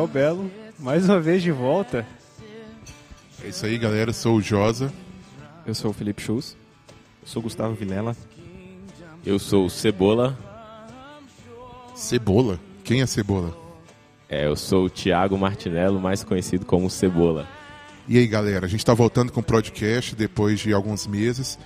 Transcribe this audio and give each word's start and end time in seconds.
Rafael 0.00 0.06
Belo, 0.06 0.50
mais 0.78 1.04
uma 1.08 1.20
vez 1.20 1.42
de 1.42 1.50
volta. 1.50 2.06
É 3.44 3.48
isso 3.48 3.66
aí, 3.66 3.76
galera. 3.76 4.10
Eu 4.10 4.14
sou 4.14 4.36
o 4.36 4.40
Josa. 4.40 4.90
Eu 5.66 5.74
sou 5.74 5.90
o 5.90 5.94
Felipe 5.94 6.22
Schultz. 6.22 6.56
Eu 7.20 7.28
sou 7.28 7.40
o 7.40 7.42
Gustavo 7.42 7.74
Vilela. 7.74 8.16
Eu 9.26 9.38
sou 9.38 9.66
o 9.66 9.70
Cebola. 9.70 10.38
Cebola? 11.94 12.58
Quem 12.82 13.02
é 13.02 13.06
Cebola? 13.06 13.54
É, 14.28 14.46
eu 14.46 14.56
sou 14.56 14.86
o 14.86 14.90
Thiago 14.90 15.36
Martinello, 15.36 16.00
mais 16.00 16.24
conhecido 16.24 16.64
como 16.64 16.88
Cebola. 16.88 17.46
E 18.08 18.16
aí, 18.16 18.26
galera, 18.26 18.64
a 18.64 18.68
gente 18.68 18.80
está 18.80 18.94
voltando 18.94 19.30
com 19.30 19.40
o 19.40 19.44
podcast 19.44 20.14
depois 20.16 20.60
de 20.60 20.72
alguns 20.72 21.06
meses 21.06 21.58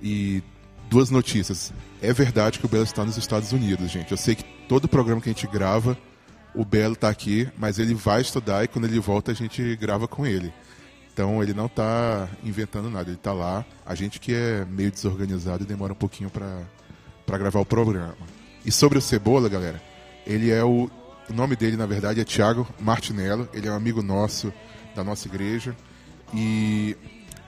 e 0.00 0.42
duas 0.88 1.10
notícias. 1.10 1.72
É 2.00 2.12
verdade 2.12 2.60
que 2.60 2.66
o 2.66 2.68
Belo 2.68 2.84
está 2.84 3.04
nos 3.04 3.16
Estados 3.16 3.52
Unidos, 3.52 3.90
gente. 3.90 4.12
Eu 4.12 4.16
sei 4.16 4.36
que 4.36 4.44
todo 4.68 4.86
programa 4.86 5.20
que 5.20 5.28
a 5.28 5.32
gente 5.32 5.46
grava, 5.48 5.98
o 6.54 6.64
Belo 6.64 6.94
está 6.94 7.08
aqui, 7.08 7.48
mas 7.56 7.78
ele 7.78 7.94
vai 7.94 8.20
estudar 8.20 8.64
e 8.64 8.68
quando 8.68 8.86
ele 8.86 8.98
volta 8.98 9.32
a 9.32 9.34
gente 9.34 9.76
grava 9.76 10.08
com 10.08 10.26
ele. 10.26 10.52
Então 11.12 11.42
ele 11.42 11.52
não 11.52 11.66
está 11.66 12.28
inventando 12.42 12.88
nada, 12.88 13.08
ele 13.08 13.16
está 13.16 13.32
lá. 13.32 13.64
A 13.84 13.94
gente 13.94 14.18
que 14.18 14.34
é 14.34 14.64
meio 14.64 14.90
desorganizado 14.90 15.64
e 15.64 15.66
demora 15.66 15.92
um 15.92 15.96
pouquinho 15.96 16.30
para 16.30 17.38
gravar 17.38 17.60
o 17.60 17.66
programa. 17.66 18.16
E 18.64 18.72
sobre 18.72 18.98
o 18.98 19.00
Cebola, 19.02 19.48
galera, 19.48 19.80
ele 20.26 20.50
é 20.50 20.64
o. 20.64 20.90
O 21.28 21.32
nome 21.32 21.54
dele, 21.54 21.76
na 21.76 21.86
verdade, 21.86 22.20
é 22.20 22.24
Thiago 22.24 22.66
Martinello. 22.80 23.48
Ele 23.54 23.68
é 23.68 23.70
um 23.70 23.76
amigo 23.76 24.02
nosso 24.02 24.52
da 24.96 25.04
nossa 25.04 25.28
igreja. 25.28 25.76
E 26.34 26.96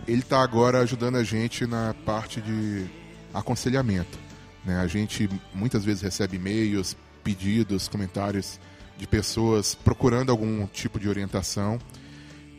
ele 0.07 0.21
está 0.21 0.41
agora 0.41 0.79
ajudando 0.79 1.17
a 1.17 1.25
gente 1.25 1.67
na 1.67 1.93
parte 2.07 2.41
de 2.41 2.87
aconselhamento. 3.35 4.17
Né? 4.65 4.79
A 4.79 4.87
gente 4.87 5.29
muitas 5.53 5.85
vezes 5.85 6.01
recebe 6.01 6.37
e-mails, 6.37 6.97
pedidos, 7.25 7.89
comentários 7.89 8.61
de 9.03 9.09
pessoas 9.09 9.75
procurando 9.75 10.31
algum 10.31 10.65
tipo 10.69 10.99
de 11.01 11.09
orientação. 11.09 11.77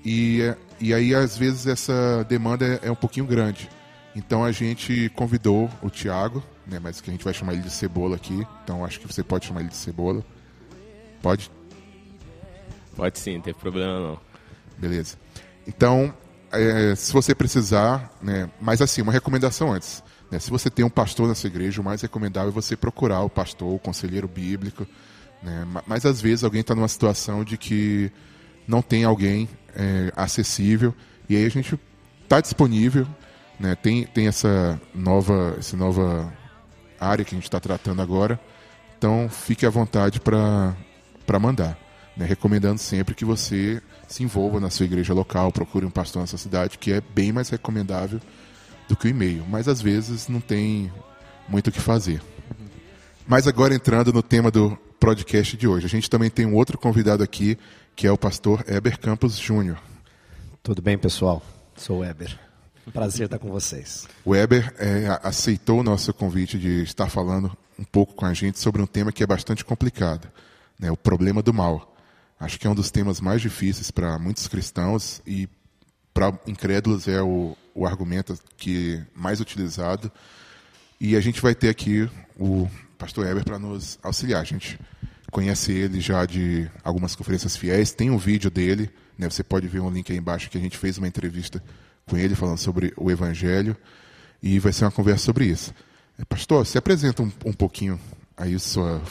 E, 0.03 0.41
e 0.77 0.93
aí, 0.93 1.15
às 1.15 1.37
vezes, 1.37 1.65
essa 1.65 2.25
demanda 2.27 2.65
é, 2.65 2.87
é 2.89 2.91
um 2.91 2.95
pouquinho 2.95 3.25
grande. 3.25 3.69
Então 4.13 4.43
a 4.43 4.51
gente 4.51 5.09
convidou 5.15 5.69
o 5.81 5.89
Thiago, 5.89 6.43
né, 6.67 6.79
mas 6.79 6.99
que 6.99 7.09
a 7.09 7.13
gente 7.13 7.23
vai 7.23 7.33
chamar 7.33 7.53
ele 7.53 7.61
de 7.61 7.71
Cebola 7.71 8.17
aqui. 8.17 8.45
Então 8.63 8.83
acho 8.83 8.99
que 8.99 9.07
você 9.07 9.23
pode 9.23 9.45
chamar 9.45 9.61
ele 9.61 9.69
de 9.69 9.77
Cebola. 9.77 10.23
Pode? 11.21 11.49
Pode 12.95 13.17
sim, 13.17 13.35
não 13.35 13.41
tem 13.41 13.53
problema 13.53 13.99
não. 13.99 14.19
Beleza. 14.77 15.17
Então, 15.65 16.13
é, 16.51 16.93
se 16.93 17.13
você 17.13 17.33
precisar, 17.33 18.11
né, 18.21 18.49
mas 18.59 18.81
assim, 18.81 19.01
uma 19.01 19.13
recomendação 19.13 19.71
antes. 19.71 20.03
Né, 20.29 20.37
se 20.37 20.51
você 20.51 20.69
tem 20.69 20.83
um 20.83 20.89
pastor 20.89 21.27
na 21.27 21.33
sua 21.33 21.47
igreja, 21.47 21.81
o 21.81 21.83
mais 21.83 22.01
recomendável 22.01 22.49
é 22.49 22.53
você 22.53 22.75
procurar 22.75 23.21
o 23.21 23.29
pastor, 23.29 23.73
o 23.73 23.79
conselheiro 23.79 24.27
bíblico. 24.27 24.85
Né, 25.43 25.67
mas 25.85 26.05
às 26.05 26.21
vezes 26.21 26.43
alguém 26.43 26.61
está 26.61 26.73
numa 26.73 26.87
situação 26.87 27.43
de 27.43 27.57
que 27.57 28.09
não 28.65 28.81
tem 28.81 29.03
alguém 29.03 29.49
é, 29.75 30.11
acessível 30.15 30.95
e 31.27 31.35
aí 31.35 31.45
a 31.45 31.49
gente 31.49 31.77
está 32.23 32.39
disponível. 32.39 33.05
Né, 33.59 33.75
tem, 33.75 34.05
tem 34.05 34.27
essa 34.27 34.79
nova, 34.95 35.55
essa 35.59 35.75
nova 35.77 36.33
área 36.99 37.25
que 37.25 37.35
a 37.35 37.37
gente 37.37 37.43
está 37.43 37.59
tratando 37.59 38.01
agora. 38.01 38.39
Então 38.97 39.29
fique 39.29 39.65
à 39.65 39.69
vontade 39.69 40.19
para 40.19 40.75
mandar. 41.39 41.77
Né, 42.15 42.25
recomendando 42.25 42.79
sempre 42.79 43.15
que 43.15 43.25
você 43.25 43.81
se 44.07 44.23
envolva 44.23 44.59
na 44.59 44.69
sua 44.69 44.85
igreja 44.85 45.13
local, 45.13 45.51
procure 45.51 45.85
um 45.85 45.89
pastor 45.89 46.21
na 46.21 46.27
sua 46.27 46.37
cidade, 46.37 46.77
que 46.77 46.91
é 46.91 47.01
bem 47.01 47.31
mais 47.31 47.49
recomendável 47.49 48.21
do 48.87 48.95
que 48.95 49.07
o 49.07 49.09
e-mail. 49.09 49.45
Mas 49.49 49.67
às 49.67 49.81
vezes 49.81 50.27
não 50.27 50.39
tem 50.39 50.91
muito 51.49 51.67
o 51.67 51.71
que 51.71 51.81
fazer. 51.81 52.21
Mas 53.27 53.47
agora 53.47 53.73
entrando 53.73 54.13
no 54.13 54.21
tema 54.21 54.51
do 54.51 54.77
podcast 55.03 55.57
de 55.57 55.67
hoje, 55.67 55.85
a 55.85 55.89
gente 55.89 56.09
também 56.09 56.29
tem 56.29 56.45
um 56.45 56.55
outro 56.55 56.77
convidado 56.77 57.21
aqui, 57.21 57.57
que 57.93 58.07
é 58.07 58.11
o 58.11 58.17
pastor 58.17 58.63
Eber 58.65 58.97
Campos 58.97 59.37
Júnior. 59.37 59.77
Tudo 60.63 60.81
bem, 60.81 60.97
pessoal? 60.97 61.43
Sou 61.75 61.99
o 61.99 62.05
Eber. 62.05 62.39
Prazer 62.93 63.25
estar 63.25 63.37
com 63.37 63.49
vocês. 63.49 64.07
O 64.23 64.33
Eber 64.33 64.73
é, 64.79 65.19
aceitou 65.21 65.81
o 65.81 65.83
nosso 65.83 66.13
convite 66.13 66.57
de 66.57 66.83
estar 66.83 67.09
falando 67.09 67.51
um 67.77 67.83
pouco 67.83 68.13
com 68.13 68.25
a 68.25 68.33
gente 68.33 68.59
sobre 68.59 68.81
um 68.81 68.85
tema 68.85 69.11
que 69.11 69.21
é 69.21 69.27
bastante 69.27 69.65
complicado, 69.65 70.31
né, 70.79 70.89
o 70.89 70.95
problema 70.95 71.41
do 71.41 71.53
mal. 71.53 71.93
Acho 72.39 72.57
que 72.57 72.65
é 72.65 72.69
um 72.69 72.75
dos 72.75 72.89
temas 72.89 73.19
mais 73.19 73.41
difíceis 73.41 73.91
para 73.91 74.17
muitos 74.17 74.47
cristãos 74.47 75.21
e 75.27 75.49
para 76.13 76.31
incrédulos 76.47 77.09
é 77.09 77.21
o, 77.21 77.57
o 77.75 77.85
argumento 77.85 78.39
que 78.55 79.03
mais 79.13 79.41
utilizado. 79.41 80.09
E 80.97 81.17
a 81.17 81.19
gente 81.19 81.41
vai 81.41 81.53
ter 81.53 81.67
aqui 81.67 82.09
o 82.39 82.69
pastor 83.03 83.27
Eber 83.27 83.43
para 83.43 83.59
nos 83.59 83.99
auxiliar. 84.01 84.41
A 84.41 84.45
gente 84.45 84.79
conhece 85.29 85.73
ele 85.73 85.99
já 85.99 86.25
de 86.25 86.69
algumas 86.83 87.15
conferências 87.15 87.57
fiéis, 87.57 87.91
tem 87.91 88.09
um 88.09 88.17
vídeo 88.17 88.49
dele, 88.49 88.89
né? 89.17 89.29
você 89.29 89.43
pode 89.43 89.67
ver 89.67 89.81
um 89.81 89.89
link 89.89 90.09
aí 90.09 90.17
embaixo 90.17 90.49
que 90.49 90.57
a 90.57 90.61
gente 90.61 90.77
fez 90.77 90.97
uma 90.97 91.07
entrevista 91.07 91.61
com 92.07 92.15
ele 92.15 92.33
falando 92.33 92.59
sobre 92.59 92.93
o 92.95 93.11
Evangelho 93.11 93.75
e 94.41 94.57
vai 94.57 94.71
ser 94.71 94.85
uma 94.85 94.91
conversa 94.91 95.25
sobre 95.25 95.45
isso. 95.45 95.73
Pastor, 96.29 96.65
se 96.65 96.77
apresenta 96.77 97.21
um, 97.21 97.31
um 97.45 97.51
pouquinho 97.51 97.99
aí 98.37 98.57
sua 98.57 99.01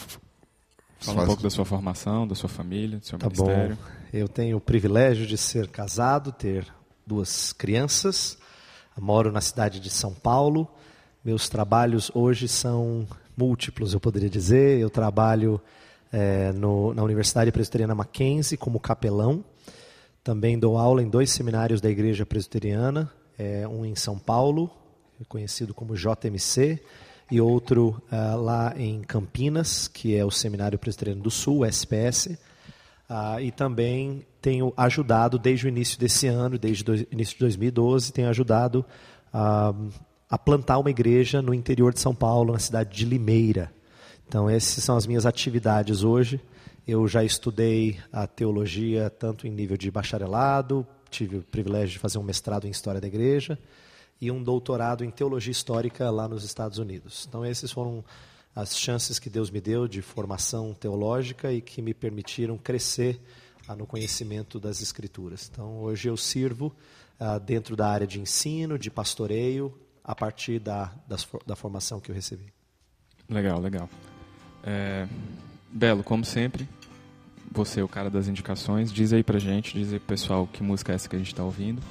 Fala 1.01 1.25
um 1.25 1.27
pouco 1.27 1.43
da 1.43 1.51
sua 1.51 1.65
formação, 1.65 2.27
da 2.27 2.35
sua 2.35 2.49
família, 2.49 2.99
do 2.99 3.05
seu 3.05 3.19
tá 3.19 3.27
ministério. 3.27 3.77
Bom. 3.77 3.91
Eu 4.13 4.29
tenho 4.29 4.57
o 4.57 4.61
privilégio 4.61 5.27
de 5.27 5.37
ser 5.37 5.69
casado, 5.69 6.33
ter 6.33 6.67
duas 7.05 7.53
crianças. 7.53 8.39
Moro 8.97 9.33
na 9.33 9.41
cidade 9.41 9.81
de 9.81 9.91
São 9.91 10.15
Paulo. 10.15 10.69
Meus 11.25 11.49
trabalhos 11.49 12.11
hoje 12.15 12.47
são 12.47 13.07
múltiplos, 13.37 13.95
eu 13.95 14.01
poderia 14.01 14.29
dizer. 14.29 14.79
Eu 14.79 14.91
trabalho 14.91 15.61
é, 16.13 16.53
no, 16.53 16.93
na 16.95 17.03
Universidade 17.03 17.51
Presbiteriana 17.51 17.95
Mackenzie 17.95 18.57
como 18.57 18.79
capelão. 18.79 19.45
Também 20.23 20.59
dou 20.59 20.79
aula 20.79 21.03
em 21.03 21.09
dois 21.09 21.31
seminários 21.31 21.81
da 21.81 21.91
Igreja 21.91 22.25
Presbiteriana, 22.25 23.11
é, 23.39 23.67
um 23.67 23.85
em 23.85 23.97
São 23.97 24.19
Paulo, 24.19 24.71
conhecido 25.29 25.75
como 25.75 25.97
JMC, 25.97 26.81
e 27.31 27.41
outro 27.41 28.03
uh, 28.13 28.37
lá 28.41 28.75
em 28.77 29.01
Campinas, 29.01 29.89
que 29.89 30.15
é 30.15 30.25
o 30.25 30.31
Seminário 30.31 30.79
Presbiteriano 30.79 31.23
do 31.23 31.31
Sul, 31.31 31.65
SPS. 31.65 32.27
Uh, 33.09 33.41
e 33.41 33.51
também 33.51 34.27
tenho 34.41 34.73
ajudado 34.77 35.39
desde 35.39 35.67
o 35.67 35.69
início 35.69 35.99
desse 35.99 36.27
ano, 36.27 36.59
desde 36.59 36.91
o 36.91 36.95
início 37.11 37.35
de 37.35 37.41
2012, 37.41 38.13
tenho 38.13 38.29
ajudado 38.29 38.85
uh, 39.33 39.91
a 40.33 40.39
plantar 40.39 40.79
uma 40.79 40.89
igreja 40.89 41.43
no 41.43 41.53
interior 41.53 41.93
de 41.93 42.01
São 42.01 42.15
Paulo, 42.15 42.55
na 42.55 42.59
cidade 42.59 42.97
de 42.97 43.05
Limeira. 43.05 43.71
Então, 44.27 44.49
essas 44.49 44.83
são 44.83 44.97
as 44.97 45.07
minhas 45.07 45.27
atividades 45.27 46.03
hoje. 46.03 46.41
Eu 46.89 47.07
já 47.07 47.23
estudei 47.23 48.01
a 48.11 48.27
teologia 48.27 49.11
tanto 49.11 49.47
em 49.47 49.51
nível 49.51 49.77
de 49.77 49.91
bacharelado, 49.91 50.87
tive 51.11 51.37
o 51.37 51.43
privilégio 51.43 51.91
de 51.91 51.99
fazer 51.99 52.17
um 52.17 52.23
mestrado 52.23 52.67
em 52.67 52.71
História 52.71 52.99
da 52.99 53.07
Igreja, 53.07 53.59
e 54.19 54.31
um 54.31 54.43
doutorado 54.43 55.05
em 55.05 55.11
teologia 55.11 55.53
histórica 55.53 56.11
lá 56.11 56.27
nos 56.27 56.45
Estados 56.45 56.79
Unidos. 56.79 57.27
Então, 57.29 57.45
esses 57.45 57.71
foram 57.71 58.03
as 58.57 58.75
chances 58.75 59.19
que 59.19 59.29
Deus 59.29 59.51
me 59.51 59.61
deu 59.61 59.87
de 59.87 60.01
formação 60.01 60.73
teológica 60.73 61.53
e 61.53 61.61
que 61.61 61.83
me 61.83 61.93
permitiram 61.93 62.57
crescer 62.57 63.21
ah, 63.69 63.77
no 63.77 63.87
conhecimento 63.87 64.59
das 64.59 64.81
Escrituras. 64.81 65.51
Então, 65.53 65.83
hoje 65.83 66.09
eu 66.09 66.17
sirvo 66.17 66.75
ah, 67.21 67.37
dentro 67.37 67.77
da 67.77 67.87
área 67.87 68.07
de 68.07 68.19
ensino, 68.19 68.79
de 68.79 68.91
pastoreio, 68.91 69.79
a 70.05 70.15
partir 70.15 70.59
da, 70.59 70.93
das, 71.07 71.27
da 71.47 71.55
formação 71.55 72.01
que 72.01 72.11
eu 72.11 72.15
recebi. 72.15 72.53
Legal, 73.29 73.61
legal. 73.61 73.89
É, 74.63 75.07
Belo, 75.71 76.03
como 76.03 76.25
sempre, 76.25 76.69
você 77.51 77.81
é 77.81 77.85
o 77.85 77.89
cara 77.89 78.11
das 78.11 78.29
indicações. 78.29 78.93
Diz 78.93 79.13
aí 79.13 79.23
pra 79.23 79.39
gente, 79.39 79.75
diz 79.79 79.93
aí 79.93 79.99
pro 79.99 80.09
pessoal 80.09 80.49
que 80.53 80.63
música 80.63 80.93
é 80.93 80.95
essa 80.95 81.09
que 81.09 81.17
a 81.17 81.19
gente 81.19 81.29
está 81.29 81.43
ouvindo. 81.43 81.83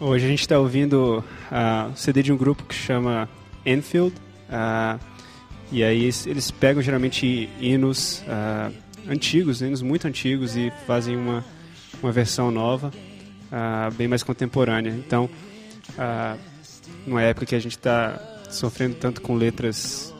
Hoje 0.00 0.26
a 0.26 0.28
gente 0.28 0.40
está 0.40 0.58
ouvindo 0.58 1.24
uh, 1.50 1.92
o 1.92 1.96
CD 1.96 2.22
de 2.22 2.32
um 2.32 2.36
grupo 2.36 2.64
que 2.64 2.74
chama 2.74 3.28
Enfield. 3.66 4.14
Uh, 4.48 4.98
e 5.70 5.82
aí 5.82 6.10
eles 6.26 6.50
pegam 6.50 6.80
geralmente 6.80 7.48
hinos 7.60 8.22
uh, 8.22 8.74
antigos, 9.08 9.60
hinos 9.60 9.82
muito 9.82 10.06
antigos, 10.06 10.56
e 10.56 10.72
fazem 10.86 11.16
uma, 11.16 11.44
uma 12.02 12.10
versão 12.10 12.50
nova, 12.50 12.90
bem 13.96 14.08
mais 14.08 14.22
contemporânea. 14.22 14.90
Então, 14.90 15.28
numa 17.06 17.22
época 17.22 17.46
que 17.46 17.54
a 17.54 17.60
gente 17.60 17.76
está 17.76 18.18
sofrendo 18.50 18.96
tanto 18.96 19.20
com 19.20 19.34
letras 19.34 20.14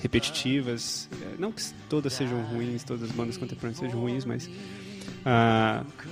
repetitivas, 0.00 1.08
não 1.38 1.52
que 1.52 1.62
todas 1.88 2.12
sejam 2.12 2.40
ruins, 2.44 2.84
todas 2.84 3.02
as 3.02 3.10
bandas 3.10 3.36
contemporâneas 3.36 3.78
sejam 3.78 4.00
ruins, 4.00 4.24
mas 4.24 4.48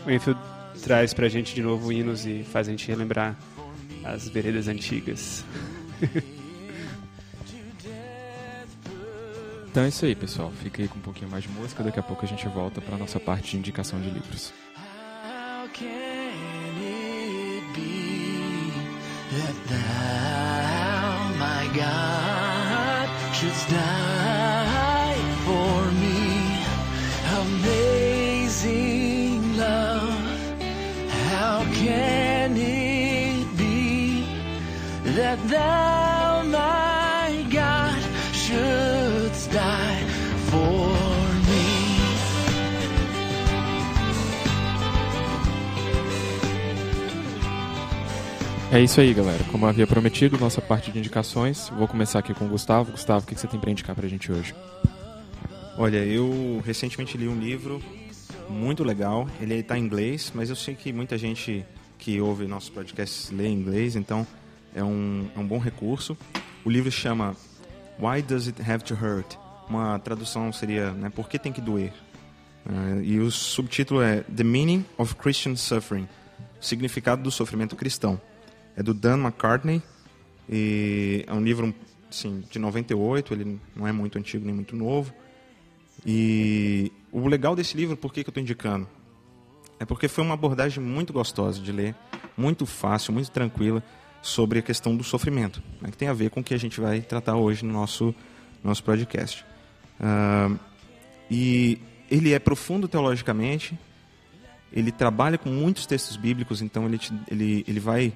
o 0.04 0.10
Enfield 0.10 0.38
traz 0.82 1.14
pra 1.14 1.28
gente 1.28 1.54
de 1.54 1.62
novo 1.62 1.92
hinos 1.92 2.26
e 2.26 2.44
faz 2.44 2.68
a 2.68 2.70
gente 2.70 2.86
relembrar 2.88 3.36
as 4.04 4.28
veredas 4.28 4.68
antigas. 4.68 5.44
então 9.70 9.84
é 9.84 9.88
isso 9.88 10.04
aí, 10.04 10.14
pessoal. 10.14 10.52
Fica 10.62 10.82
aí 10.82 10.88
com 10.88 10.98
um 10.98 11.02
pouquinho 11.02 11.30
mais 11.30 11.42
de 11.44 11.50
música. 11.50 11.82
Daqui 11.82 11.98
a 11.98 12.02
pouco 12.02 12.24
a 12.24 12.28
gente 12.28 12.46
volta 12.48 12.80
para 12.80 12.96
nossa 12.96 13.18
parte 13.18 13.52
de 13.52 13.58
indicação 13.58 14.00
de 14.00 14.10
livros. 14.10 14.52
that 19.36 19.56
thou, 19.68 21.28
my 21.46 21.64
God, 21.82 23.06
shouldst 23.34 23.68
die 23.68 25.18
for 25.44 25.78
me. 26.02 26.20
Amazing 27.44 29.40
love, 29.56 30.18
how 31.28 31.56
can 31.74 32.56
it 32.56 33.46
be 33.58 34.24
that 35.18 35.38
thou 35.48 36.05
É 48.76 48.82
isso 48.82 49.00
aí, 49.00 49.14
galera. 49.14 49.42
Como 49.44 49.66
havia 49.66 49.86
prometido, 49.86 50.36
nossa 50.36 50.60
parte 50.60 50.92
de 50.92 50.98
indicações. 50.98 51.70
Vou 51.70 51.88
começar 51.88 52.18
aqui 52.18 52.34
com 52.34 52.44
o 52.44 52.48
Gustavo. 52.50 52.92
Gustavo, 52.92 53.24
o 53.24 53.26
que 53.26 53.34
você 53.34 53.46
tem 53.46 53.58
para 53.58 53.70
indicar 53.70 53.96
pra 53.96 54.06
gente 54.06 54.30
hoje? 54.30 54.54
Olha, 55.78 56.04
eu 56.04 56.62
recentemente 56.62 57.16
li 57.16 57.26
um 57.26 57.40
livro 57.40 57.82
muito 58.50 58.84
legal. 58.84 59.26
Ele 59.40 59.54
está 59.54 59.78
em 59.78 59.82
inglês, 59.82 60.30
mas 60.34 60.50
eu 60.50 60.56
sei 60.56 60.74
que 60.74 60.92
muita 60.92 61.16
gente 61.16 61.64
que 61.98 62.20
ouve 62.20 62.46
nossos 62.46 62.68
podcasts 62.68 63.30
lê 63.30 63.46
em 63.46 63.54
inglês, 63.54 63.96
então 63.96 64.26
é 64.74 64.84
um, 64.84 65.26
é 65.34 65.38
um 65.38 65.46
bom 65.46 65.58
recurso. 65.58 66.14
O 66.62 66.68
livro 66.68 66.92
chama 66.92 67.34
Why 67.98 68.20
Does 68.20 68.46
It 68.46 68.60
Have 68.60 68.84
to 68.84 68.94
Hurt? 68.94 69.36
Uma 69.70 69.98
tradução 70.00 70.52
seria 70.52 70.90
né, 70.90 71.08
Por 71.08 71.30
que 71.30 71.38
tem 71.38 71.50
que 71.50 71.62
doer? 71.62 71.94
Uh, 72.66 73.02
e 73.02 73.20
o 73.20 73.30
subtítulo 73.30 74.02
é 74.02 74.20
The 74.24 74.44
Meaning 74.44 74.84
of 74.98 75.14
Christian 75.14 75.56
Suffering 75.56 76.06
Significado 76.60 77.22
do 77.22 77.30
Sofrimento 77.30 77.74
Cristão. 77.74 78.20
É 78.76 78.82
do 78.82 78.92
Dan 78.92 79.18
McCartney 79.18 79.82
e 80.48 81.24
é 81.26 81.32
um 81.32 81.42
livro 81.42 81.74
assim, 82.08 82.44
de 82.50 82.58
98, 82.58 83.34
ele 83.34 83.60
não 83.74 83.86
é 83.86 83.92
muito 83.92 84.18
antigo 84.18 84.44
nem 84.44 84.54
muito 84.54 84.76
novo. 84.76 85.12
E 86.04 86.92
o 87.10 87.26
legal 87.26 87.56
desse 87.56 87.76
livro, 87.76 87.96
por 87.96 88.12
que, 88.12 88.22
que 88.22 88.28
eu 88.28 88.30
estou 88.30 88.42
indicando? 88.42 88.86
É 89.78 89.84
porque 89.84 90.08
foi 90.08 90.24
uma 90.24 90.34
abordagem 90.34 90.82
muito 90.82 91.12
gostosa 91.12 91.60
de 91.60 91.72
ler, 91.72 91.94
muito 92.36 92.64
fácil, 92.64 93.12
muito 93.12 93.30
tranquila, 93.30 93.82
sobre 94.22 94.58
a 94.58 94.62
questão 94.62 94.96
do 94.96 95.04
sofrimento, 95.04 95.62
né, 95.80 95.90
que 95.90 95.96
tem 95.96 96.08
a 96.08 96.12
ver 96.12 96.30
com 96.30 96.40
o 96.40 96.44
que 96.44 96.52
a 96.54 96.58
gente 96.58 96.80
vai 96.80 97.00
tratar 97.00 97.36
hoje 97.36 97.64
no 97.64 97.72
nosso, 97.72 98.14
nosso 98.62 98.82
podcast. 98.82 99.44
Uh, 100.00 100.58
e 101.30 101.78
ele 102.10 102.32
é 102.32 102.38
profundo 102.38 102.88
teologicamente, 102.88 103.78
ele 104.72 104.90
trabalha 104.90 105.38
com 105.38 105.48
muitos 105.50 105.86
textos 105.86 106.16
bíblicos, 106.16 106.60
então 106.60 106.86
ele, 106.86 106.98
te, 106.98 107.12
ele, 107.30 107.64
ele 107.68 107.80
vai 107.80 108.12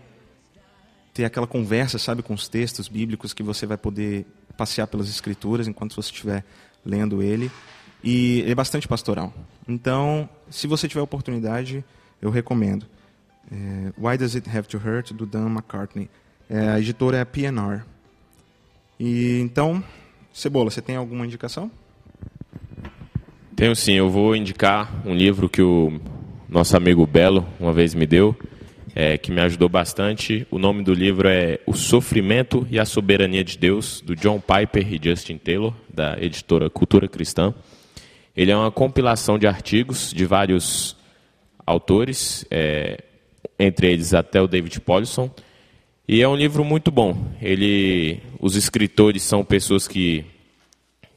ter 1.13 1.25
aquela 1.25 1.47
conversa, 1.47 1.99
sabe, 1.99 2.23
com 2.23 2.35
os 2.35 2.49
textos 2.49 2.89
bíblicos 2.89 3.33
que 3.33 3.43
você 3.43 3.67
vai 3.67 3.77
poder 3.77 4.27
passear 4.57 4.87
pelas 4.87 5.09
escrituras 5.09 5.67
enquanto 5.67 5.95
você 5.95 6.11
estiver 6.11 6.45
lendo 6.85 7.23
ele. 7.23 7.51
E 8.03 8.45
é 8.47 8.55
bastante 8.55 8.89
pastoral. 8.89 9.33
Então, 9.69 10.29
se 10.49 10.67
você 10.67 10.89
tiver 10.89 11.03
oportunidade, 11.03 11.85
eu 12.21 12.31
recomendo. 12.31 12.87
É, 13.51 13.93
Why 13.99 14.17
Does 14.17 14.35
It 14.35 14.49
Have 14.49 14.69
to 14.69 14.79
Hurt, 14.79 15.13
do 15.13 15.27
Dan 15.27 15.49
McCartney. 15.49 16.09
É, 16.49 16.71
a 16.71 16.79
editora 16.79 17.19
é 17.19 17.21
a 17.21 17.27
PNR. 17.27 17.83
E, 18.99 19.41
então, 19.41 19.83
Cebola, 20.33 20.71
você 20.71 20.81
tem 20.81 20.97
alguma 20.97 21.27
indicação? 21.27 21.71
Tenho 23.57 23.75
sim, 23.77 23.95
eu 23.95 24.09
vou 24.09 24.35
indicar 24.35 24.91
um 25.05 25.15
livro 25.15 25.49
que 25.49 25.61
o 25.61 26.01
nosso 26.49 26.77
amigo 26.77 27.07
Belo 27.07 27.47
uma 27.59 27.73
vez 27.73 27.95
me 27.95 28.07
deu, 28.07 28.35
é, 29.01 29.17
que 29.17 29.33
me 29.33 29.41
ajudou 29.41 29.67
bastante. 29.67 30.47
O 30.51 30.59
nome 30.59 30.85
do 30.85 30.93
livro 30.93 31.27
é 31.27 31.59
O 31.65 31.73
Sofrimento 31.73 32.67
e 32.71 32.79
a 32.79 32.85
Soberania 32.85 33.43
de 33.43 33.57
Deus, 33.57 34.03
do 34.03 34.15
John 34.15 34.39
Piper 34.39 34.93
e 34.93 35.01
Justin 35.03 35.39
Taylor, 35.39 35.73
da 35.89 36.19
editora 36.21 36.69
Cultura 36.69 37.09
Cristã. 37.09 37.55
Ele 38.37 38.51
é 38.51 38.57
uma 38.57 38.71
compilação 38.71 39.39
de 39.39 39.47
artigos 39.47 40.13
de 40.13 40.27
vários 40.27 40.95
autores, 41.65 42.45
é, 42.51 43.03
entre 43.59 43.91
eles 43.91 44.13
até 44.13 44.39
o 44.39 44.47
David 44.47 44.79
Paulson, 44.83 45.31
e 46.07 46.21
é 46.21 46.29
um 46.29 46.37
livro 46.37 46.63
muito 46.63 46.91
bom. 46.91 47.33
Ele, 47.41 48.21
os 48.39 48.55
escritores 48.55 49.23
são 49.23 49.43
pessoas 49.43 49.89
que 49.89 50.27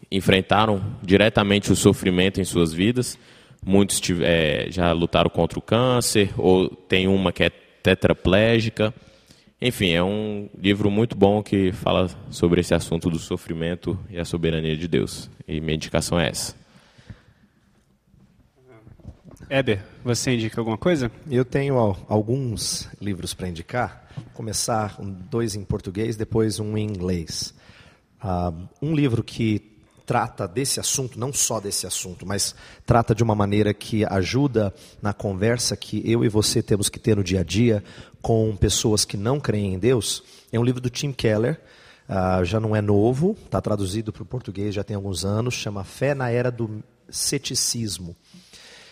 enfrentaram 0.09 0.81
diretamente 1.03 1.69
o 1.69 1.75
sofrimento 1.75 2.39
em 2.39 2.45
suas 2.45 2.71
vidas. 2.71 3.19
Muitos 3.65 4.01
é, 4.21 4.67
já 4.69 4.93
lutaram 4.93 5.29
contra 5.29 5.59
o 5.59 5.61
câncer, 5.61 6.29
ou 6.37 6.69
tem 6.69 7.09
uma 7.09 7.33
que 7.33 7.43
é 7.43 7.51
tetraplégica. 7.83 8.93
Enfim, 9.61 9.91
é 9.91 10.03
um 10.03 10.49
livro 10.57 10.89
muito 10.89 11.15
bom 11.15 11.43
que 11.43 11.71
fala 11.73 12.09
sobre 12.29 12.61
esse 12.61 12.73
assunto 12.73 13.09
do 13.09 13.19
sofrimento 13.19 13.99
e 14.09 14.17
a 14.17 14.25
soberania 14.25 14.75
de 14.75 14.87
Deus. 14.87 15.29
E 15.47 15.59
minha 15.61 15.75
indicação 15.75 16.19
é 16.19 16.29
essa. 16.29 16.55
Eber, 19.49 19.83
você 20.03 20.33
indica 20.33 20.59
alguma 20.59 20.77
coisa? 20.77 21.11
Eu 21.29 21.45
tenho 21.45 21.77
alguns 22.07 22.89
livros 22.99 23.33
para 23.33 23.49
indicar. 23.49 24.09
Vou 24.15 24.25
começar 24.33 24.97
dois 25.01 25.53
em 25.55 25.63
português, 25.63 26.15
depois 26.15 26.59
um 26.59 26.77
em 26.77 26.85
inglês. 26.85 27.53
Uh, 28.23 28.67
um 28.81 28.95
livro 28.95 29.23
que 29.23 29.72
trata 30.05 30.47
desse 30.47 30.79
assunto, 30.79 31.19
não 31.19 31.31
só 31.31 31.59
desse 31.59 31.87
assunto, 31.87 32.25
mas 32.25 32.55
trata 32.85 33.15
de 33.15 33.23
uma 33.23 33.35
maneira 33.35 33.73
que 33.73 34.05
ajuda 34.05 34.73
na 35.01 35.13
conversa 35.13 35.75
que 35.77 36.01
eu 36.09 36.23
e 36.23 36.29
você 36.29 36.61
temos 36.61 36.89
que 36.89 36.99
ter 36.99 37.15
no 37.15 37.23
dia 37.23 37.39
a 37.39 37.43
dia 37.43 37.83
com 38.21 38.55
pessoas 38.55 39.05
que 39.05 39.17
não 39.17 39.39
creem 39.39 39.73
em 39.73 39.79
Deus. 39.79 40.23
É 40.51 40.59
um 40.59 40.63
livro 40.63 40.81
do 40.81 40.89
Tim 40.89 41.11
Keller, 41.11 41.59
uh, 42.09 42.43
já 42.43 42.59
não 42.59 42.75
é 42.75 42.81
novo, 42.81 43.37
está 43.45 43.61
traduzido 43.61 44.11
para 44.11 44.23
o 44.23 44.25
português 44.25 44.75
já 44.75 44.83
tem 44.83 44.95
alguns 44.95 45.25
anos, 45.25 45.53
chama 45.53 45.83
Fé 45.83 46.13
na 46.13 46.29
Era 46.29 46.51
do 46.51 46.83
Ceticismo. 47.09 48.15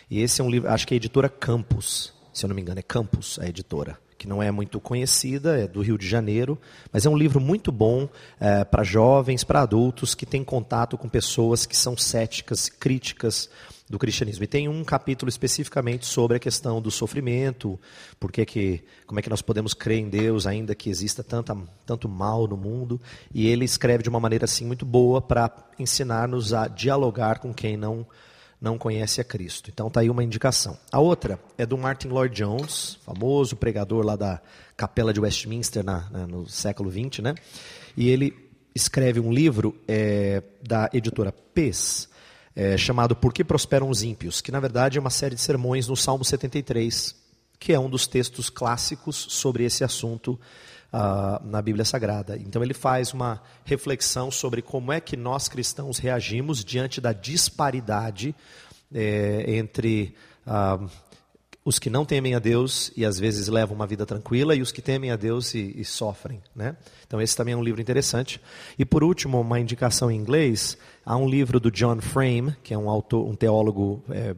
E 0.09 0.21
esse 0.21 0.41
é 0.41 0.43
um 0.43 0.49
livro, 0.49 0.69
acho 0.69 0.87
que 0.87 0.93
é 0.93 0.95
a 0.95 0.97
editora 0.97 1.29
Campus, 1.29 2.13
se 2.33 2.45
eu 2.45 2.47
não 2.49 2.55
me 2.55 2.61
engano, 2.61 2.79
é 2.79 2.83
Campus 2.83 3.39
a 3.39 3.47
editora, 3.47 3.97
que 4.21 4.27
não 4.27 4.41
é 4.41 4.51
muito 4.51 4.79
conhecida, 4.79 5.57
é 5.57 5.67
do 5.67 5.81
Rio 5.81 5.97
de 5.97 6.07
Janeiro, 6.07 6.55
mas 6.93 7.07
é 7.07 7.09
um 7.09 7.17
livro 7.17 7.41
muito 7.41 7.71
bom 7.71 8.07
é, 8.39 8.63
para 8.63 8.83
jovens, 8.83 9.43
para 9.43 9.61
adultos 9.61 10.13
que 10.13 10.27
têm 10.27 10.43
contato 10.43 10.95
com 10.95 11.09
pessoas 11.09 11.65
que 11.65 11.75
são 11.75 11.97
céticas, 11.97 12.69
críticas 12.69 13.49
do 13.89 13.97
cristianismo. 13.97 14.43
E 14.43 14.47
tem 14.47 14.69
um 14.69 14.83
capítulo 14.83 15.27
especificamente 15.27 16.05
sobre 16.05 16.37
a 16.37 16.39
questão 16.39 16.79
do 16.79 16.91
sofrimento, 16.91 17.79
porque 18.19 18.45
que, 18.45 18.83
como 19.07 19.19
é 19.19 19.23
que 19.23 19.29
nós 19.29 19.41
podemos 19.41 19.73
crer 19.73 19.97
em 19.97 20.07
Deus 20.07 20.45
ainda 20.45 20.75
que 20.75 20.91
exista 20.91 21.23
tanta, 21.23 21.57
tanto 21.83 22.07
mal 22.07 22.47
no 22.47 22.55
mundo. 22.55 23.01
E 23.33 23.47
ele 23.47 23.65
escreve 23.65 24.03
de 24.03 24.09
uma 24.09 24.19
maneira 24.19 24.45
assim 24.45 24.67
muito 24.67 24.85
boa 24.85 25.19
para 25.19 25.51
ensinar-nos 25.79 26.53
a 26.53 26.67
dialogar 26.67 27.39
com 27.39 27.51
quem 27.51 27.75
não 27.75 28.05
não 28.61 28.77
conhece 28.77 29.19
a 29.19 29.23
Cristo. 29.23 29.71
Então 29.73 29.87
está 29.87 30.01
aí 30.01 30.09
uma 30.09 30.23
indicação. 30.23 30.77
A 30.91 30.99
outra 30.99 31.39
é 31.57 31.65
do 31.65 31.77
Martin 31.77 32.09
Lloyd 32.09 32.35
Jones, 32.35 32.99
famoso 33.03 33.55
pregador 33.55 34.05
lá 34.05 34.15
da 34.15 34.39
Capela 34.77 35.11
de 35.11 35.19
Westminster 35.19 35.83
na, 35.83 36.07
na, 36.11 36.27
no 36.27 36.47
século 36.47 36.91
XX, 36.91 37.23
né? 37.23 37.33
E 37.97 38.09
ele 38.09 38.51
escreve 38.75 39.19
um 39.19 39.33
livro 39.33 39.75
é, 39.87 40.43
da 40.61 40.89
editora 40.93 41.31
PES, 41.31 42.07
é, 42.55 42.77
chamado 42.77 43.15
Por 43.15 43.33
que 43.33 43.43
Prosperam 43.43 43.89
os 43.89 44.03
Ímpios, 44.03 44.41
que 44.41 44.51
na 44.51 44.59
verdade 44.59 44.97
é 44.97 45.01
uma 45.01 45.09
série 45.09 45.35
de 45.35 45.41
sermões 45.41 45.87
no 45.87 45.97
Salmo 45.97 46.23
73, 46.23 47.15
que 47.59 47.73
é 47.73 47.79
um 47.79 47.89
dos 47.89 48.07
textos 48.07 48.49
clássicos 48.49 49.15
sobre 49.15 49.65
esse 49.65 49.83
assunto 49.83 50.39
uh, 50.91 51.45
na 51.45 51.61
Bíblia 51.61 51.85
Sagrada. 51.85 52.37
Então 52.37 52.63
ele 52.63 52.73
faz 52.73 53.13
uma 53.13 53.41
reflexão 53.63 54.29
sobre 54.29 54.61
como 54.61 54.91
é 54.91 54.99
que 54.99 55.15
nós 55.15 55.47
cristãos 55.47 55.97
reagimos 55.97 56.63
diante 56.63 56.99
da 56.99 57.13
disparidade 57.13 58.35
é, 58.93 59.45
entre 59.47 60.13
uh, 60.45 60.89
os 61.63 61.77
que 61.77 61.89
não 61.89 62.03
temem 62.03 62.33
a 62.33 62.39
Deus 62.39 62.91
e 62.97 63.05
às 63.05 63.19
vezes 63.19 63.47
levam 63.47 63.75
uma 63.75 63.85
vida 63.85 64.05
tranquila 64.05 64.55
e 64.55 64.61
os 64.61 64.71
que 64.71 64.81
temem 64.81 65.11
a 65.11 65.15
Deus 65.15 65.53
e, 65.53 65.73
e 65.77 65.85
sofrem. 65.85 66.41
Né? 66.55 66.75
Então 67.05 67.21
esse 67.21 67.35
também 67.35 67.53
é 67.53 67.57
um 67.57 67.63
livro 67.63 67.79
interessante. 67.79 68.41
E 68.77 68.83
por 68.83 69.03
último, 69.03 69.39
uma 69.39 69.59
indicação 69.59 70.09
em 70.09 70.17
inglês, 70.17 70.77
há 71.05 71.15
um 71.15 71.29
livro 71.29 71.59
do 71.59 71.69
John 71.71 72.01
Frame, 72.01 72.55
que 72.63 72.73
é 72.73 72.77
um 72.77 72.89
autor, 72.89 73.27
um 73.27 73.35
teólogo 73.35 74.03
é, 74.09 74.35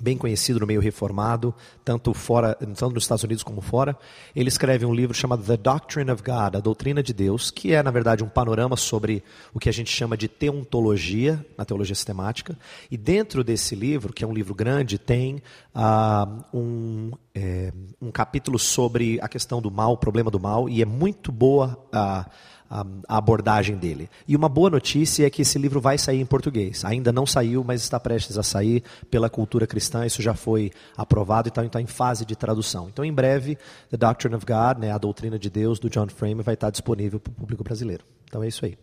bem 0.00 0.16
conhecido 0.16 0.60
no 0.60 0.66
meio 0.66 0.80
reformado, 0.80 1.54
tanto 1.84 2.12
fora, 2.14 2.54
tanto 2.54 2.90
nos 2.90 3.04
Estados 3.04 3.24
Unidos 3.24 3.42
como 3.42 3.60
fora. 3.60 3.96
Ele 4.34 4.48
escreve 4.48 4.84
um 4.84 4.94
livro 4.94 5.14
chamado 5.14 5.42
The 5.42 5.56
Doctrine 5.56 6.10
of 6.10 6.22
God, 6.22 6.56
a 6.56 6.60
doutrina 6.60 7.02
de 7.02 7.12
Deus, 7.12 7.50
que 7.50 7.72
é 7.72 7.82
na 7.82 7.90
verdade 7.90 8.22
um 8.22 8.28
panorama 8.28 8.76
sobre 8.76 9.22
o 9.52 9.58
que 9.58 9.68
a 9.68 9.72
gente 9.72 9.90
chama 9.90 10.16
de 10.16 10.28
teontologia 10.28 11.44
na 11.56 11.64
teologia 11.64 11.94
sistemática. 11.94 12.56
E 12.90 12.96
dentro 12.96 13.42
desse 13.42 13.74
livro, 13.74 14.12
que 14.12 14.24
é 14.24 14.26
um 14.26 14.32
livro 14.32 14.54
grande, 14.54 14.98
tem 14.98 15.42
ah, 15.74 16.28
um, 16.52 17.10
é, 17.34 17.72
um 18.00 18.10
capítulo 18.10 18.58
sobre 18.58 19.18
a 19.20 19.28
questão 19.28 19.60
do 19.60 19.70
mal, 19.70 19.92
o 19.92 19.96
problema 19.96 20.30
do 20.30 20.40
mal, 20.40 20.68
e 20.68 20.82
é 20.82 20.84
muito 20.84 21.30
boa 21.30 21.78
a 21.92 22.26
a, 22.70 22.84
abordagem 23.08 23.76
dele. 23.76 24.08
E 24.26 24.36
uma 24.36 24.48
boa 24.48 24.70
notícia 24.70 25.26
é 25.26 25.30
que 25.30 25.42
esse 25.42 25.58
livro 25.58 25.80
vai 25.80 25.96
sair 25.96 26.20
em 26.20 26.26
português. 26.26 26.84
Ainda 26.84 27.12
não 27.12 27.26
saiu, 27.26 27.64
mas 27.64 27.82
está 27.82 27.98
prestes 27.98 28.36
a 28.36 28.42
sair 28.42 28.82
pela 29.10 29.30
cultura 29.30 29.66
cristã. 29.66 30.04
Isso 30.04 30.20
já 30.20 30.34
foi 30.34 30.70
aprovado 30.96 31.48
e 31.48 31.50
está 31.50 31.64
então, 31.64 31.80
em 31.80 31.86
fase 31.86 32.24
de 32.24 32.36
tradução. 32.36 32.88
Então, 32.88 33.04
em 33.04 33.12
breve, 33.12 33.56
The 33.90 33.96
Doctrine 33.96 34.36
of 34.36 34.44
God, 34.44 34.78
né, 34.78 34.92
a 34.92 34.98
doutrina 34.98 35.38
de 35.38 35.48
Deus, 35.48 35.78
do 35.78 35.88
John 35.88 36.08
Frame, 36.08 36.42
vai 36.42 36.54
estar 36.54 36.70
disponível 36.70 37.18
para 37.18 37.30
o 37.30 37.34
público 37.34 37.64
brasileiro. 37.64 38.04
Então, 38.24 38.42
é 38.42 38.48
isso 38.48 38.64
aí. 38.64 38.76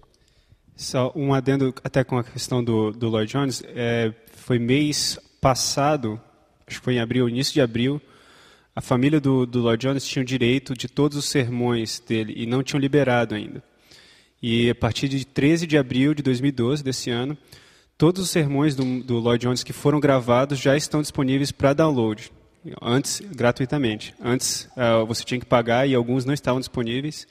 Só 0.76 1.12
um 1.16 1.34
adendo 1.34 1.74
até 1.84 2.04
com 2.04 2.18
a 2.18 2.24
questão 2.24 2.64
do, 2.64 2.92
do 2.92 3.08
Lloyd 3.08 3.32
Jones. 3.32 3.64
É, 3.68 4.14
foi 4.36 4.60
mês 4.60 5.18
passado, 5.40 6.20
acho 6.68 6.80
que 6.80 6.84
foi 6.84 6.96
em 6.96 7.00
abril, 7.00 7.30
início 7.30 7.54
de 7.54 7.62
abril, 7.62 8.02
a 8.76 8.82
família 8.82 9.22
do, 9.22 9.46
do 9.46 9.62
Lloyd 9.62 9.88
Jones 9.88 10.06
tinha 10.06 10.22
o 10.22 10.26
direito 10.26 10.74
de 10.74 10.90
todos 10.90 11.18
os 11.18 11.30
sermões 11.30 12.04
dele 12.06 12.34
e 12.36 12.46
não 12.46 12.62
tinham 12.62 12.82
liberado 12.82 13.34
ainda. 13.34 13.64
E 14.42 14.70
a 14.70 14.76
partir 14.76 15.08
de 15.08 15.26
13 15.26 15.66
de 15.66 15.78
abril 15.78 16.14
de 16.14 16.22
2012, 16.22 16.84
desse 16.84 17.10
ano, 17.10 17.38
todos 17.98 18.22
os 18.22 18.30
sermões 18.30 18.76
do, 18.76 19.04
do 19.04 19.20
Lloyd 19.20 19.46
Jones 19.46 19.64
que 19.64 19.74
foram 19.74 20.00
gravados 20.00 20.60
já 20.60 20.76
estão 20.76 21.02
disponíveis 21.02 21.52
para 21.52 21.74
download. 21.74 22.32
Antes, 22.82 23.22
gratuitamente. 23.22 24.14
Antes, 24.20 24.68
uh, 24.76 25.06
você 25.06 25.24
tinha 25.24 25.40
que 25.40 25.46
pagar 25.46 25.88
e 25.88 25.94
alguns 25.94 26.26
não 26.26 26.34
estavam 26.34 26.60
disponíveis. 26.60 27.28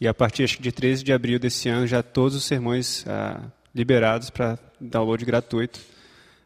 E 0.00 0.06
a 0.06 0.14
partir 0.14 0.46
de 0.46 0.72
13 0.72 1.02
de 1.02 1.12
abril 1.12 1.38
desse 1.38 1.68
ano, 1.68 1.86
já 1.86 2.02
todos 2.02 2.36
os 2.36 2.44
sermões 2.44 3.04
uh, 3.04 3.42
liberados 3.74 4.30
para 4.30 4.58
download 4.80 5.24
gratuito. 5.24 5.80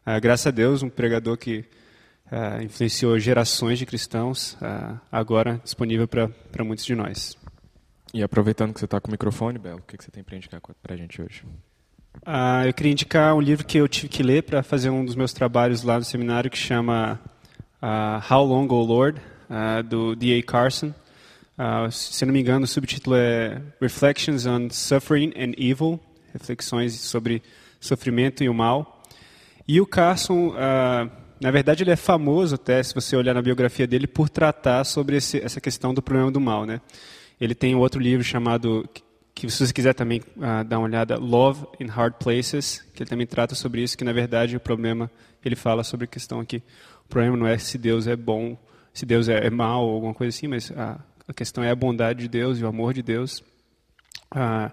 Uh, 0.05 0.19
graças 0.19 0.47
a 0.47 0.51
Deus, 0.51 0.81
um 0.81 0.89
pregador 0.89 1.37
que 1.37 1.65
influenciou 2.61 3.17
gerações 3.17 3.79
de 3.79 3.85
cristãos, 3.85 4.57
agora 5.09 5.61
disponível 5.63 6.09
para 6.09 6.63
muitos 6.65 6.85
de 6.85 6.93
nós. 6.93 7.37
E 8.13 8.23
aproveitando 8.23 8.73
que 8.73 8.79
você 8.79 8.85
está 8.85 8.99
com 8.99 9.09
o 9.09 9.11
microfone, 9.11 9.59
Belo, 9.59 9.79
o 9.79 9.81
que, 9.81 9.97
que 9.97 10.03
você 10.03 10.11
tem 10.11 10.23
para 10.23 10.35
indicar 10.35 10.61
para 10.81 10.93
a 10.93 10.97
gente 10.97 11.21
hoje? 11.21 11.43
Uh, 12.25 12.65
eu 12.65 12.73
queria 12.73 12.91
indicar 12.91 13.35
um 13.35 13.41
livro 13.41 13.65
que 13.65 13.77
eu 13.77 13.87
tive 13.87 14.07
que 14.07 14.23
ler 14.23 14.43
para 14.43 14.63
fazer 14.63 14.89
um 14.89 15.05
dos 15.05 15.15
meus 15.15 15.33
trabalhos 15.33 15.83
lá 15.83 15.97
no 15.97 16.03
seminário, 16.03 16.49
que 16.49 16.57
chama 16.57 17.19
How 18.29 18.43
Long, 18.43 18.67
O 18.67 18.83
Lord, 18.83 19.21
do 19.87 20.15
D.A. 20.15 20.41
Carson. 20.43 20.93
se 21.91 22.25
não 22.25 22.33
me 22.33 22.41
engano, 22.41 22.65
o 22.65 22.67
subtítulo 22.67 23.15
é 23.15 23.61
Reflections 23.79 24.45
on 24.45 24.69
Suffering 24.71 25.33
and 25.37 25.53
Evil, 25.57 25.99
reflexões 26.33 26.93
sobre 26.93 27.43
sofrimento 27.79 28.43
e 28.43 28.49
o 28.49 28.53
mal. 28.53 29.03
E 29.67 29.79
o 29.79 29.85
Carson 29.85 30.55
na 31.39 31.51
verdade, 31.51 31.83
ele 31.83 31.91
é 31.91 31.95
famoso 31.95 32.55
até, 32.55 32.81
se 32.81 32.95
você 32.95 33.15
olhar 33.15 33.33
na 33.33 33.41
biografia 33.41 33.85
dele, 33.85 34.07
por 34.07 34.27
tratar 34.27 34.83
sobre 34.83 35.17
esse, 35.17 35.39
essa 35.39 35.61
questão 35.61 35.93
do 35.93 36.01
problema 36.01 36.31
do 36.31 36.39
mal. 36.39 36.65
Né? 36.65 36.81
Ele 37.39 37.53
tem 37.53 37.75
outro 37.75 37.99
livro 37.99 38.23
chamado, 38.23 38.87
que 39.33 39.49
se 39.49 39.65
você 39.65 39.73
quiser 39.73 39.93
também 39.93 40.21
uh, 40.37 40.63
dar 40.65 40.79
uma 40.79 40.87
olhada, 40.87 41.17
Love 41.17 41.65
in 41.79 41.85
Hard 41.85 42.15
Places, 42.15 42.85
que 42.93 43.03
ele 43.03 43.09
também 43.09 43.27
trata 43.27 43.55
sobre 43.55 43.81
isso, 43.83 43.97
que 43.97 44.03
na 44.03 44.13
verdade 44.13 44.55
o 44.55 44.59
problema, 44.59 45.09
ele 45.43 45.55
fala 45.55 45.83
sobre 45.83 46.05
a 46.05 46.07
questão 46.07 46.39
aqui, 46.39 46.63
o 47.05 47.07
problema 47.07 47.37
não 47.37 47.47
é 47.47 47.57
se 47.57 47.77
Deus 47.77 48.07
é 48.07 48.15
bom, 48.15 48.57
se 48.93 49.05
Deus 49.05 49.29
é, 49.29 49.45
é 49.45 49.49
mal 49.49 49.85
ou 49.85 49.95
alguma 49.95 50.13
coisa 50.13 50.35
assim, 50.35 50.47
mas 50.47 50.71
a, 50.71 50.99
a, 51.27 51.33
questão 51.33 51.63
é 51.63 51.69
a 51.69 51.75
bondade 51.75 52.21
de 52.21 52.27
Deus 52.27 52.59
e 52.59 52.63
o 52.63 52.67
amor 52.67 52.93
de 52.93 53.03
Deus. 53.03 53.43
Uh, 54.33 54.71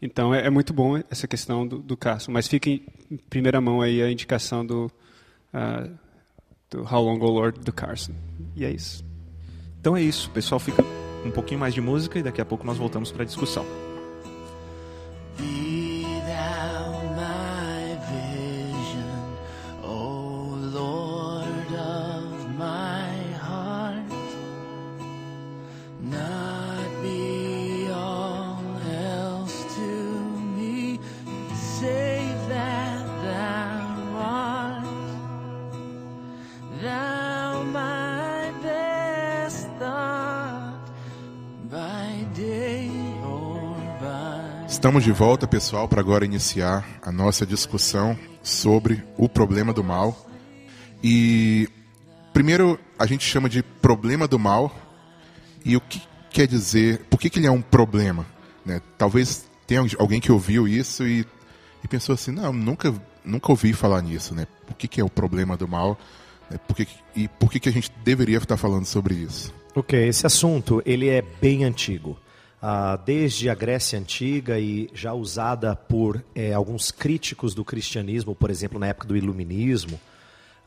então 0.00 0.34
é, 0.34 0.46
é, 0.46 0.50
muito 0.50 0.72
bom 0.72 1.00
essa 1.10 1.26
questão 1.26 1.66
do, 1.66 1.78
do 1.78 1.96
Carson, 1.96 2.30
mas 2.32 2.46
fica 2.46 2.68
em 2.68 2.82
primeira 3.30 3.60
mão 3.60 3.80
aí 3.80 4.02
a 4.02 4.10
indicação 4.10 4.64
do 4.64 4.92
uh, 5.54 6.02
do 6.72 6.82
How 6.82 7.02
Long, 7.02 7.20
O 7.20 7.30
Lord, 7.30 7.60
do 7.60 7.72
Carson. 7.72 8.14
E 8.56 8.64
é 8.64 8.70
isso. 8.70 9.04
Então 9.80 9.96
é 9.96 10.02
isso, 10.02 10.30
pessoal. 10.30 10.58
Fica 10.58 10.82
um 11.24 11.30
pouquinho 11.30 11.60
mais 11.60 11.74
de 11.74 11.80
música 11.80 12.18
e 12.18 12.22
daqui 12.22 12.40
a 12.40 12.44
pouco 12.44 12.66
nós 12.66 12.76
voltamos 12.76 13.10
para 13.10 13.22
a 13.22 13.26
discussão. 13.26 13.64
Be 15.38 15.91
Estamos 44.82 45.04
de 45.04 45.12
volta, 45.12 45.46
pessoal, 45.46 45.86
para 45.86 46.00
agora 46.00 46.24
iniciar 46.24 46.84
a 47.02 47.12
nossa 47.12 47.46
discussão 47.46 48.18
sobre 48.42 49.00
o 49.16 49.28
problema 49.28 49.72
do 49.72 49.84
mal. 49.84 50.26
E 51.00 51.68
primeiro 52.32 52.76
a 52.98 53.06
gente 53.06 53.24
chama 53.24 53.48
de 53.48 53.62
problema 53.62 54.26
do 54.26 54.40
mal. 54.40 54.74
E 55.64 55.76
o 55.76 55.80
que 55.80 56.02
quer 56.30 56.48
dizer, 56.48 56.98
por 57.08 57.20
que, 57.20 57.30
que 57.30 57.38
ele 57.38 57.46
é 57.46 57.50
um 57.50 57.62
problema? 57.62 58.26
Né? 58.66 58.82
Talvez 58.98 59.48
tenha 59.68 59.86
alguém 60.00 60.20
que 60.20 60.32
ouviu 60.32 60.66
isso 60.66 61.06
e, 61.06 61.24
e 61.84 61.86
pensou 61.86 62.16
assim, 62.16 62.32
não, 62.32 62.52
nunca, 62.52 62.92
nunca 63.24 63.52
ouvi 63.52 63.72
falar 63.72 64.02
nisso. 64.02 64.34
Né? 64.34 64.48
O 64.68 64.74
que, 64.74 64.88
que 64.88 65.00
é 65.00 65.04
o 65.04 65.08
problema 65.08 65.56
do 65.56 65.68
mal? 65.68 65.96
Né? 66.50 66.58
Por 66.66 66.74
que, 66.74 66.88
e 67.14 67.28
por 67.28 67.52
que, 67.52 67.60
que 67.60 67.68
a 67.68 67.72
gente 67.72 67.88
deveria 68.02 68.38
estar 68.38 68.56
falando 68.56 68.86
sobre 68.86 69.14
isso? 69.14 69.54
Ok, 69.76 70.08
esse 70.08 70.26
assunto 70.26 70.82
ele 70.84 71.08
é 71.08 71.22
bem 71.22 71.62
antigo. 71.62 72.18
Ah, 72.64 72.94
desde 72.94 73.50
a 73.50 73.56
Grécia 73.56 73.98
Antiga 73.98 74.56
e 74.56 74.88
já 74.94 75.12
usada 75.12 75.74
por 75.74 76.24
eh, 76.32 76.52
alguns 76.52 76.92
críticos 76.92 77.56
do 77.56 77.64
cristianismo, 77.64 78.36
por 78.36 78.50
exemplo, 78.50 78.78
na 78.78 78.86
época 78.86 79.08
do 79.08 79.16
Iluminismo, 79.16 80.00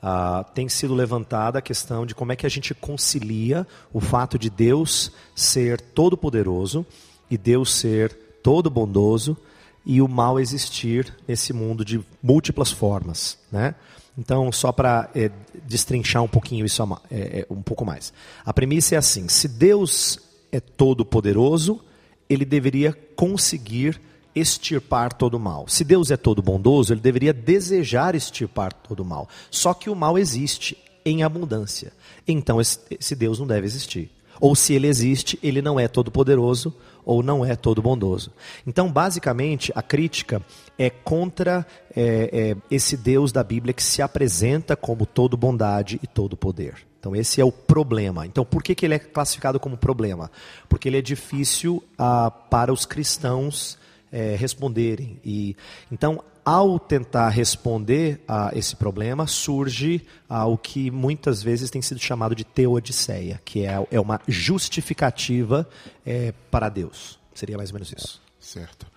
ah, 0.04 0.44
tem 0.54 0.68
sido 0.68 0.94
levantada 0.94 1.60
a 1.60 1.62
questão 1.62 2.06
de 2.06 2.14
como 2.14 2.34
é 2.34 2.36
que 2.36 2.46
a 2.46 2.50
gente 2.50 2.74
concilia 2.74 3.66
o 3.94 4.02
fato 4.02 4.38
de 4.38 4.50
Deus 4.50 5.10
ser 5.34 5.80
todo-poderoso 5.80 6.86
e 7.32 7.38
Deus 7.38 7.74
ser 7.74 8.14
todo-bondoso 8.44 9.38
e 9.86 10.02
o 10.02 10.08
mal 10.10 10.38
existir 10.38 11.16
nesse 11.26 11.54
mundo 11.54 11.86
de 11.86 12.04
múltiplas 12.22 12.72
formas, 12.72 13.38
né? 13.50 13.74
Então, 14.18 14.52
só 14.52 14.74
para 14.74 15.10
é, 15.16 15.32
destrinchar 15.64 16.24
um 16.24 16.28
pouquinho 16.28 16.66
isso 16.66 16.84
é, 17.10 17.16
é, 17.16 17.48
um 17.50 17.62
pouco 17.62 17.86
mais. 17.86 18.12
A 18.46 18.52
premissa 18.52 18.96
é 18.96 18.98
assim: 18.98 19.30
se 19.30 19.48
Deus 19.48 20.20
é 20.56 20.60
todo 20.60 21.06
poderoso, 21.06 21.82
ele 22.30 22.46
deveria 22.46 22.94
conseguir 23.16 24.02
extirpar 24.36 25.14
todo 25.14 25.36
o 25.36 25.40
mal. 25.40 25.68
Se 25.68 25.84
Deus 25.84 26.12
é 26.12 26.18
todo 26.18 26.42
bondoso, 26.42 26.94
ele 26.94 27.00
deveria 27.00 27.34
desejar 27.34 28.16
extirpar 28.16 28.74
todo 28.74 29.00
o 29.00 29.06
mal. 29.06 29.30
Só 29.50 29.74
que 29.74 29.90
o 29.90 29.96
mal 29.96 30.18
existe 30.18 30.78
em 31.06 31.24
abundância. 31.24 31.94
Então 32.28 32.60
esse, 32.60 32.80
esse 32.90 33.16
Deus 33.16 33.40
não 33.40 33.48
deve 33.48 33.66
existir. 33.66 34.12
Ou 34.42 34.56
se 34.56 34.74
ele 34.74 34.88
existe, 34.88 35.40
ele 35.42 35.62
não 35.62 35.80
é 35.80 35.88
todo 35.88 36.12
poderoso 36.12 36.76
ou 37.06 37.22
não 37.22 37.46
é 37.46 37.56
todo 37.56 37.82
bondoso. 37.82 38.32
Então, 38.66 38.92
basicamente, 38.92 39.72
a 39.76 39.82
crítica 39.82 40.42
é 40.78 40.90
contra 40.90 41.66
é, 41.96 42.30
é, 42.34 42.58
esse 42.70 42.98
Deus 42.98 43.32
da 43.32 43.44
Bíblia 43.44 43.74
que 43.74 43.84
se 43.84 44.02
apresenta 44.02 44.76
como 44.76 45.06
todo 45.06 45.38
bondade 45.38 46.00
e 46.04 46.08
todo 46.08 46.36
poder. 46.36 46.86
Então 47.06 47.16
esse 47.16 47.40
é 47.40 47.46
o 47.46 47.52
problema. 47.52 48.26
Então 48.26 48.44
por 48.44 48.64
que, 48.64 48.74
que 48.74 48.84
ele 48.84 48.96
é 48.96 49.00
classificado 49.00 49.60
como 49.60 49.78
problema? 49.78 50.32
Porque 50.68 50.90
ele 50.90 50.98
é 50.98 51.02
difícil 51.04 51.84
ah, 52.00 52.32
para 52.32 52.74
os 52.74 52.84
cristãos 52.84 53.78
eh, 54.12 54.36
responderem. 54.36 55.20
E 55.24 55.56
então 55.92 56.24
ao 56.44 56.80
tentar 56.80 57.30
responder 57.30 58.24
a 58.28 58.50
esse 58.56 58.76
problema 58.76 59.28
surge 59.28 60.04
ah, 60.28 60.48
o 60.48 60.58
que 60.58 60.90
muitas 60.90 61.44
vezes 61.44 61.70
tem 61.70 61.80
sido 61.80 62.00
chamado 62.00 62.34
de 62.34 62.44
teodiceia, 62.44 63.40
que 63.46 63.68
é, 63.68 63.86
é 63.92 64.00
uma 64.00 64.20
justificativa 64.28 65.70
eh, 66.04 66.34
para 66.50 66.70
Deus. 66.70 67.20
Seria 67.36 67.56
mais 67.56 67.70
ou 67.70 67.76
menos 67.76 67.94
isso. 67.96 68.20
Certo. 68.40 68.88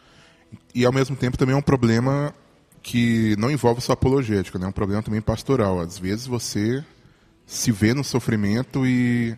E 0.74 0.86
ao 0.86 0.92
mesmo 0.94 1.14
tempo 1.14 1.36
também 1.36 1.54
é 1.54 1.58
um 1.58 1.62
problema 1.62 2.34
que 2.82 3.36
não 3.36 3.50
envolve 3.50 3.82
só 3.82 3.92
apologética, 3.92 4.58
né? 4.58 4.64
é 4.64 4.68
um 4.70 4.72
problema 4.72 5.02
também 5.02 5.20
pastoral. 5.20 5.78
Às 5.78 5.98
vezes 5.98 6.26
você 6.26 6.82
se 7.48 7.72
vê 7.72 7.94
no 7.94 8.04
sofrimento 8.04 8.86
e, 8.86 9.34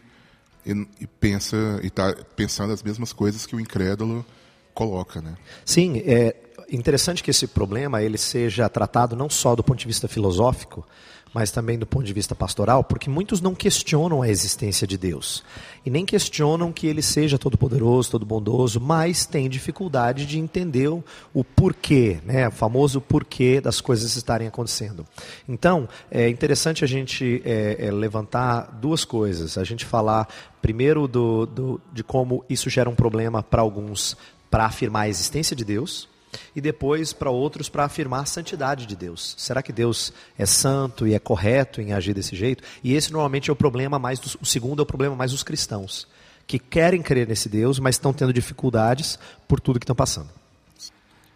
e, 0.66 0.88
e 1.00 1.06
pensa 1.06 1.56
e 1.80 1.86
está 1.86 2.12
pensando 2.34 2.72
as 2.72 2.82
mesmas 2.82 3.12
coisas 3.12 3.46
que 3.46 3.54
o 3.54 3.60
incrédulo 3.60 4.26
coloca, 4.74 5.22
né? 5.22 5.36
Sim, 5.64 6.02
é 6.04 6.34
interessante 6.70 7.22
que 7.22 7.30
esse 7.30 7.46
problema 7.46 8.02
ele 8.02 8.18
seja 8.18 8.68
tratado 8.68 9.14
não 9.14 9.30
só 9.30 9.54
do 9.54 9.62
ponto 9.62 9.78
de 9.78 9.86
vista 9.86 10.08
filosófico, 10.08 10.84
mas 11.32 11.50
também 11.50 11.78
do 11.78 11.86
ponto 11.86 12.04
de 12.04 12.12
vista 12.12 12.34
pastoral, 12.34 12.82
porque 12.82 13.08
muitos 13.08 13.40
não 13.40 13.54
questionam 13.54 14.22
a 14.22 14.28
existência 14.28 14.86
de 14.86 14.98
Deus 14.98 15.44
e 15.84 15.90
nem 15.90 16.04
questionam 16.04 16.72
que 16.72 16.86
ele 16.86 17.02
seja 17.02 17.38
todo 17.38 17.56
poderoso, 17.56 18.10
todo 18.10 18.26
bondoso, 18.26 18.80
mas 18.80 19.24
têm 19.26 19.48
dificuldade 19.48 20.26
de 20.26 20.38
entender 20.38 20.88
o, 20.88 21.04
o 21.32 21.44
porquê, 21.44 22.18
né, 22.24 22.48
o 22.48 22.50
famoso 22.50 23.00
porquê 23.00 23.60
das 23.60 23.80
coisas 23.80 24.16
estarem 24.16 24.48
acontecendo. 24.48 25.06
Então, 25.48 25.88
é 26.10 26.28
interessante 26.28 26.84
a 26.84 26.86
gente 26.86 27.40
é, 27.44 27.86
é, 27.86 27.90
levantar 27.90 28.78
duas 28.80 29.04
coisas. 29.04 29.56
A 29.56 29.64
gente 29.64 29.84
falar 29.84 30.28
primeiro 30.60 31.06
do, 31.06 31.46
do, 31.46 31.80
de 31.92 32.02
como 32.02 32.44
isso 32.48 32.68
gera 32.68 32.90
um 32.90 32.94
problema 32.94 33.42
para 33.42 33.62
alguns 33.62 34.16
para 34.50 34.64
afirmar 34.64 35.02
a 35.02 35.08
existência 35.08 35.54
de 35.54 35.64
Deus 35.64 36.09
e 36.54 36.60
depois 36.60 37.12
para 37.12 37.30
outros 37.30 37.68
para 37.68 37.84
afirmar 37.84 38.22
a 38.22 38.26
santidade 38.26 38.86
de 38.86 38.96
Deus. 38.96 39.34
Será 39.38 39.62
que 39.62 39.72
Deus 39.72 40.12
é 40.38 40.46
santo 40.46 41.06
e 41.06 41.14
é 41.14 41.18
correto 41.18 41.80
em 41.80 41.92
agir 41.92 42.14
desse 42.14 42.36
jeito? 42.36 42.62
E 42.82 42.94
esse 42.94 43.12
normalmente 43.12 43.50
é 43.50 43.52
o 43.52 43.56
problema 43.56 43.98
mais 43.98 44.18
dos, 44.18 44.36
o 44.40 44.44
segundo 44.44 44.80
é 44.80 44.82
o 44.82 44.86
problema 44.86 45.16
mais 45.16 45.32
dos 45.32 45.42
cristãos 45.42 46.06
que 46.46 46.58
querem 46.58 47.00
crer 47.00 47.28
nesse 47.28 47.48
Deus, 47.48 47.78
mas 47.78 47.94
estão 47.94 48.12
tendo 48.12 48.32
dificuldades 48.32 49.16
por 49.46 49.60
tudo 49.60 49.78
que 49.78 49.84
estão 49.84 49.94
passando. 49.94 50.28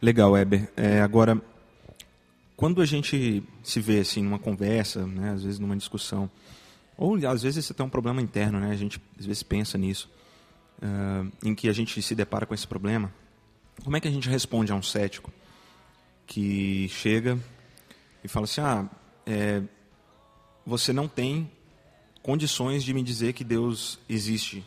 Legal, 0.02 0.32
Weber. 0.32 0.68
É, 0.76 1.00
agora, 1.02 1.40
quando 2.56 2.82
a 2.82 2.84
gente 2.84 3.40
se 3.62 3.78
vê 3.78 4.00
assim 4.00 4.24
numa 4.24 4.40
conversa, 4.40 5.06
né, 5.06 5.30
às 5.30 5.44
vezes 5.44 5.60
numa 5.60 5.76
discussão, 5.76 6.28
Ou 6.96 7.14
às 7.26 7.42
vezes 7.42 7.64
você 7.64 7.72
tem 7.72 7.86
um 7.86 7.88
problema 7.88 8.20
interno, 8.20 8.58
né? 8.58 8.70
A 8.70 8.76
gente 8.76 9.00
às 9.18 9.26
vezes 9.26 9.42
pensa 9.42 9.78
nisso, 9.78 10.10
ah, 10.82 11.24
em 11.44 11.54
que 11.54 11.68
a 11.68 11.72
gente 11.72 12.00
se 12.02 12.14
depara 12.14 12.44
com 12.44 12.54
esse 12.54 12.66
problema. 12.66 13.12
Como 13.82 13.96
é 13.96 14.00
que 14.00 14.08
a 14.08 14.10
gente 14.10 14.28
responde 14.28 14.72
a 14.72 14.74
um 14.74 14.82
cético 14.82 15.32
que 16.26 16.88
chega 16.88 17.38
e 18.22 18.28
fala 18.28 18.44
assim: 18.44 18.60
ah, 18.60 18.88
é, 19.26 19.62
você 20.66 20.92
não 20.92 21.08
tem 21.08 21.50
condições 22.22 22.82
de 22.82 22.94
me 22.94 23.02
dizer 23.02 23.32
que 23.32 23.44
Deus 23.44 23.98
existe 24.08 24.64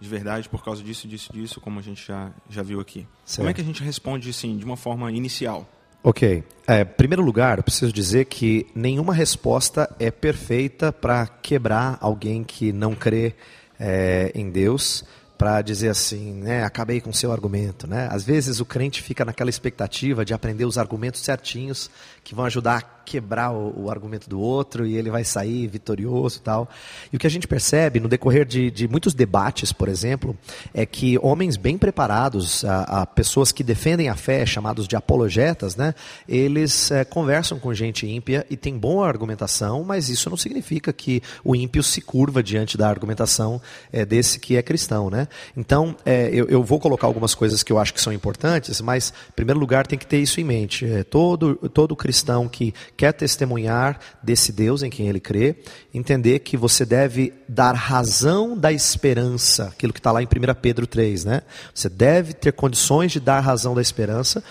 de 0.00 0.08
verdade 0.08 0.48
por 0.48 0.62
causa 0.62 0.82
disso, 0.82 1.06
disso, 1.06 1.32
disso, 1.32 1.60
como 1.60 1.78
a 1.78 1.82
gente 1.82 2.06
já, 2.06 2.30
já 2.50 2.62
viu 2.62 2.80
aqui. 2.80 3.00
Como 3.00 3.08
é 3.08 3.24
Certo. 3.24 3.54
que 3.54 3.60
a 3.60 3.64
gente 3.64 3.82
responde 3.82 4.30
assim, 4.30 4.56
de 4.58 4.64
uma 4.64 4.76
forma 4.76 5.10
inicial? 5.12 5.68
Ok. 6.02 6.44
É, 6.66 6.82
em 6.82 6.84
primeiro 6.84 7.22
lugar, 7.22 7.58
eu 7.58 7.64
preciso 7.64 7.92
dizer 7.92 8.26
que 8.26 8.66
nenhuma 8.74 9.14
resposta 9.14 9.94
é 9.98 10.10
perfeita 10.10 10.92
para 10.92 11.26
quebrar 11.26 11.96
alguém 12.00 12.44
que 12.44 12.72
não 12.72 12.94
crê 12.94 13.34
é, 13.80 14.30
em 14.34 14.50
Deus, 14.50 15.04
para 15.36 15.60
dizer 15.62 15.88
assim, 15.88 16.32
né, 16.34 16.64
acabei 16.64 17.00
com 17.00 17.12
seu 17.12 17.32
argumento. 17.32 17.86
Né? 17.86 18.08
Às 18.10 18.24
vezes 18.24 18.60
o 18.60 18.64
crente 18.64 19.02
fica 19.02 19.24
naquela 19.24 19.50
expectativa 19.50 20.24
de 20.24 20.32
aprender 20.32 20.64
os 20.64 20.78
argumentos 20.78 21.20
certinhos 21.20 21.90
que 22.22 22.34
vão 22.34 22.44
ajudar 22.44 22.78
a 22.78 22.82
quebrar 23.04 23.52
o, 23.52 23.84
o 23.84 23.90
argumento 23.90 24.30
do 24.30 24.40
outro 24.40 24.86
e 24.86 24.96
ele 24.96 25.10
vai 25.10 25.24
sair 25.24 25.66
vitorioso 25.66 26.38
e 26.38 26.40
tal. 26.40 26.68
E 27.12 27.16
o 27.16 27.18
que 27.18 27.26
a 27.26 27.30
gente 27.30 27.46
percebe 27.46 28.00
no 28.00 28.08
decorrer 28.08 28.46
de, 28.46 28.70
de 28.70 28.88
muitos 28.88 29.12
debates, 29.12 29.72
por 29.72 29.88
exemplo, 29.88 30.36
é 30.72 30.86
que 30.86 31.18
homens 31.20 31.56
bem 31.56 31.76
preparados, 31.76 32.64
a, 32.64 33.02
a 33.02 33.06
pessoas 33.06 33.52
que 33.52 33.62
defendem 33.62 34.08
a 34.08 34.16
fé, 34.16 34.46
chamados 34.46 34.88
de 34.88 34.96
apologetas, 34.96 35.76
né, 35.76 35.94
eles 36.26 36.90
eh, 36.90 37.04
conversam 37.04 37.58
com 37.58 37.74
gente 37.74 38.06
ímpia 38.06 38.46
e 38.48 38.56
têm 38.56 38.78
boa 38.78 39.06
argumentação, 39.06 39.84
mas 39.84 40.08
isso 40.08 40.30
não 40.30 40.36
significa 40.36 40.92
que 40.92 41.22
o 41.44 41.54
ímpio 41.54 41.82
se 41.82 42.00
curva 42.00 42.42
diante 42.42 42.78
da 42.78 42.88
argumentação 42.88 43.60
eh, 43.92 44.06
desse 44.06 44.38
que 44.38 44.56
é 44.56 44.62
cristão. 44.62 45.10
Né? 45.10 45.28
Então, 45.56 45.96
eh, 46.04 46.30
eu, 46.32 46.46
eu 46.46 46.62
vou 46.62 46.78
colocar 46.80 47.06
algumas 47.06 47.34
coisas 47.34 47.62
que 47.62 47.72
eu 47.72 47.78
acho 47.78 47.92
que 47.92 48.00
são 48.00 48.12
importantes, 48.12 48.80
mas, 48.80 49.12
em 49.28 49.32
primeiro 49.32 49.60
lugar, 49.60 49.86
tem 49.86 49.98
que 49.98 50.06
ter 50.06 50.18
isso 50.18 50.40
em 50.40 50.44
mente. 50.44 50.84
Eh, 50.84 51.04
todo, 51.04 51.56
todo 51.72 51.96
cristão 51.96 52.48
que 52.48 52.74
quer 52.96 53.12
testemunhar 53.12 53.98
desse 54.22 54.52
Deus 54.52 54.82
em 54.82 54.90
quem 54.90 55.08
ele 55.08 55.20
crê, 55.20 55.56
entender 55.92 56.40
que 56.40 56.56
você 56.56 56.84
deve 56.84 57.32
dar 57.48 57.72
razão 57.72 58.56
da 58.56 58.72
esperança, 58.72 59.66
aquilo 59.66 59.92
que 59.92 60.00
está 60.00 60.12
lá 60.12 60.22
em 60.22 60.26
1 60.26 60.28
Pedro 60.60 60.86
3, 60.86 61.24
né? 61.24 61.42
Você 61.74 61.88
deve 61.88 62.32
ter 62.32 62.52
condições 62.52 63.12
de 63.12 63.20
dar 63.20 63.40
razão 63.40 63.74
da 63.74 63.82
esperança, 63.82 64.42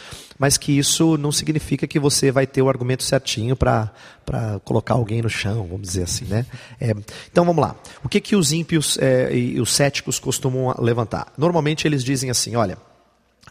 mas 0.44 0.58
que 0.58 0.78
isso 0.78 1.16
não 1.16 1.32
significa 1.32 1.88
que 1.88 1.98
você 1.98 2.30
vai 2.30 2.46
ter 2.46 2.62
o 2.62 2.68
argumento 2.68 3.02
certinho 3.02 3.56
para 3.56 3.90
colocar 4.66 4.96
alguém 4.96 5.22
no 5.22 5.30
chão, 5.30 5.66
vamos 5.66 5.88
dizer 5.88 6.04
assim, 6.04 6.26
né? 6.26 6.46
É, 6.82 6.94
então 7.32 7.46
vamos 7.46 7.64
lá. 7.64 7.78
O 8.04 8.10
que, 8.10 8.20
que 8.20 8.36
os 8.36 8.52
ímpios 8.52 8.98
é, 8.98 9.34
e 9.34 9.62
os 9.62 9.72
céticos 9.72 10.20
costumam 10.20 10.76
levantar? 10.80 11.32
Normalmente 11.38 11.88
eles 11.88 12.04
dizem 12.04 12.30
assim: 12.30 12.58
olha. 12.58 12.78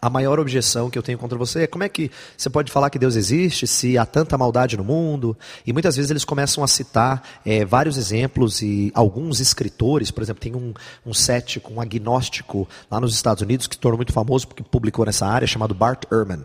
A 0.01 0.09
maior 0.09 0.37
objeção 0.37 0.89
que 0.89 0.99
eu 0.99 1.03
tenho 1.03 1.17
contra 1.17 1.37
você 1.37 1.63
é 1.63 1.67
como 1.67 1.85
é 1.85 1.87
que 1.87 2.11
você 2.35 2.49
pode 2.49 2.69
falar 2.69 2.89
que 2.89 2.99
Deus 2.99 3.15
existe 3.15 3.65
se 3.65 3.97
há 3.97 4.05
tanta 4.05 4.37
maldade 4.37 4.75
no 4.75 4.83
mundo? 4.83 5.37
E 5.65 5.71
muitas 5.71 5.95
vezes 5.95 6.11
eles 6.11 6.25
começam 6.25 6.61
a 6.61 6.67
citar 6.67 7.23
eh, 7.45 7.63
vários 7.63 7.97
exemplos 7.97 8.61
e 8.61 8.91
alguns 8.93 9.39
escritores, 9.39 10.11
por 10.11 10.21
exemplo, 10.21 10.41
tem 10.41 10.53
um, 10.53 10.73
um 11.05 11.13
cético, 11.13 11.71
um 11.71 11.79
agnóstico 11.79 12.67
lá 12.91 12.99
nos 12.99 13.15
Estados 13.15 13.41
Unidos 13.41 13.65
que 13.65 13.75
se 13.75 13.79
tornou 13.79 13.97
muito 13.97 14.11
famoso 14.11 14.45
porque 14.45 14.61
publicou 14.61 15.05
nessa 15.05 15.25
área, 15.25 15.47
chamado 15.47 15.73
Bart 15.73 16.03
Ehrman. 16.11 16.43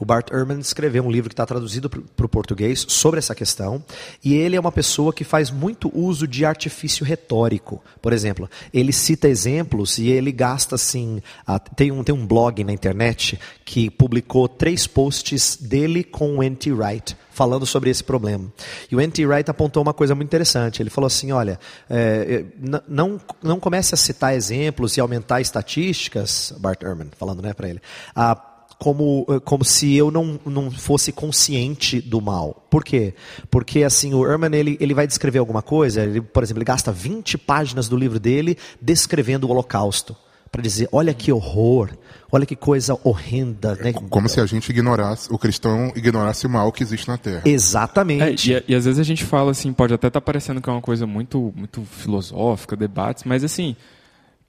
O 0.00 0.04
Bart 0.06 0.30
Ehrman 0.32 0.58
escreveu 0.58 1.04
um 1.04 1.10
livro 1.10 1.28
que 1.28 1.34
está 1.34 1.44
traduzido 1.44 1.88
para 1.90 2.26
o 2.26 2.28
português 2.28 2.84
sobre 2.88 3.18
essa 3.18 3.34
questão, 3.34 3.84
e 4.24 4.34
ele 4.34 4.56
é 4.56 4.60
uma 4.60 4.72
pessoa 4.72 5.12
que 5.12 5.22
faz 5.24 5.50
muito 5.50 5.92
uso 5.96 6.26
de 6.26 6.44
artifício 6.44 7.04
retórico. 7.04 7.82
Por 8.00 8.12
exemplo, 8.12 8.48
ele 8.72 8.92
cita 8.92 9.28
exemplos 9.28 9.98
e 9.98 10.08
ele 10.08 10.32
gasta 10.32 10.74
assim. 10.74 11.20
ah, 11.46 11.58
tem, 11.58 11.92
um, 11.92 12.02
tem 12.02 12.14
um 12.14 12.26
blog 12.26 12.64
na 12.64 12.72
internet 12.72 13.38
que 13.64 13.90
publicou 13.90 14.48
três 14.48 14.86
posts 14.86 15.56
dele 15.60 16.02
com 16.02 16.38
o 16.38 16.42
N.T. 16.42 16.72
Wright 16.72 17.16
falando 17.30 17.64
sobre 17.64 17.90
esse 17.90 18.02
problema. 18.02 18.52
E 18.90 18.96
o 18.96 19.00
N.T. 19.00 19.24
Wright 19.26 19.50
apontou 19.50 19.82
uma 19.82 19.94
coisa 19.94 20.14
muito 20.14 20.28
interessante. 20.28 20.82
Ele 20.82 20.90
falou 20.90 21.06
assim: 21.06 21.30
olha, 21.30 21.60
é, 21.88 22.44
n- 22.58 22.80
não, 22.88 23.20
não 23.42 23.60
comece 23.60 23.94
a 23.94 23.98
citar 23.98 24.34
exemplos 24.34 24.96
e 24.96 25.00
aumentar 25.00 25.40
estatísticas, 25.40 26.54
Bart 26.58 26.82
Ehrman 26.82 27.08
falando 27.18 27.42
né, 27.42 27.52
para 27.52 27.68
ele. 27.68 27.80
ah, 28.14 28.46
como, 28.80 29.26
eh, 29.28 29.38
como 29.40 29.62
se 29.62 29.94
eu 29.94 30.10
não, 30.10 30.40
não 30.46 30.70
fosse 30.70 31.12
consciente 31.12 32.00
do 32.00 32.18
mal. 32.18 32.66
Por 32.70 32.82
quê? 32.82 33.14
Porque 33.50 33.84
assim, 33.84 34.14
o 34.14 34.26
Ehrman 34.26 34.54
ele, 34.54 34.78
ele 34.80 34.94
vai 34.94 35.06
descrever 35.06 35.38
alguma 35.38 35.60
coisa, 35.60 36.02
ele, 36.02 36.22
por 36.22 36.42
exemplo, 36.42 36.60
ele 36.60 36.64
gasta 36.64 36.90
20 36.90 37.36
páginas 37.36 37.90
do 37.90 37.96
livro 37.96 38.18
dele 38.18 38.56
descrevendo 38.80 39.46
o 39.46 39.50
holocausto. 39.50 40.16
Para 40.50 40.62
dizer, 40.62 40.88
olha 40.90 41.14
que 41.14 41.30
horror, 41.30 41.90
olha 42.32 42.44
que 42.44 42.56
coisa 42.56 42.98
horrenda. 43.04 43.76
Né? 43.76 43.92
Como 43.92 44.28
se 44.28 44.40
a 44.40 44.46
gente 44.46 44.68
ignorasse, 44.70 45.28
o 45.30 45.38
cristão 45.38 45.92
ignorasse 45.94 46.44
o 46.46 46.50
mal 46.50 46.72
que 46.72 46.82
existe 46.82 47.06
na 47.06 47.16
Terra. 47.16 47.42
É, 47.44 47.50
Exatamente. 47.50 48.50
e, 48.50 48.64
e 48.66 48.74
às 48.74 48.84
vezes 48.86 48.98
a 48.98 49.04
gente 49.04 49.24
fala 49.24 49.52
assim, 49.52 49.72
pode 49.72 49.94
até 49.94 50.08
estar 50.08 50.20
parecendo 50.20 50.60
que 50.60 50.68
é 50.68 50.72
uma 50.72 50.82
coisa 50.82 51.06
muito, 51.06 51.52
muito 51.54 51.84
filosófica, 51.84 52.74
debates, 52.74 53.22
mas 53.24 53.44
assim, 53.44 53.76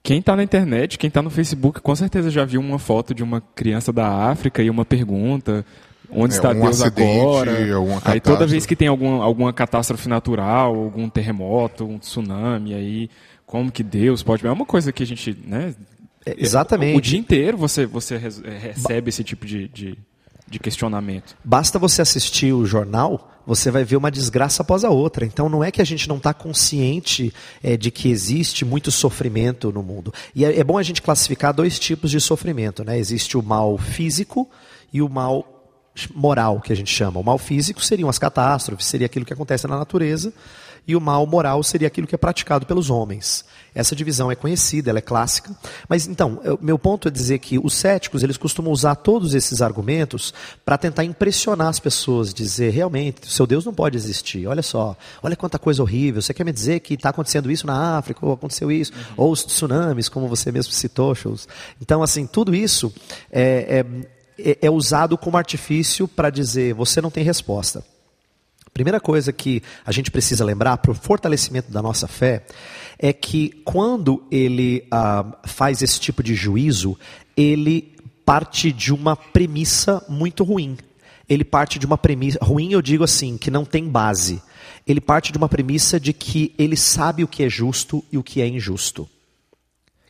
quem 0.02 0.18
está 0.18 0.34
na 0.34 0.42
internet, 0.42 0.98
quem 0.98 1.08
está 1.08 1.22
no 1.22 1.30
Facebook, 1.30 1.80
com 1.80 1.94
certeza 1.94 2.30
já 2.30 2.44
viu 2.44 2.60
uma 2.60 2.78
foto 2.78 3.14
de 3.14 3.22
uma 3.22 3.40
criança 3.40 3.92
da 3.92 4.08
África 4.30 4.62
e 4.62 4.68
uma 4.68 4.84
pergunta. 4.84 5.64
Onde 6.14 6.34
É, 6.34 6.36
está 6.36 6.50
um 6.50 6.60
Deus 6.60 6.82
acidente, 6.82 7.10
agora? 7.10 7.52
Aí 8.04 8.20
toda 8.20 8.46
vez 8.46 8.66
que 8.66 8.76
tem 8.76 8.86
alguma, 8.88 9.24
alguma 9.24 9.52
catástrofe 9.52 10.08
natural, 10.08 10.74
algum 10.74 11.08
terremoto, 11.08 11.84
um 11.86 11.98
tsunami, 11.98 12.74
aí 12.74 13.08
como 13.46 13.72
que 13.72 13.82
Deus 13.82 14.22
pode... 14.22 14.46
É 14.46 14.50
uma 14.50 14.66
coisa 14.66 14.92
que 14.92 15.02
a 15.02 15.06
gente, 15.06 15.38
né? 15.46 15.74
É, 16.26 16.34
exatamente. 16.36 16.98
O 16.98 17.00
dia 17.00 17.18
inteiro 17.18 17.56
você, 17.56 17.86
você 17.86 18.16
eh, 18.16 18.58
recebe 18.58 19.08
esse 19.08 19.24
tipo 19.24 19.46
de, 19.46 19.68
de, 19.68 19.98
de 20.52 20.58
questionamento. 20.58 21.34
Basta 21.42 21.78
você 21.78 22.02
assistir 22.02 22.52
o 22.52 22.66
jornal, 22.66 23.30
você 23.46 23.70
vai 23.70 23.84
ver 23.84 23.96
uma 23.96 24.10
desgraça 24.10 24.62
após 24.62 24.84
a 24.84 24.90
outra. 24.90 25.24
Então 25.24 25.48
não 25.48 25.64
é 25.64 25.70
que 25.70 25.80
a 25.80 25.84
gente 25.84 26.08
não 26.08 26.18
está 26.18 26.32
consciente 26.34 27.32
eh, 27.62 27.76
de 27.76 27.90
que 27.90 28.10
existe 28.10 28.64
muito 28.64 28.90
sofrimento 28.90 29.72
no 29.72 29.82
mundo. 29.82 30.12
E 30.34 30.44
é, 30.44 30.58
é 30.58 30.62
bom 30.62 30.78
a 30.78 30.82
gente 30.82 31.02
classificar 31.02 31.52
dois 31.52 31.78
tipos 31.78 32.10
de 32.10 32.20
sofrimento. 32.20 32.84
Né? 32.84 32.98
Existe 32.98 33.36
o 33.36 33.42
mal 33.42 33.76
físico 33.78 34.48
e 34.92 35.00
o 35.00 35.08
mal 35.08 35.48
moral, 36.14 36.60
que 36.60 36.72
a 36.72 36.76
gente 36.76 36.90
chama. 36.90 37.18
O 37.18 37.24
mal 37.24 37.38
físico 37.38 37.84
seriam 37.84 38.08
as 38.08 38.18
catástrofes, 38.18 38.86
seria 38.86 39.06
aquilo 39.06 39.24
que 39.24 39.32
acontece 39.32 39.66
na 39.66 39.78
natureza. 39.78 40.32
E 40.86 40.96
o 40.96 41.00
mal 41.00 41.24
moral 41.26 41.62
seria 41.62 41.86
aquilo 41.86 42.06
que 42.08 42.14
é 42.14 42.18
praticado 42.18 42.66
pelos 42.66 42.90
homens. 42.90 43.44
Essa 43.74 43.94
divisão 43.94 44.30
é 44.32 44.34
conhecida, 44.34 44.90
ela 44.90 44.98
é 44.98 45.02
clássica. 45.02 45.54
Mas 45.88 46.06
então, 46.08 46.40
eu- 46.42 46.58
meu 46.60 46.76
ponto 46.78 47.06
é 47.06 47.10
dizer 47.10 47.38
que 47.38 47.58
os 47.58 47.72
céticos, 47.74 48.22
eles 48.22 48.36
costumam 48.36 48.72
usar 48.72 48.96
todos 48.96 49.32
esses 49.32 49.62
argumentos 49.62 50.34
para 50.64 50.76
tentar 50.76 51.04
impressionar 51.04 51.68
as 51.68 51.78
pessoas, 51.78 52.34
dizer, 52.34 52.70
realmente, 52.70 53.22
o 53.22 53.30
seu 53.30 53.46
Deus 53.46 53.64
não 53.64 53.72
pode 53.72 53.96
existir. 53.96 54.46
Olha 54.46 54.62
só, 54.62 54.96
olha 55.22 55.36
quanta 55.36 55.58
coisa 55.58 55.80
horrível. 55.82 56.20
Você 56.20 56.34
quer 56.34 56.44
me 56.44 56.52
dizer 56.52 56.80
que 56.80 56.94
está 56.94 57.10
acontecendo 57.10 57.50
isso 57.50 57.66
na 57.66 57.96
África, 57.96 58.26
ou 58.26 58.32
aconteceu 58.32 58.70
isso, 58.70 58.92
ou 59.16 59.30
os 59.30 59.44
tsunamis, 59.44 60.08
como 60.08 60.26
você 60.26 60.50
mesmo 60.50 60.72
citou, 60.72 61.14
Schultz. 61.14 61.46
Então, 61.80 62.02
assim, 62.02 62.26
tudo 62.26 62.54
isso 62.54 62.92
é, 63.30 63.84
é, 64.36 64.50
é- 64.50 64.58
é 64.62 64.70
usado 64.70 65.16
como 65.16 65.36
artifício 65.36 66.08
para 66.08 66.28
dizer, 66.28 66.74
você 66.74 67.00
não 67.00 67.10
tem 67.10 67.22
resposta. 67.22 67.84
Primeira 68.72 68.98
coisa 68.98 69.32
que 69.32 69.62
a 69.84 69.92
gente 69.92 70.10
precisa 70.10 70.44
lembrar 70.44 70.78
para 70.78 70.92
o 70.92 70.94
fortalecimento 70.94 71.70
da 71.70 71.82
nossa 71.82 72.08
fé 72.08 72.46
é 72.98 73.12
que 73.12 73.50
quando 73.64 74.22
ele 74.30 74.86
ah, 74.90 75.26
faz 75.44 75.82
esse 75.82 76.00
tipo 76.00 76.22
de 76.22 76.34
juízo, 76.34 76.98
ele 77.36 77.92
parte 78.24 78.72
de 78.72 78.92
uma 78.92 79.14
premissa 79.14 80.02
muito 80.08 80.42
ruim. 80.42 80.78
Ele 81.28 81.44
parte 81.44 81.78
de 81.78 81.84
uma 81.84 81.98
premissa 81.98 82.38
ruim, 82.42 82.72
eu 82.72 82.80
digo 82.80 83.04
assim, 83.04 83.36
que 83.36 83.50
não 83.50 83.64
tem 83.64 83.88
base. 83.88 84.42
Ele 84.86 85.00
parte 85.00 85.32
de 85.32 85.38
uma 85.38 85.48
premissa 85.48 86.00
de 86.00 86.12
que 86.12 86.54
ele 86.58 86.76
sabe 86.76 87.22
o 87.22 87.28
que 87.28 87.42
é 87.42 87.48
justo 87.48 88.02
e 88.10 88.16
o 88.16 88.22
que 88.22 88.40
é 88.40 88.46
injusto. 88.46 89.08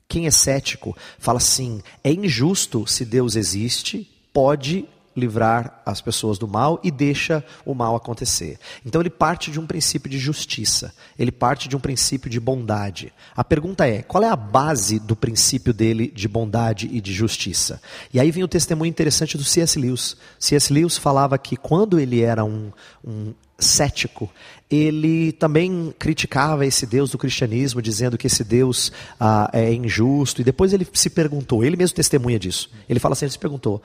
Quem 0.09 0.27
é 0.27 0.31
cético 0.31 0.97
fala 1.19 1.39
assim: 1.39 1.83
é 2.05 2.13
injusto 2.13 2.87
se 2.87 3.05
Deus 3.05 3.35
existe, 3.35 4.09
pode 4.33 4.87
livrar 5.17 5.83
as 5.85 6.01
pessoas 6.01 6.39
do 6.39 6.49
mal 6.49 6.81
e 6.83 6.91
deixa 6.91 7.45
o 7.65 7.75
mal 7.75 7.95
acontecer. 7.95 8.59
Então 8.85 9.01
ele 9.01 9.11
parte 9.11 9.51
de 9.51 9.61
um 9.61 9.67
princípio 9.67 10.11
de 10.11 10.19
justiça, 10.19 10.95
ele 11.19 11.33
parte 11.33 11.69
de 11.69 11.77
um 11.77 11.81
princípio 11.81 12.31
de 12.31 12.41
bondade. 12.41 13.13
A 13.35 13.45
pergunta 13.45 13.87
é: 13.87 14.03
qual 14.03 14.23
é 14.23 14.29
a 14.29 14.37
base 14.37 14.99
do 14.99 15.15
princípio 15.15 15.73
dele 15.73 16.13
de 16.15 16.29
bondade 16.29 16.89
e 16.93 17.01
de 17.01 17.13
justiça? 17.13 17.81
E 18.13 18.21
aí 18.21 18.31
vem 18.31 18.45
o 18.45 18.49
testemunho 18.49 18.91
interessante 18.91 19.37
do 19.37 19.45
C.S. 19.45 19.79
Lewis. 19.79 20.17
C.S. 20.39 20.73
Lewis 20.73 20.97
falava 20.97 21.37
que 21.39 21.57
quando 21.57 21.99
ele 21.99 22.21
era 22.21 22.45
um, 22.45 22.71
um 23.05 23.33
cético, 23.63 24.31
ele 24.71 25.33
também 25.33 25.95
criticava 25.99 26.67
esse 26.67 26.87
Deus 26.87 27.11
do 27.11 27.19
cristianismo, 27.19 27.81
dizendo 27.81 28.19
que 28.19 28.27
esse 28.27 28.43
Deus 28.43 28.93
ah, 29.19 29.49
é 29.53 29.73
injusto. 29.73 30.41
E 30.41 30.45
depois 30.45 30.73
ele 30.73 30.87
se 30.93 31.11
perguntou, 31.11 31.65
ele 31.65 31.77
mesmo 31.77 31.95
testemunha 31.95 32.39
disso. 32.39 32.71
Ele 32.89 33.01
fala 33.01 33.13
assim: 33.13 33.27
ele 33.27 33.33
se 33.33 33.39
perguntou, 33.39 33.83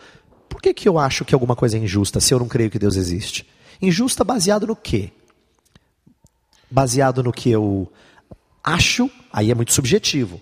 por 0.50 0.62
que, 0.62 0.74
que 0.74 0.88
eu 0.88 0.98
acho 0.98 1.26
que 1.26 1.34
alguma 1.34 1.56
coisa 1.56 1.78
é 1.78 1.80
injusta 1.80 2.20
se 2.20 2.34
eu 2.34 2.40
não 2.40 2.48
creio 2.48 2.70
que 2.70 2.80
Deus 2.80 2.96
existe? 2.96 3.48
Injusta 3.82 4.24
baseado 4.24 4.68
no 4.68 4.76
quê? 4.76 5.12
Baseado 6.70 7.24
no 7.24 7.32
que 7.32 7.50
eu 7.50 7.92
acho, 8.64 9.10
aí 9.32 9.52
é 9.52 9.56
muito 9.56 9.74
subjetivo. 9.74 10.42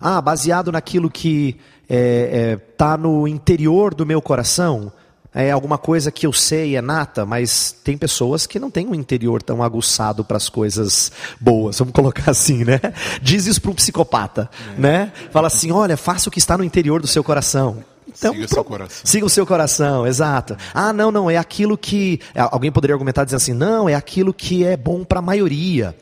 Ah, 0.00 0.20
baseado 0.20 0.70
naquilo 0.70 1.10
que 1.10 1.56
está 1.82 1.96
é, 1.96 2.52
é, 2.52 2.56
tá 2.56 2.96
no 2.96 3.26
interior 3.26 3.94
do 3.94 4.04
meu 4.04 4.20
coração, 4.20 4.92
é 5.34 5.50
alguma 5.50 5.76
coisa 5.76 6.10
que 6.10 6.26
eu 6.26 6.32
sei, 6.32 6.76
é 6.76 6.80
nata, 6.80 7.26
mas 7.26 7.70
tem 7.84 7.98
pessoas 7.98 8.46
que 8.46 8.58
não 8.58 8.70
têm 8.70 8.86
um 8.86 8.94
interior 8.94 9.42
tão 9.42 9.62
aguçado 9.62 10.24
para 10.24 10.38
as 10.38 10.48
coisas 10.48 11.12
boas, 11.38 11.78
vamos 11.78 11.92
colocar 11.92 12.30
assim, 12.30 12.64
né? 12.64 12.80
Diz 13.20 13.46
isso 13.46 13.60
para 13.60 13.70
um 13.70 13.74
psicopata, 13.74 14.50
é. 14.76 14.80
né? 14.80 15.12
Fala 15.30 15.48
assim, 15.48 15.70
olha, 15.70 15.96
faça 15.96 16.28
o 16.30 16.32
que 16.32 16.38
está 16.38 16.56
no 16.56 16.64
interior 16.64 17.02
do 17.02 17.06
seu 17.06 17.22
coração. 17.22 17.84
Então, 18.16 18.32
siga 18.32 18.44
o 18.44 18.48
seu 18.48 18.64
coração. 18.64 19.00
Siga 19.04 19.26
o 19.26 19.30
seu 19.30 19.46
coração, 19.46 20.06
exato. 20.06 20.56
Ah, 20.72 20.92
não, 20.92 21.10
não, 21.10 21.30
é 21.30 21.36
aquilo 21.36 21.76
que. 21.76 22.20
é, 22.34 22.40
Alguém 22.40 22.72
poderia 22.72 22.94
argumentar 22.94 23.24
dizendo 23.24 23.38
assim, 23.38 23.52
não, 23.52 23.88
é 23.88 23.94
aquilo 23.94 24.32
que 24.32 24.64
é 24.64 24.76
bom 24.76 25.04
para 25.04 25.18
a 25.18 25.22
maioria. 25.22 25.96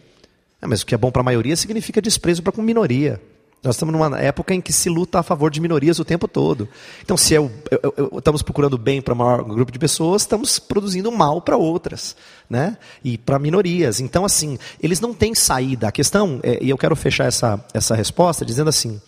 É, 0.62 0.66
mas 0.66 0.82
o 0.82 0.86
que 0.86 0.94
é 0.94 0.98
bom 0.98 1.10
para 1.10 1.20
a 1.20 1.24
maioria 1.24 1.56
significa 1.56 2.00
desprezo 2.00 2.42
para 2.42 2.52
com 2.52 2.62
minoria. 2.62 3.20
Nós 3.64 3.76
estamos 3.76 3.94
numa 3.94 4.20
época 4.20 4.52
em 4.52 4.60
que 4.60 4.74
se 4.74 4.90
luta 4.90 5.18
a 5.18 5.22
favor 5.22 5.50
de 5.50 5.58
minorias 5.58 5.98
o 5.98 6.04
tempo 6.04 6.28
todo. 6.28 6.68
Então, 7.02 7.16
se 7.16 7.32
eu, 7.32 7.50
eu, 7.70 7.94
eu, 7.96 8.18
estamos 8.18 8.42
procurando 8.42 8.76
bem 8.76 9.00
para 9.00 9.14
um 9.14 9.16
maior 9.16 9.42
grupo 9.42 9.72
de 9.72 9.78
pessoas, 9.78 10.20
estamos 10.20 10.58
produzindo 10.58 11.10
mal 11.10 11.40
para 11.40 11.56
outras, 11.56 12.14
né? 12.48 12.76
E 13.02 13.16
para 13.16 13.38
minorias. 13.38 14.00
Então, 14.00 14.22
assim, 14.22 14.58
eles 14.82 15.00
não 15.00 15.14
têm 15.14 15.34
saída. 15.34 15.88
A 15.88 15.92
questão, 15.92 16.40
é, 16.42 16.62
e 16.62 16.68
eu 16.68 16.76
quero 16.76 16.94
fechar 16.94 17.24
essa, 17.24 17.64
essa 17.72 17.94
resposta 17.94 18.44
dizendo 18.44 18.68
assim: 18.68 19.00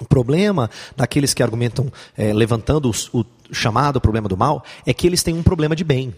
o 0.00 0.04
problema 0.04 0.70
daqueles 0.96 1.34
que 1.34 1.42
argumentam, 1.42 1.92
é, 2.16 2.32
levantando 2.32 2.90
o, 3.12 3.20
o 3.20 3.24
chamado 3.52 4.00
problema 4.00 4.28
do 4.28 4.36
mal, 4.36 4.64
é 4.84 4.92
que 4.92 5.06
eles 5.06 5.22
têm 5.22 5.34
um 5.34 5.42
problema 5.42 5.76
de 5.76 5.84
bem. 5.84 6.14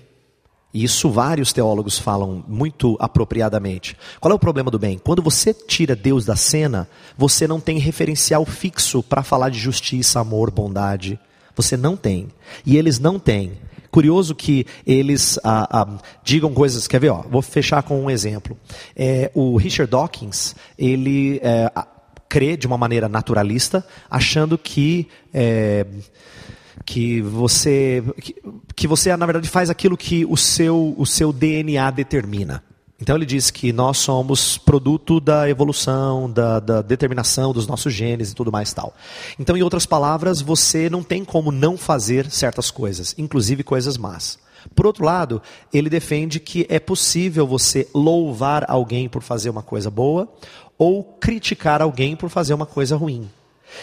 E 0.72 0.84
isso 0.84 1.10
vários 1.10 1.52
teólogos 1.52 1.98
falam 1.98 2.44
muito 2.46 2.96
apropriadamente. 3.00 3.96
Qual 4.20 4.30
é 4.30 4.34
o 4.34 4.38
problema 4.38 4.70
do 4.70 4.78
bem? 4.78 4.98
Quando 4.98 5.22
você 5.22 5.54
tira 5.54 5.96
Deus 5.96 6.26
da 6.26 6.36
cena, 6.36 6.88
você 7.16 7.46
não 7.46 7.58
tem 7.58 7.78
referencial 7.78 8.44
fixo 8.44 9.02
para 9.02 9.22
falar 9.22 9.48
de 9.48 9.58
justiça, 9.58 10.20
amor, 10.20 10.50
bondade. 10.50 11.18
Você 11.56 11.76
não 11.76 11.96
tem. 11.96 12.28
E 12.66 12.76
eles 12.76 12.98
não 12.98 13.18
têm. 13.18 13.52
Curioso 13.90 14.34
que 14.34 14.66
eles 14.86 15.40
ah, 15.42 15.66
ah, 15.70 15.98
digam 16.22 16.52
coisas. 16.52 16.86
Quer 16.86 17.00
ver? 17.00 17.08
Ó, 17.08 17.22
vou 17.22 17.40
fechar 17.40 17.82
com 17.82 18.04
um 18.04 18.10
exemplo. 18.10 18.56
É, 18.94 19.30
o 19.34 19.56
Richard 19.56 19.90
Dawkins, 19.90 20.54
ele 20.78 21.40
é, 21.42 21.72
crê 22.28 22.56
de 22.56 22.66
uma 22.66 22.78
maneira 22.78 23.08
naturalista, 23.08 23.84
achando 24.10 24.58
que. 24.58 25.08
É, 25.32 25.86
que 26.86 27.20
você 27.20 28.02
que, 28.22 28.36
que 28.74 28.88
você 28.88 29.14
na 29.14 29.26
verdade 29.26 29.48
faz 29.48 29.68
aquilo 29.68 29.96
que 29.96 30.24
o 30.24 30.36
seu 30.36 30.94
o 30.96 31.04
seu 31.04 31.32
DNA 31.32 31.90
determina. 31.90 32.62
Então 33.00 33.14
ele 33.14 33.26
diz 33.26 33.50
que 33.50 33.72
nós 33.72 33.98
somos 33.98 34.58
produto 34.58 35.20
da 35.20 35.48
evolução, 35.48 36.28
da, 36.28 36.58
da, 36.58 36.82
determinação 36.82 37.52
dos 37.52 37.66
nossos 37.66 37.92
genes 37.92 38.32
e 38.32 38.34
tudo 38.34 38.50
mais 38.50 38.72
tal. 38.72 38.92
Então, 39.38 39.56
em 39.56 39.62
outras 39.62 39.86
palavras, 39.86 40.40
você 40.40 40.90
não 40.90 41.04
tem 41.04 41.24
como 41.24 41.52
não 41.52 41.76
fazer 41.76 42.28
certas 42.28 42.72
coisas, 42.72 43.14
inclusive 43.16 43.62
coisas 43.62 43.96
más. 43.96 44.36
Por 44.74 44.84
outro 44.84 45.04
lado, 45.04 45.40
ele 45.72 45.88
defende 45.88 46.40
que 46.40 46.66
é 46.68 46.80
possível 46.80 47.46
você 47.46 47.86
louvar 47.94 48.68
alguém 48.68 49.08
por 49.08 49.22
fazer 49.22 49.48
uma 49.48 49.62
coisa 49.62 49.90
boa 49.90 50.28
ou 50.78 51.02
criticar 51.02 51.82
alguém 51.82 52.14
por 52.14 52.30
fazer 52.30 52.54
uma 52.54 52.66
coisa 52.66 52.96
ruim. 52.96 53.28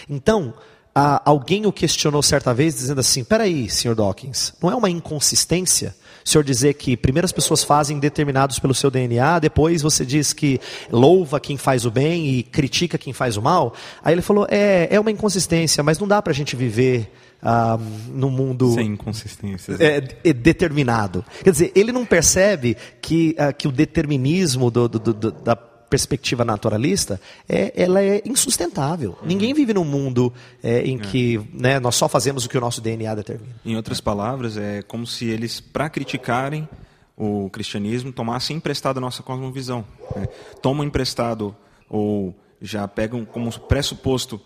Então, 0.09 0.53
alguém 0.93 1.65
o 1.65 1.71
questionou 1.71 2.23
certa 2.23 2.53
vez, 2.53 2.75
dizendo 2.75 3.01
assim: 3.01 3.23
peraí, 3.23 3.69
Sr. 3.69 3.93
Dawkins, 3.93 4.53
não 4.61 4.71
é 4.71 4.75
uma 4.75 4.89
inconsistência 4.89 5.93
o 6.25 6.29
senhor 6.29 6.43
dizer 6.43 6.73
que 6.73 6.97
primeiro 6.97 7.23
as 7.25 7.31
pessoas 7.31 7.63
fazem 7.63 7.99
determinados 7.99 8.57
pelo 8.57 8.73
seu 8.73 8.89
DNA, 8.89 9.37
depois 9.37 9.83
você 9.83 10.03
diz 10.03 10.33
que 10.33 10.59
louva 10.91 11.39
quem 11.39 11.55
faz 11.55 11.85
o 11.85 11.91
bem 11.91 12.27
e 12.27 12.41
critica 12.41 12.97
quem 12.97 13.13
faz 13.13 13.37
o 13.37 13.43
mal? 13.43 13.75
Aí 14.03 14.15
ele 14.15 14.23
falou: 14.23 14.47
é, 14.49 14.87
é 14.89 14.99
uma 14.99 15.11
inconsistência, 15.11 15.83
mas 15.83 15.99
não 15.99 16.07
dá 16.07 16.21
para 16.21 16.31
a 16.31 16.35
gente 16.35 16.55
viver. 16.55 17.11
Ah, 17.47 17.77
no 18.07 18.31
mundo 18.31 18.71
sem 18.71 18.87
inconsistências 18.87 19.79
é, 19.79 20.01
é, 20.23 20.33
determinado. 20.33 21.23
Quer 21.43 21.51
dizer, 21.51 21.71
ele 21.75 21.91
não 21.91 22.03
percebe 22.03 22.75
que, 22.99 23.35
ah, 23.37 23.53
que 23.53 23.67
o 23.67 23.71
determinismo 23.71 24.71
do, 24.71 24.89
do, 24.89 25.13
do, 25.13 25.31
da 25.31 25.55
perspectiva 25.95 26.43
naturalista, 26.43 27.21
é, 27.47 27.71
ela 27.73 28.03
é 28.03 28.21
insustentável. 28.25 29.11
Uhum. 29.21 29.27
Ninguém 29.27 29.53
vive 29.53 29.73
num 29.73 29.85
mundo 29.85 30.33
é, 30.61 30.81
em 30.81 30.97
é. 30.97 30.99
que 30.99 31.41
né, 31.53 31.79
nós 31.79 31.95
só 31.95 32.09
fazemos 32.09 32.43
o 32.43 32.49
que 32.49 32.57
o 32.57 32.61
nosso 32.61 32.81
DNA 32.81 33.15
determina. 33.15 33.55
Em 33.65 33.77
outras 33.77 34.01
palavras, 34.01 34.57
é 34.57 34.81
como 34.81 35.07
se 35.07 35.25
eles, 35.25 35.61
para 35.61 35.89
criticarem 35.89 36.67
o 37.15 37.49
cristianismo, 37.49 38.11
tomassem 38.11 38.57
emprestado 38.57 38.97
a 38.97 38.99
nossa 38.99 39.23
cosmovisão. 39.23 39.85
Né? 40.13 40.27
Tomam 40.61 40.85
emprestado 40.85 41.55
ou 41.89 42.35
já 42.61 42.85
pegam 42.89 43.23
como 43.23 43.57
pressuposto 43.57 44.41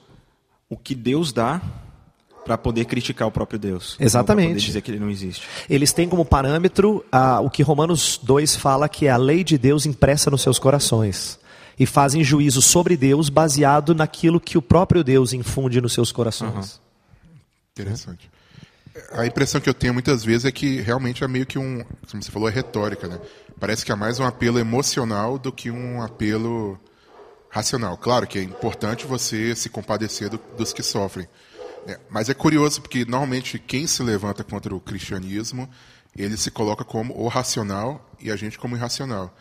o 0.69 0.77
que 0.77 0.93
Deus 0.93 1.33
dá 1.33 1.59
para 2.45 2.57
poder 2.57 2.85
criticar 2.85 3.27
o 3.27 3.31
próprio 3.31 3.59
Deus. 3.59 3.95
Exatamente. 3.99 4.53
Para 4.53 4.59
dizer 4.59 4.81
que 4.81 4.91
ele 4.91 4.99
não 4.99 5.09
existe. 5.09 5.47
Eles 5.69 5.93
têm 5.93 6.07
como 6.09 6.25
parâmetro 6.25 7.05
ah, 7.11 7.39
o 7.41 7.49
que 7.49 7.61
Romanos 7.61 8.19
2 8.23 8.55
fala 8.55 8.89
que 8.89 9.07
é 9.07 9.09
a 9.09 9.17
lei 9.17 9.43
de 9.43 9.57
Deus 9.57 9.85
impressa 9.85 10.29
nos 10.29 10.41
seus 10.41 10.59
corações. 10.59 11.39
E 11.77 11.85
fazem 11.85 12.23
juízo 12.23 12.61
sobre 12.61 12.97
Deus 12.97 13.29
baseado 13.29 13.95
naquilo 13.95 14.39
que 14.39 14.57
o 14.57 14.61
próprio 14.61 15.03
Deus 15.03 15.31
infunde 15.31 15.79
nos 15.79 15.93
seus 15.93 16.11
corações. 16.11 16.75
Uhum. 16.75 17.37
Interessante. 17.71 18.29
A 19.11 19.25
impressão 19.25 19.61
que 19.61 19.69
eu 19.69 19.73
tenho 19.73 19.93
muitas 19.93 20.23
vezes 20.23 20.45
é 20.45 20.51
que 20.51 20.81
realmente 20.81 21.23
é 21.23 21.27
meio 21.27 21.45
que 21.45 21.57
um, 21.57 21.83
como 22.09 22.21
você 22.21 22.31
falou, 22.31 22.49
é 22.49 22.51
retórica, 22.51 23.07
né? 23.07 23.17
Parece 23.59 23.85
que 23.85 23.91
é 23.91 23.95
mais 23.95 24.19
um 24.19 24.25
apelo 24.25 24.59
emocional 24.59 25.37
do 25.37 25.51
que 25.51 25.71
um 25.71 26.01
apelo 26.01 26.77
racional. 27.49 27.97
Claro 27.97 28.27
que 28.27 28.39
é 28.39 28.43
importante 28.43 29.05
você 29.05 29.55
se 29.55 29.69
compadecer 29.69 30.29
do, 30.29 30.39
dos 30.57 30.71
que 30.71 30.83
sofrem. 30.83 31.27
É, 31.89 31.99
mas 32.07 32.29
é 32.29 32.35
curioso 32.35 32.81
porque 32.81 33.03
normalmente 33.03 33.57
quem 33.57 33.87
se 33.87 34.03
levanta 34.03 34.43
contra 34.43 34.75
o 34.75 34.79
cristianismo, 34.79 35.67
ele 36.15 36.37
se 36.37 36.51
coloca 36.51 36.83
como 36.83 37.19
o 37.19 37.27
racional 37.27 38.07
e 38.19 38.29
a 38.29 38.35
gente 38.35 38.59
como 38.59 38.75
irracional. 38.75 39.35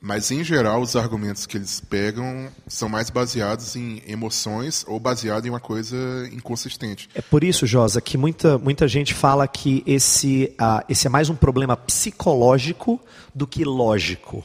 Mas 0.00 0.30
em 0.30 0.42
geral 0.42 0.80
os 0.80 0.96
argumentos 0.96 1.44
que 1.44 1.58
eles 1.58 1.80
pegam 1.80 2.48
são 2.66 2.88
mais 2.88 3.10
baseados 3.10 3.76
em 3.76 4.02
emoções 4.06 4.86
ou 4.88 4.98
baseados 4.98 5.46
em 5.46 5.50
uma 5.50 5.60
coisa 5.60 5.96
inconsistente. 6.32 7.10
É 7.14 7.20
por 7.20 7.44
isso, 7.44 7.66
Josa, 7.66 8.00
que 8.00 8.16
muita, 8.16 8.56
muita 8.56 8.88
gente 8.88 9.12
fala 9.12 9.46
que 9.46 9.82
esse, 9.86 10.50
uh, 10.58 10.82
esse 10.88 11.06
é 11.06 11.10
mais 11.10 11.28
um 11.28 11.36
problema 11.36 11.76
psicológico 11.76 12.98
do 13.34 13.46
que 13.46 13.66
lógico. 13.66 14.42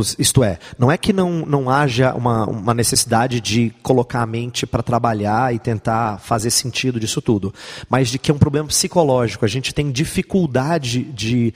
Isto 0.00 0.42
é, 0.44 0.58
não 0.78 0.90
é 0.90 0.96
que 0.96 1.12
não, 1.12 1.46
não 1.46 1.70
haja 1.70 2.14
uma, 2.14 2.46
uma 2.46 2.74
necessidade 2.74 3.40
de 3.40 3.70
colocar 3.82 4.22
a 4.22 4.26
mente 4.26 4.66
para 4.66 4.82
trabalhar 4.82 5.54
e 5.54 5.58
tentar 5.58 6.18
fazer 6.18 6.50
sentido 6.50 6.98
disso 6.98 7.20
tudo, 7.20 7.52
mas 7.88 8.08
de 8.08 8.18
que 8.18 8.30
é 8.30 8.34
um 8.34 8.38
problema 8.38 8.68
psicológico. 8.68 9.44
A 9.44 9.48
gente 9.48 9.74
tem 9.74 9.90
dificuldade 9.90 11.02
de, 11.02 11.52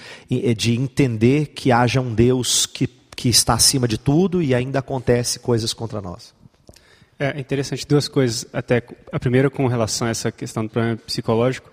de 0.57 0.75
entender 0.75 1.47
que 1.47 1.73
haja 1.73 2.01
um 2.01 2.15
Deus 2.15 2.67
que, 2.67 2.87
que 3.17 3.29
está 3.29 3.55
acima 3.55 3.87
de 3.87 3.99
tudo 3.99 4.43
e 4.43 4.55
ainda 4.55 4.79
acontece 4.79 5.39
coisas 5.39 5.73
contra 5.73 6.01
nós. 6.01 6.35
É 7.19 7.39
interessante 7.39 7.87
duas 7.87 8.09
coisas. 8.09 8.45
Até 8.53 8.83
a 9.13 9.21
primeira 9.21 9.49
com 9.49 9.67
relação 9.69 10.09
a 10.09 10.11
essa 10.11 10.33
questão 10.33 10.65
do 10.65 10.71
problema 10.71 10.97
psicológico. 10.97 11.71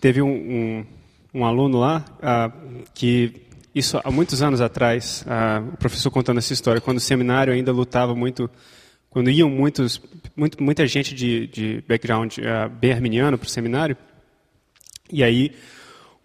Teve 0.00 0.22
um, 0.22 0.30
um, 0.30 0.86
um 1.34 1.44
aluno 1.44 1.78
lá 1.78 2.04
uh, 2.18 2.84
que 2.94 3.47
isso 3.78 4.00
há 4.02 4.10
muitos 4.10 4.42
anos 4.42 4.60
atrás, 4.60 5.24
o 5.72 5.76
professor 5.76 6.10
contando 6.10 6.38
essa 6.38 6.52
história, 6.52 6.80
quando 6.80 6.98
o 6.98 7.00
seminário 7.00 7.52
ainda 7.52 7.72
lutava 7.72 8.14
muito, 8.14 8.50
quando 9.08 9.30
iam 9.30 9.48
muitos, 9.48 10.00
muito, 10.36 10.62
muita 10.62 10.86
gente 10.86 11.14
de, 11.14 11.46
de 11.46 11.84
background 11.88 12.38
uh, 12.38 12.68
bem 12.68 12.92
arminiano 12.92 13.38
para 13.38 13.46
o 13.46 13.50
seminário, 13.50 13.96
e 15.10 15.22
aí 15.22 15.52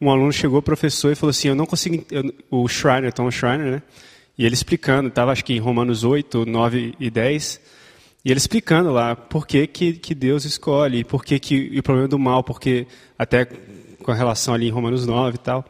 um 0.02 0.10
aluno 0.10 0.34
chegou 0.34 0.58
ao 0.58 0.62
professor 0.62 1.12
e 1.12 1.16
falou 1.16 1.30
assim, 1.30 1.48
eu 1.48 1.56
não 1.56 1.66
consigo, 1.66 2.06
eu, 2.12 2.34
o 2.52 2.68
Schreiner, 2.68 3.13
Tom 3.13 3.32
Schreiner, 3.32 3.72
né? 3.72 3.82
E 4.38 4.46
ele 4.46 4.56
explicando, 4.56 5.10
estava 5.10 5.32
acho 5.32 5.46
que 5.46 5.54
em 5.54 5.60
Romanos 5.60 6.04
8, 6.04 6.46
9 6.46 6.96
e 7.00 7.10
10, 7.10 7.62
e 8.26 8.32
ele 8.32 8.38
explicando 8.39 8.92
lá 8.92 9.16
por 9.16 9.46
que, 9.46 9.68
que, 9.68 9.94
que 9.94 10.16
Deus 10.16 10.44
escolhe, 10.44 11.04
por 11.04 11.24
que, 11.24 11.39
que 11.39 11.56
e 11.56 11.80
o 11.80 11.84
problema 11.84 12.08
do 12.08 12.18
mal, 12.18 12.44
porque 12.44 12.88
até 13.18 13.48
com 14.04 14.12
a 14.12 14.16
relação 14.16 14.54
ali 14.54 14.68
em 14.68 14.72
Romanos 14.72 15.08
9 15.08 15.36
e 15.36 15.39
tal. 15.39 15.66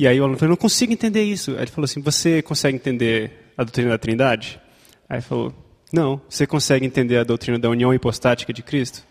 E 0.00 0.08
aí 0.08 0.18
o 0.18 0.24
aluno 0.24 0.38
falou, 0.38 0.48
não 0.48 0.56
consigo 0.56 0.94
entender 0.94 1.22
isso. 1.22 1.50
Aí 1.50 1.64
ele 1.64 1.70
falou 1.70 1.84
assim, 1.84 2.00
você 2.00 2.40
consegue 2.40 2.74
entender 2.74 3.52
a 3.54 3.62
doutrina 3.62 3.90
da 3.90 3.98
trindade? 3.98 4.58
Aí 5.06 5.16
ele 5.16 5.22
falou, 5.22 5.54
não. 5.92 6.18
Você 6.26 6.46
consegue 6.46 6.86
entender 6.86 7.18
a 7.18 7.22
doutrina 7.22 7.58
da 7.58 7.68
união 7.68 7.92
hipostática 7.92 8.50
de 8.50 8.62
Cristo? 8.62 9.04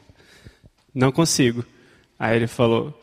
Não 0.91 1.11
consigo. 1.11 1.63
Aí 2.17 2.35
ele 2.35 2.47
falou, 2.47 2.99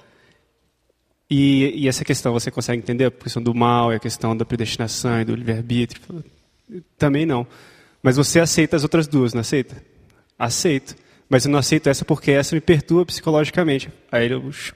e, 1.31 1.75
e 1.77 1.87
essa 1.87 2.05
questão 2.05 2.33
você 2.33 2.51
consegue 2.51 2.83
entender? 2.83 3.05
A 3.05 3.11
questão 3.13 3.41
do 3.41 3.55
mal 3.55 3.93
a 3.93 4.01
questão 4.01 4.37
da 4.37 4.45
predestinação 4.45 5.21
e 5.21 5.25
do 5.25 5.37
livre-arbítrio? 5.37 6.25
Também 6.99 7.25
não. 7.25 7.47
Mas 8.03 8.17
você 8.17 8.41
aceita 8.41 8.75
as 8.75 8.83
outras 8.83 9.07
duas, 9.07 9.33
não 9.33 9.43
aceita? 9.43 9.81
Aceito. 10.37 10.97
Mas 11.29 11.45
eu 11.45 11.53
não 11.53 11.61
aceito 11.61 11.89
essa 11.89 12.05
porque 12.05 12.33
essa 12.33 12.53
me 12.53 12.61
perturba 12.61 13.07
psicologicamente. 13.07 13.91
Aí 14.11 14.25
ele, 14.25 14.35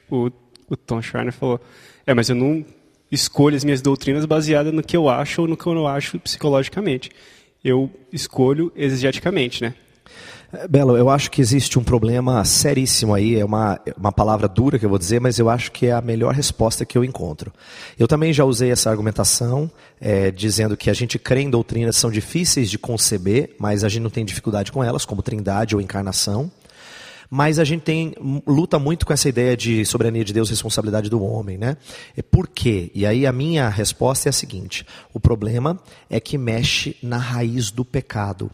o, 0.09 0.31
o 0.69 0.77
Tom 0.77 1.03
Schreiner 1.03 1.33
falou, 1.33 1.61
é, 2.07 2.15
mas 2.15 2.29
eu 2.29 2.37
não 2.37 2.65
escolho 3.11 3.57
as 3.57 3.65
minhas 3.65 3.83
doutrinas 3.83 4.25
baseadas 4.25 4.73
no 4.73 4.83
que 4.83 4.97
eu 4.97 5.09
acho 5.09 5.43
ou 5.43 5.49
no 5.49 5.57
que 5.57 5.67
eu 5.67 5.75
não 5.75 5.87
acho 5.87 6.19
psicologicamente. 6.19 7.11
Eu 7.63 7.91
escolho 8.13 8.73
exegeticamente, 8.75 9.63
né? 9.63 9.75
É, 10.53 10.67
Belo, 10.67 10.97
eu 10.97 11.09
acho 11.09 11.31
que 11.31 11.41
existe 11.41 11.79
um 11.79 11.85
problema 11.85 12.45
seríssimo 12.45 13.15
aí, 13.15 13.39
é 13.39 13.45
uma, 13.45 13.81
uma 13.97 14.11
palavra 14.11 14.49
dura 14.49 14.79
que 14.79 14.85
eu 14.85 14.89
vou 14.89 14.99
dizer, 14.99 15.21
mas 15.21 15.39
eu 15.39 15.49
acho 15.49 15.71
que 15.71 15.87
é 15.87 15.93
a 15.93 16.01
melhor 16.01 16.35
resposta 16.35 16.85
que 16.85 16.99
eu 16.99 17.05
encontro. 17.05 17.53
Eu 17.99 18.09
também 18.09 18.33
já 18.33 18.45
usei 18.45 18.71
essa 18.71 18.91
argumentação, 18.91 19.71
é, 20.01 20.31
dizendo 20.31 20.77
que 20.77 20.91
a 20.91 20.93
gente 20.93 21.19
crê 21.19 21.43
em 21.43 21.51
doutrinas 21.51 21.95
que 21.95 22.01
são 22.01 22.11
difíceis 22.11 22.69
de 22.69 22.79
conceber, 22.79 23.55
mas 23.59 23.85
a 23.85 23.89
gente 23.89 24.03
não 24.03 24.11
tem 24.11 24.25
dificuldade 24.25 24.73
com 24.73 24.83
elas, 24.83 25.05
como 25.05 25.23
trindade 25.23 25.77
ou 25.77 25.81
encarnação. 25.81 26.51
Mas 27.33 27.61
a 27.61 27.65
gente 27.65 27.83
tem, 27.83 28.13
luta 28.45 28.77
muito 28.77 29.07
com 29.07 29.13
essa 29.13 29.29
ideia 29.29 29.57
de 29.57 29.87
soberania 29.87 30.25
de 30.25 30.33
Deus, 30.33 30.51
responsabilidade 30.51 31.09
do 31.09 31.23
homem, 31.23 31.57
né? 31.57 31.77
Por 32.29 32.49
quê? 32.49 32.91
E 32.93 33.07
aí 33.07 33.25
a 33.25 33.31
minha 33.31 33.69
resposta 33.69 34.29
é 34.29 34.31
a 34.31 34.33
seguinte: 34.33 34.85
o 35.15 35.21
problema 35.21 35.79
é 36.09 36.19
que 36.19 36.37
mexe 36.37 36.97
na 37.01 37.19
raiz 37.19 37.71
do 37.71 37.85
pecado. 37.85 38.51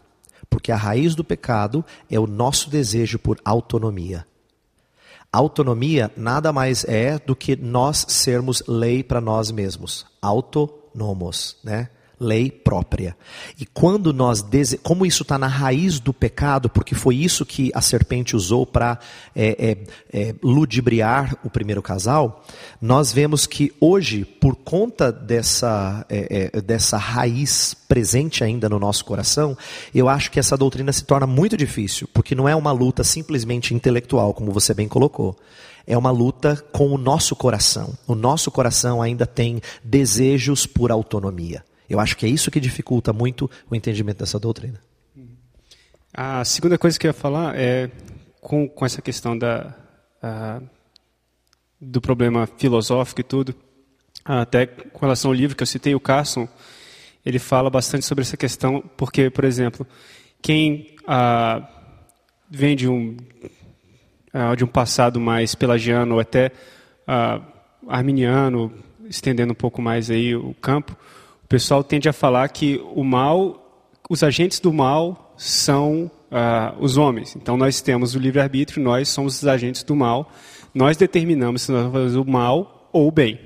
Porque 0.50 0.70
a 0.70 0.76
raiz 0.76 1.14
do 1.14 1.24
pecado 1.24 1.82
é 2.10 2.20
o 2.20 2.26
nosso 2.26 2.68
desejo 2.68 3.18
por 3.18 3.40
autonomia. 3.42 4.26
Autonomia 5.32 6.12
nada 6.14 6.52
mais 6.52 6.84
é 6.84 7.18
do 7.18 7.34
que 7.34 7.56
nós 7.56 8.04
sermos 8.08 8.62
lei 8.68 9.02
para 9.02 9.22
nós 9.22 9.50
mesmos. 9.50 10.06
Autonomos, 10.20 11.56
né? 11.64 11.88
Lei 12.18 12.50
própria. 12.50 13.16
E 13.58 13.66
quando 13.66 14.12
nós, 14.12 14.42
dese... 14.42 14.78
como 14.78 15.04
isso 15.04 15.22
está 15.22 15.38
na 15.38 15.46
raiz 15.46 16.00
do 16.00 16.12
pecado, 16.12 16.68
porque 16.68 16.94
foi 16.94 17.16
isso 17.16 17.44
que 17.44 17.70
a 17.74 17.80
serpente 17.80 18.34
usou 18.34 18.66
para 18.66 18.98
é, 19.34 19.76
é, 20.12 20.28
é, 20.28 20.34
ludibriar 20.42 21.36
o 21.44 21.50
primeiro 21.50 21.82
casal, 21.82 22.44
nós 22.80 23.12
vemos 23.12 23.46
que 23.46 23.72
hoje, 23.80 24.24
por 24.24 24.56
conta 24.56 25.12
dessa, 25.12 26.04
é, 26.08 26.50
é, 26.54 26.60
dessa 26.60 26.96
raiz 26.96 27.74
presente 27.88 28.42
ainda 28.42 28.68
no 28.68 28.78
nosso 28.78 29.04
coração, 29.04 29.56
eu 29.94 30.08
acho 30.08 30.30
que 30.30 30.38
essa 30.38 30.56
doutrina 30.56 30.92
se 30.92 31.04
torna 31.04 31.26
muito 31.26 31.56
difícil, 31.56 32.08
porque 32.12 32.34
não 32.34 32.48
é 32.48 32.56
uma 32.56 32.72
luta 32.72 33.04
simplesmente 33.04 33.74
intelectual, 33.74 34.32
como 34.32 34.52
você 34.52 34.72
bem 34.72 34.88
colocou 34.88 35.36
é 35.86 35.96
uma 35.96 36.10
luta 36.10 36.56
com 36.72 36.88
o 36.88 36.98
nosso 36.98 37.36
coração. 37.36 37.94
O 38.08 38.14
nosso 38.16 38.50
coração 38.50 39.00
ainda 39.00 39.24
tem 39.24 39.60
desejos 39.84 40.66
por 40.66 40.90
autonomia. 40.90 41.62
Eu 41.88 42.00
acho 42.00 42.16
que 42.16 42.26
é 42.26 42.28
isso 42.28 42.50
que 42.50 42.60
dificulta 42.60 43.12
muito 43.12 43.50
o 43.70 43.74
entendimento 43.74 44.18
dessa 44.18 44.38
doutrina. 44.38 44.80
A 46.12 46.44
segunda 46.44 46.78
coisa 46.78 46.98
que 46.98 47.06
eu 47.06 47.10
ia 47.10 47.14
falar 47.14 47.58
é 47.58 47.90
com, 48.40 48.68
com 48.68 48.86
essa 48.86 49.02
questão 49.02 49.36
da, 49.36 49.74
do 51.80 52.00
problema 52.00 52.46
filosófico 52.46 53.20
e 53.20 53.24
tudo, 53.24 53.54
até 54.24 54.66
com 54.66 54.98
relação 55.00 55.30
ao 55.30 55.34
livro 55.34 55.56
que 55.56 55.62
eu 55.62 55.66
citei, 55.66 55.94
o 55.94 56.00
Carson, 56.00 56.48
ele 57.24 57.38
fala 57.38 57.68
bastante 57.68 58.04
sobre 58.04 58.22
essa 58.22 58.36
questão, 58.36 58.82
porque, 58.96 59.30
por 59.30 59.44
exemplo, 59.44 59.86
quem 60.40 60.96
ah, 61.06 61.68
vem 62.50 62.74
de 62.74 62.88
um, 62.88 63.16
de 64.56 64.64
um 64.64 64.68
passado 64.68 65.20
mais 65.20 65.54
pelagiano 65.54 66.14
ou 66.14 66.20
até 66.20 66.50
arminiano, 67.88 68.72
estendendo 69.08 69.52
um 69.52 69.56
pouco 69.56 69.80
mais 69.80 70.10
aí 70.10 70.34
o 70.34 70.54
campo, 70.54 70.96
o 71.46 71.48
pessoal 71.48 71.84
tende 71.84 72.08
a 72.08 72.12
falar 72.12 72.48
que 72.48 72.82
o 72.92 73.04
mal, 73.04 73.88
os 74.10 74.24
agentes 74.24 74.58
do 74.58 74.72
mal 74.72 75.32
são 75.36 76.10
uh, 76.28 76.76
os 76.80 76.96
homens. 76.96 77.36
Então 77.36 77.56
nós 77.56 77.80
temos 77.80 78.16
o 78.16 78.18
livre-arbítrio, 78.18 78.82
nós 78.82 79.08
somos 79.08 79.40
os 79.40 79.46
agentes 79.46 79.84
do 79.84 79.94
mal, 79.94 80.28
nós 80.74 80.96
determinamos 80.96 81.62
se 81.62 81.70
nós 81.70 81.82
vamos 81.82 82.08
fazer 82.08 82.18
o 82.18 82.28
mal 82.28 82.90
ou 82.92 83.06
o 83.06 83.12
bem. 83.12 83.38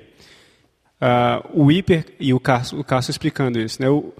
Uh, 0.98 1.62
o 1.62 1.70
hiper, 1.70 2.06
e 2.18 2.32
o 2.32 2.40
Cássio, 2.40 2.80
o 2.80 3.10
explicando 3.10 3.60
isso, 3.60 3.82
né? 3.82 3.90
o, 3.90 3.98
uh, 3.98 4.14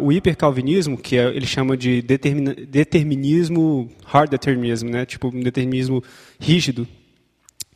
o 0.00 0.10
hipercalvinismo, 0.10 0.96
que 0.96 1.18
é, 1.18 1.26
ele 1.36 1.46
chama 1.46 1.76
de 1.76 2.00
determina, 2.00 2.54
determinismo, 2.54 3.90
hard 4.06 4.30
determinism, 4.30 4.88
né? 4.88 5.04
tipo 5.04 5.28
um 5.28 5.40
determinismo 5.40 6.02
rígido, 6.40 6.88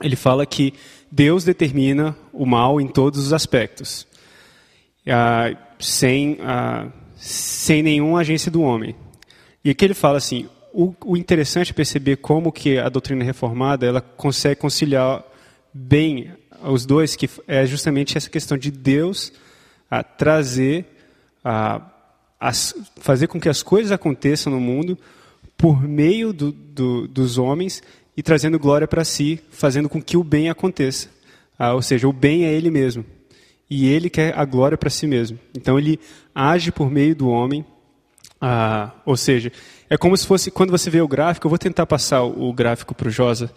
ele 0.03 0.17
fala 0.17 0.47
que 0.47 0.73
Deus 1.13 1.45
determina 1.45 2.17
o 2.33 2.47
mal 2.47 2.81
em 2.81 2.89
todos 2.89 3.21
os 3.21 3.35
aspectos 3.35 4.09
ah, 5.09 5.57
sem, 5.79 6.39
ah, 6.41 6.89
sem 7.17 7.83
nenhuma 7.83 8.21
agência 8.21 8.51
do 8.51 8.63
homem. 8.63 8.95
E 9.65 9.71
aqui 9.71 9.85
ele 9.85 9.95
fala 9.95 10.19
assim, 10.19 10.49
o, 10.73 10.95
o, 11.05 11.17
interessante 11.17 11.73
é 11.73 11.75
perceber 11.75 12.17
como 12.17 12.53
que 12.53 12.79
a 12.79 12.89
doutrina 12.89 13.25
reformada 13.25 13.87
ela 13.87 14.01
consegue 14.01 14.61
conciliar 14.61 15.25
bem 15.73 16.33
os 16.63 16.85
dois, 16.85 17.17
que 17.17 17.29
é 17.47 17.67
justamente 17.67 18.17
essa 18.17 18.29
questão 18.29 18.57
de 18.57 18.71
Deus 18.71 19.33
ah, 19.91 20.03
trazer, 20.03 20.87
as, 22.39 22.75
fazer 22.97 23.27
com 23.27 23.41
que 23.41 23.49
as 23.49 23.63
coisas 23.63 23.93
aconteçam 23.93 24.53
no 24.53 24.61
mundo 24.61 24.99
por 25.57 25.83
meio 25.83 26.33
do, 26.33 26.53
do, 26.53 27.09
dos 27.09 27.39
homens 27.39 27.83
e 28.17 28.23
trazendo 28.23 28.59
glória 28.59 28.87
para 28.87 29.05
si, 29.05 29.41
fazendo 29.51 29.89
com 29.89 30.01
que 30.01 30.17
o 30.17 30.25
bem 30.25 30.49
aconteça. 30.49 31.09
Ah, 31.59 31.75
ou 31.75 31.83
seja, 31.83 32.09
o 32.09 32.13
bem 32.13 32.45
é 32.45 32.53
ele 32.53 32.71
mesmo 32.71 33.05
e 33.71 33.87
ele 33.87 34.11
quer 34.11 34.37
a 34.37 34.45
glória 34.45 34.77
para 34.77 34.91
si 34.91 35.07
mesmo. 35.07 35.39
Então 35.57 35.79
ele 35.79 36.01
age 36.35 36.73
por 36.73 36.91
meio 36.91 37.15
do 37.15 37.29
homem, 37.29 37.65
ah, 38.41 38.91
ou 39.07 39.17
seja, 39.17 39.53
é 39.89 39.97
como 39.97 40.17
se 40.17 40.27
fosse 40.27 40.51
quando 40.51 40.71
você 40.71 40.91
vê 40.91 41.01
o 41.01 41.07
gráfico. 41.09 41.47
Eu 41.47 41.51
vou 41.51 41.59
tentar 41.59 41.87
passar 41.87 42.23
o 42.23 42.53
gráfico 42.53 42.95
para 42.95 43.09
o 43.09 43.11
Josa 43.11 43.51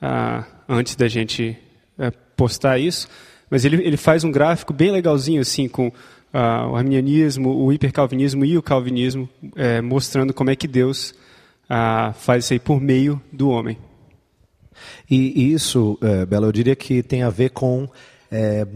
ah, 0.00 0.44
antes 0.68 0.94
da 0.94 1.08
gente 1.08 1.56
é, 1.98 2.10
postar 2.36 2.78
isso, 2.78 3.08
mas 3.50 3.64
ele, 3.64 3.82
ele 3.82 3.96
faz 3.96 4.22
um 4.22 4.30
gráfico 4.30 4.72
bem 4.72 4.92
legalzinho 4.92 5.40
assim 5.40 5.68
com 5.68 5.90
ah, 6.32 6.68
o 6.68 6.76
arminianismo, 6.76 7.64
o 7.64 7.72
hipercalvinismo 7.72 8.44
e 8.44 8.56
o 8.56 8.62
calvinismo, 8.62 9.28
é, 9.56 9.80
mostrando 9.80 10.32
como 10.32 10.50
é 10.50 10.56
que 10.56 10.68
Deus 10.68 11.14
ah, 11.68 12.14
faz 12.16 12.44
isso 12.44 12.52
aí 12.52 12.58
por 12.58 12.80
meio 12.80 13.20
do 13.32 13.48
homem. 13.48 13.76
E 15.10 15.52
isso, 15.52 15.98
é, 16.00 16.24
Bela, 16.24 16.46
eu 16.46 16.52
diria 16.52 16.76
que 16.76 17.02
tem 17.02 17.22
a 17.22 17.30
ver 17.30 17.50
com 17.50 17.88
é, 18.30 18.66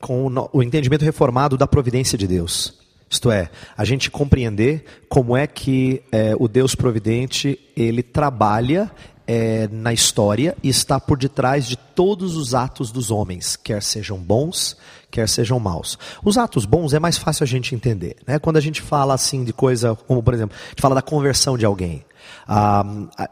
com 0.00 0.30
o 0.52 0.62
entendimento 0.62 1.04
reformado 1.04 1.56
da 1.56 1.66
providência 1.66 2.18
de 2.18 2.26
Deus. 2.26 2.84
Isto 3.08 3.30
é, 3.30 3.50
a 3.76 3.84
gente 3.84 4.10
compreender 4.10 4.84
como 5.08 5.36
é 5.36 5.46
que 5.46 6.02
é, 6.10 6.34
o 6.38 6.48
Deus 6.48 6.74
providente 6.74 7.58
ele 7.76 8.02
trabalha 8.02 8.90
é, 9.26 9.68
na 9.70 9.92
história 9.92 10.56
e 10.62 10.68
está 10.68 10.98
por 11.00 11.16
detrás 11.16 11.66
de 11.66 11.76
todos 11.76 12.36
os 12.36 12.54
atos 12.54 12.90
dos 12.90 13.10
homens, 13.10 13.56
quer 13.56 13.82
sejam 13.82 14.18
bons, 14.18 14.76
quer 15.10 15.28
sejam 15.28 15.58
maus. 15.58 15.98
Os 16.24 16.36
atos 16.36 16.64
bons 16.64 16.92
é 16.92 16.98
mais 16.98 17.16
fácil 17.16 17.44
a 17.44 17.46
gente 17.46 17.74
entender, 17.74 18.16
né? 18.26 18.38
Quando 18.38 18.56
a 18.56 18.60
gente 18.60 18.82
fala 18.82 19.14
assim 19.14 19.44
de 19.44 19.52
coisa, 19.52 19.94
como 19.94 20.22
por 20.22 20.34
exemplo, 20.34 20.56
a 20.56 20.68
gente 20.70 20.82
fala 20.82 20.94
da 20.94 21.02
conversão 21.02 21.56
de 21.56 21.64
alguém. 21.64 22.04
Ah, 22.46 22.84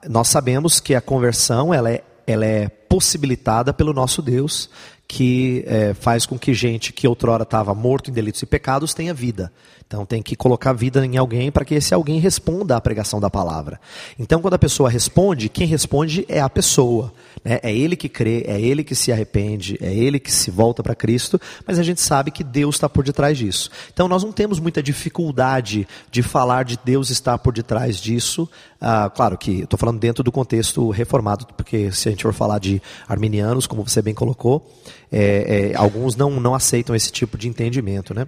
nós 0.09 0.29
sabemos 0.29 0.81
que 0.81 0.95
a 0.95 1.01
conversão 1.01 1.75
ela 1.75 1.91
é, 1.91 2.05
ela 2.27 2.47
é 2.47 2.69
possibilitada 2.69 3.73
pelo 3.73 3.93
nosso 3.93 4.23
Deus 4.23 4.71
que 5.15 5.63
é, 5.67 5.93
faz 5.93 6.25
com 6.25 6.39
que 6.39 6.55
gente 6.55 6.91
que 6.91 7.07
outrora 7.07 7.43
estava 7.43 7.75
morto 7.75 8.09
em 8.09 8.15
delitos 8.15 8.41
e 8.41 8.47
pecados 8.47 8.95
tenha 8.95 9.13
vida. 9.13 9.53
Então 9.93 10.07
tem 10.07 10.23
que 10.23 10.35
colocar 10.35 10.73
vida 10.73 11.05
em 11.05 11.19
alguém 11.19 11.53
para 11.53 11.67
que 11.67 11.75
esse 11.75 11.93
alguém 11.93 12.19
responda 12.19 12.75
à 12.75 12.81
pregação 12.81 13.21
da 13.21 13.29
palavra. 13.29 13.79
Então 14.19 14.41
quando 14.41 14.55
a 14.55 14.59
pessoa 14.59 14.89
responde, 14.89 15.51
quem 15.51 15.67
responde 15.67 16.25
é 16.31 16.41
a 16.41 16.49
pessoa. 16.49 17.13
Né? 17.45 17.61
É 17.63 17.71
ele 17.71 17.95
que 17.95 18.09
crê, 18.09 18.43
é 18.47 18.59
ele 18.59 18.85
que 18.85 18.95
se 18.95 19.13
arrepende, 19.13 19.77
é 19.83 19.93
ele 19.93 20.19
que 20.19 20.33
se 20.33 20.51
volta 20.51 20.83
para 20.83 20.95
Cristo, 20.95 21.39
mas 21.67 21.79
a 21.79 21.83
gente 21.83 22.01
sabe 22.01 22.31
que 22.31 22.43
Deus 22.43 22.77
está 22.77 22.89
por 22.89 23.05
detrás 23.05 23.37
disso. 23.37 23.71
Então 23.93 24.09
nós 24.09 24.25
não 24.25 24.33
temos 24.33 24.59
muita 24.59 24.83
dificuldade 24.83 25.87
de 26.11 26.23
falar 26.23 26.65
de 26.65 26.79
Deus 26.83 27.11
estar 27.11 27.37
por 27.37 27.53
detrás 27.53 27.99
disso. 27.99 28.49
Ah, 28.81 29.11
claro 29.15 29.37
que 29.37 29.61
estou 29.65 29.79
falando 29.79 30.01
dentro 30.01 30.25
do 30.25 30.33
contexto 30.33 30.89
reformado, 30.89 31.47
porque 31.55 31.93
se 31.93 32.09
a 32.09 32.13
gente 32.13 32.23
for 32.23 32.33
falar 32.33 32.59
de 32.59 32.81
arminianos, 33.07 33.67
como 33.67 33.87
você 33.87 34.01
bem 34.01 34.15
colocou, 34.15 34.67
é, 35.13 35.73
é, 35.73 35.77
alguns 35.77 36.17
não, 36.17 36.41
não 36.41 36.55
aceitam 36.55 36.97
esse 36.97 37.13
tipo 37.13 37.37
de 37.37 37.47
entendimento, 37.47 38.15
né? 38.15 38.27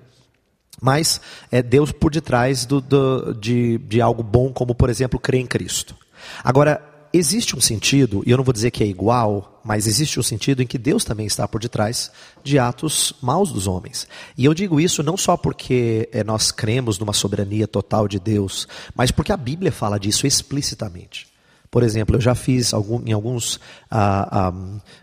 Mas 0.81 1.21
é 1.51 1.63
Deus 1.63 1.93
por 1.93 2.11
detrás 2.11 2.67
do, 2.67 2.81
do, 2.81 3.35
de, 3.35 3.79
de 3.79 4.01
algo 4.01 4.23
bom, 4.23 4.53
como 4.53 4.75
por 4.75 4.91
exemplo 4.91 5.19
crer 5.19 5.41
em 5.41 5.47
Cristo. 5.47 5.97
Agora, 6.43 6.83
existe 7.13 7.57
um 7.57 7.61
sentido, 7.61 8.23
e 8.27 8.31
eu 8.33 8.37
não 8.37 8.45
vou 8.45 8.53
dizer 8.53 8.71
que 8.71 8.83
é 8.83 8.87
igual, 8.87 9.61
mas 9.65 9.87
existe 9.87 10.19
um 10.19 10.23
sentido 10.23 10.63
em 10.63 10.67
que 10.67 10.77
Deus 10.77 11.05
também 11.05 11.27
está 11.27 11.47
por 11.47 11.61
detrás 11.61 12.11
de 12.43 12.59
atos 12.59 13.15
maus 13.23 13.53
dos 13.53 13.67
homens. 13.67 14.07
E 14.37 14.45
eu 14.45 14.53
digo 14.53 14.81
isso 14.81 15.03
não 15.03 15.17
só 15.17 15.37
porque 15.37 16.09
é, 16.13 16.25
nós 16.25 16.51
cremos 16.51 16.99
numa 16.99 17.13
soberania 17.13 17.69
total 17.69 18.09
de 18.09 18.19
Deus, 18.19 18.67
mas 18.95 19.11
porque 19.11 19.33
a 19.33 19.37
Bíblia 19.37 19.71
fala 19.71 19.99
disso 19.99 20.27
explicitamente. 20.27 21.34
Por 21.75 21.83
exemplo, 21.83 22.15
eu 22.15 22.21
já 22.21 22.37
fiz 22.37 22.73
algum, 22.73 23.03
em 23.05 23.13
alguns, 23.13 23.59
ah, 23.91 24.29
ah, 24.31 24.53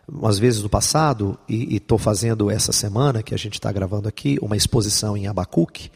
umas 0.07 0.39
vezes 0.39 0.63
no 0.63 0.69
passado, 0.69 1.37
e 1.45 1.75
estou 1.75 1.97
fazendo 1.97 2.49
essa 2.49 2.71
semana, 2.71 3.21
que 3.21 3.35
a 3.35 3.37
gente 3.37 3.55
está 3.55 3.69
gravando 3.73 4.07
aqui, 4.07 4.39
uma 4.41 4.55
exposição 4.55 5.17
em 5.17 5.27
Abacuque, 5.27 5.91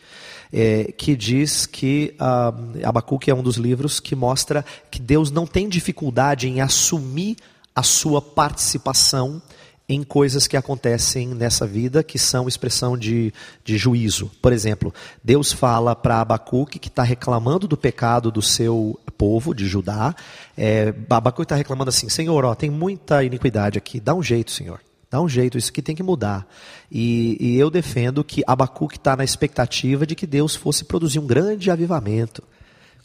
é, 0.51 0.91
que 0.91 1.15
diz 1.15 1.65
que 1.65 2.13
ah, 2.19 2.53
Abacuque 2.83 3.31
é 3.31 3.33
um 3.33 3.41
dos 3.41 3.55
livros 3.55 4.01
que 4.01 4.17
mostra 4.17 4.65
que 4.91 4.99
Deus 4.99 5.31
não 5.31 5.47
tem 5.47 5.69
dificuldade 5.69 6.49
em 6.49 6.59
assumir 6.59 7.37
a 7.73 7.81
sua 7.81 8.21
participação 8.21 9.41
em 9.87 10.03
coisas 10.03 10.47
que 10.47 10.57
acontecem 10.57 11.27
nessa 11.27 11.65
vida 11.67 12.03
que 12.03 12.17
são 12.17 12.47
expressão 12.47 12.97
de, 12.97 13.31
de 13.63 13.77
juízo. 13.77 14.31
Por 14.41 14.51
exemplo, 14.51 14.93
Deus 15.23 15.51
fala 15.51 15.95
para 15.95 16.21
Abacuque 16.21 16.79
que 16.79 16.87
está 16.87 17.03
reclamando 17.03 17.67
do 17.67 17.77
pecado 17.77 18.31
do 18.31 18.41
seu 18.41 18.99
povo, 19.17 19.53
de 19.53 19.67
Judá. 19.67 20.15
É, 20.57 20.93
Abacuque 21.09 21.43
está 21.43 21.55
reclamando 21.55 21.89
assim: 21.89 22.09
Senhor, 22.09 22.43
ó, 22.43 22.55
tem 22.55 22.69
muita 22.69 23.23
iniquidade 23.23 23.77
aqui, 23.77 23.99
dá 23.99 24.13
um 24.13 24.23
jeito, 24.23 24.51
Senhor. 24.51 24.79
Dá 25.09 25.21
um 25.21 25.29
jeito, 25.29 25.57
isso 25.57 25.69
aqui 25.69 25.83
tem 25.83 25.95
que 25.95 26.03
mudar. 26.03 26.47
E, 26.91 27.37
e 27.39 27.59
eu 27.59 27.69
defendo 27.69 28.23
que 28.23 28.43
Abacuque 28.45 28.97
está 28.97 29.15
na 29.15 29.23
expectativa 29.23 30.05
de 30.05 30.15
que 30.15 30.25
Deus 30.25 30.55
fosse 30.55 30.83
produzir 30.83 31.19
um 31.19 31.27
grande 31.27 31.69
avivamento, 31.69 32.43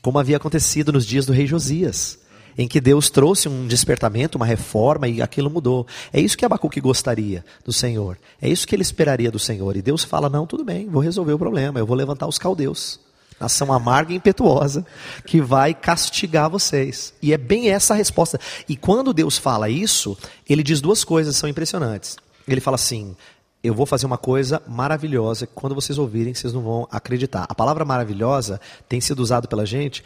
como 0.00 0.18
havia 0.18 0.38
acontecido 0.38 0.92
nos 0.92 1.06
dias 1.06 1.26
do 1.26 1.32
rei 1.32 1.46
Josias 1.46 2.19
em 2.56 2.68
que 2.68 2.80
Deus 2.80 3.10
trouxe 3.10 3.48
um 3.48 3.66
despertamento, 3.66 4.36
uma 4.36 4.46
reforma 4.46 5.08
e 5.08 5.22
aquilo 5.22 5.50
mudou. 5.50 5.86
É 6.12 6.20
isso 6.20 6.36
que 6.36 6.44
Abacuque 6.44 6.80
gostaria 6.80 7.44
do 7.64 7.72
Senhor. 7.72 8.18
É 8.40 8.48
isso 8.48 8.66
que 8.66 8.74
ele 8.74 8.82
esperaria 8.82 9.30
do 9.30 9.38
Senhor. 9.38 9.76
E 9.76 9.82
Deus 9.82 10.04
fala: 10.04 10.28
não, 10.28 10.46
tudo 10.46 10.64
bem, 10.64 10.88
vou 10.88 11.02
resolver 11.02 11.32
o 11.32 11.38
problema, 11.38 11.78
eu 11.78 11.86
vou 11.86 11.96
levantar 11.96 12.26
os 12.26 12.38
caldeus. 12.38 13.00
Nação 13.40 13.72
amarga 13.72 14.12
e 14.12 14.16
impetuosa 14.16 14.84
que 15.24 15.40
vai 15.40 15.72
castigar 15.72 16.50
vocês. 16.50 17.14
E 17.22 17.32
é 17.32 17.38
bem 17.38 17.70
essa 17.70 17.94
a 17.94 17.96
resposta. 17.96 18.38
E 18.68 18.76
quando 18.76 19.14
Deus 19.14 19.38
fala 19.38 19.70
isso, 19.70 20.16
ele 20.46 20.62
diz 20.62 20.82
duas 20.82 21.04
coisas 21.04 21.34
que 21.34 21.40
são 21.40 21.48
impressionantes. 21.48 22.18
Ele 22.46 22.60
fala 22.60 22.74
assim: 22.74 23.16
eu 23.62 23.74
vou 23.74 23.86
fazer 23.86 24.06
uma 24.06 24.18
coisa 24.18 24.62
maravilhosa 24.66 25.46
que 25.46 25.52
quando 25.54 25.74
vocês 25.74 25.98
ouvirem, 25.98 26.34
vocês 26.34 26.52
não 26.52 26.62
vão 26.62 26.88
acreditar. 26.90 27.46
A 27.48 27.54
palavra 27.54 27.84
maravilhosa 27.84 28.60
tem 28.88 29.00
sido 29.00 29.20
usada 29.20 29.48
pela 29.48 29.66
gente 29.66 30.02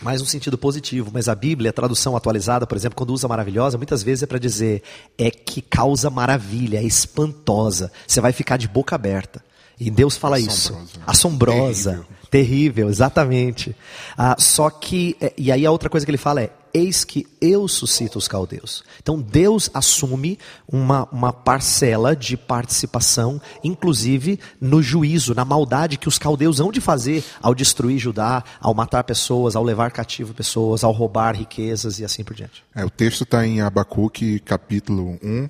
mais 0.00 0.20
no 0.20 0.26
sentido 0.26 0.56
positivo, 0.56 1.10
mas 1.12 1.28
a 1.28 1.34
Bíblia, 1.34 1.70
a 1.70 1.72
tradução 1.72 2.16
atualizada, 2.16 2.66
por 2.66 2.76
exemplo, 2.76 2.96
quando 2.96 3.10
usa 3.10 3.28
maravilhosa, 3.28 3.76
muitas 3.76 4.02
vezes 4.02 4.22
é 4.22 4.26
para 4.26 4.38
dizer 4.38 4.82
é 5.18 5.30
que 5.30 5.60
causa 5.60 6.08
maravilha, 6.08 6.78
é 6.78 6.82
espantosa. 6.82 7.92
Você 8.06 8.20
vai 8.20 8.32
ficar 8.32 8.56
de 8.56 8.66
boca 8.66 8.94
aberta. 8.94 9.42
E 9.78 9.90
Deus 9.90 10.16
fala 10.16 10.38
isso. 10.38 10.76
Assombrosa. 11.06 11.92
Terrível. 11.92 12.06
Terrível, 12.30 12.88
exatamente. 12.90 13.74
Ah, 14.16 14.36
só 14.38 14.68
que, 14.68 15.16
é, 15.20 15.32
e 15.36 15.50
aí 15.50 15.64
a 15.64 15.70
outra 15.70 15.88
coisa 15.88 16.04
que 16.04 16.10
ele 16.10 16.18
fala 16.18 16.42
é: 16.42 16.50
eis 16.72 17.04
que 17.04 17.26
eu 17.40 17.66
suscito 17.68 18.18
os 18.18 18.28
caldeus. 18.28 18.84
Então 19.02 19.20
Deus 19.20 19.70
assume 19.72 20.38
uma, 20.66 21.08
uma 21.10 21.32
parcela 21.32 22.14
de 22.14 22.36
participação, 22.36 23.40
inclusive 23.62 24.38
no 24.60 24.82
juízo, 24.82 25.34
na 25.34 25.44
maldade 25.44 25.98
que 25.98 26.08
os 26.08 26.18
caldeus 26.18 26.60
hão 26.60 26.70
de 26.70 26.80
fazer 26.80 27.24
ao 27.40 27.54
destruir 27.54 27.98
Judá, 27.98 28.44
ao 28.60 28.74
matar 28.74 29.04
pessoas, 29.04 29.56
ao 29.56 29.64
levar 29.64 29.90
cativo 29.90 30.34
pessoas, 30.34 30.84
ao 30.84 30.92
roubar 30.92 31.36
riquezas 31.36 31.98
e 31.98 32.04
assim 32.04 32.24
por 32.24 32.34
diante. 32.34 32.64
É, 32.74 32.84
o 32.84 32.90
texto 32.90 33.24
está 33.24 33.46
em 33.46 33.60
Abacuque, 33.60 34.38
capítulo 34.40 35.18
1, 35.22 35.48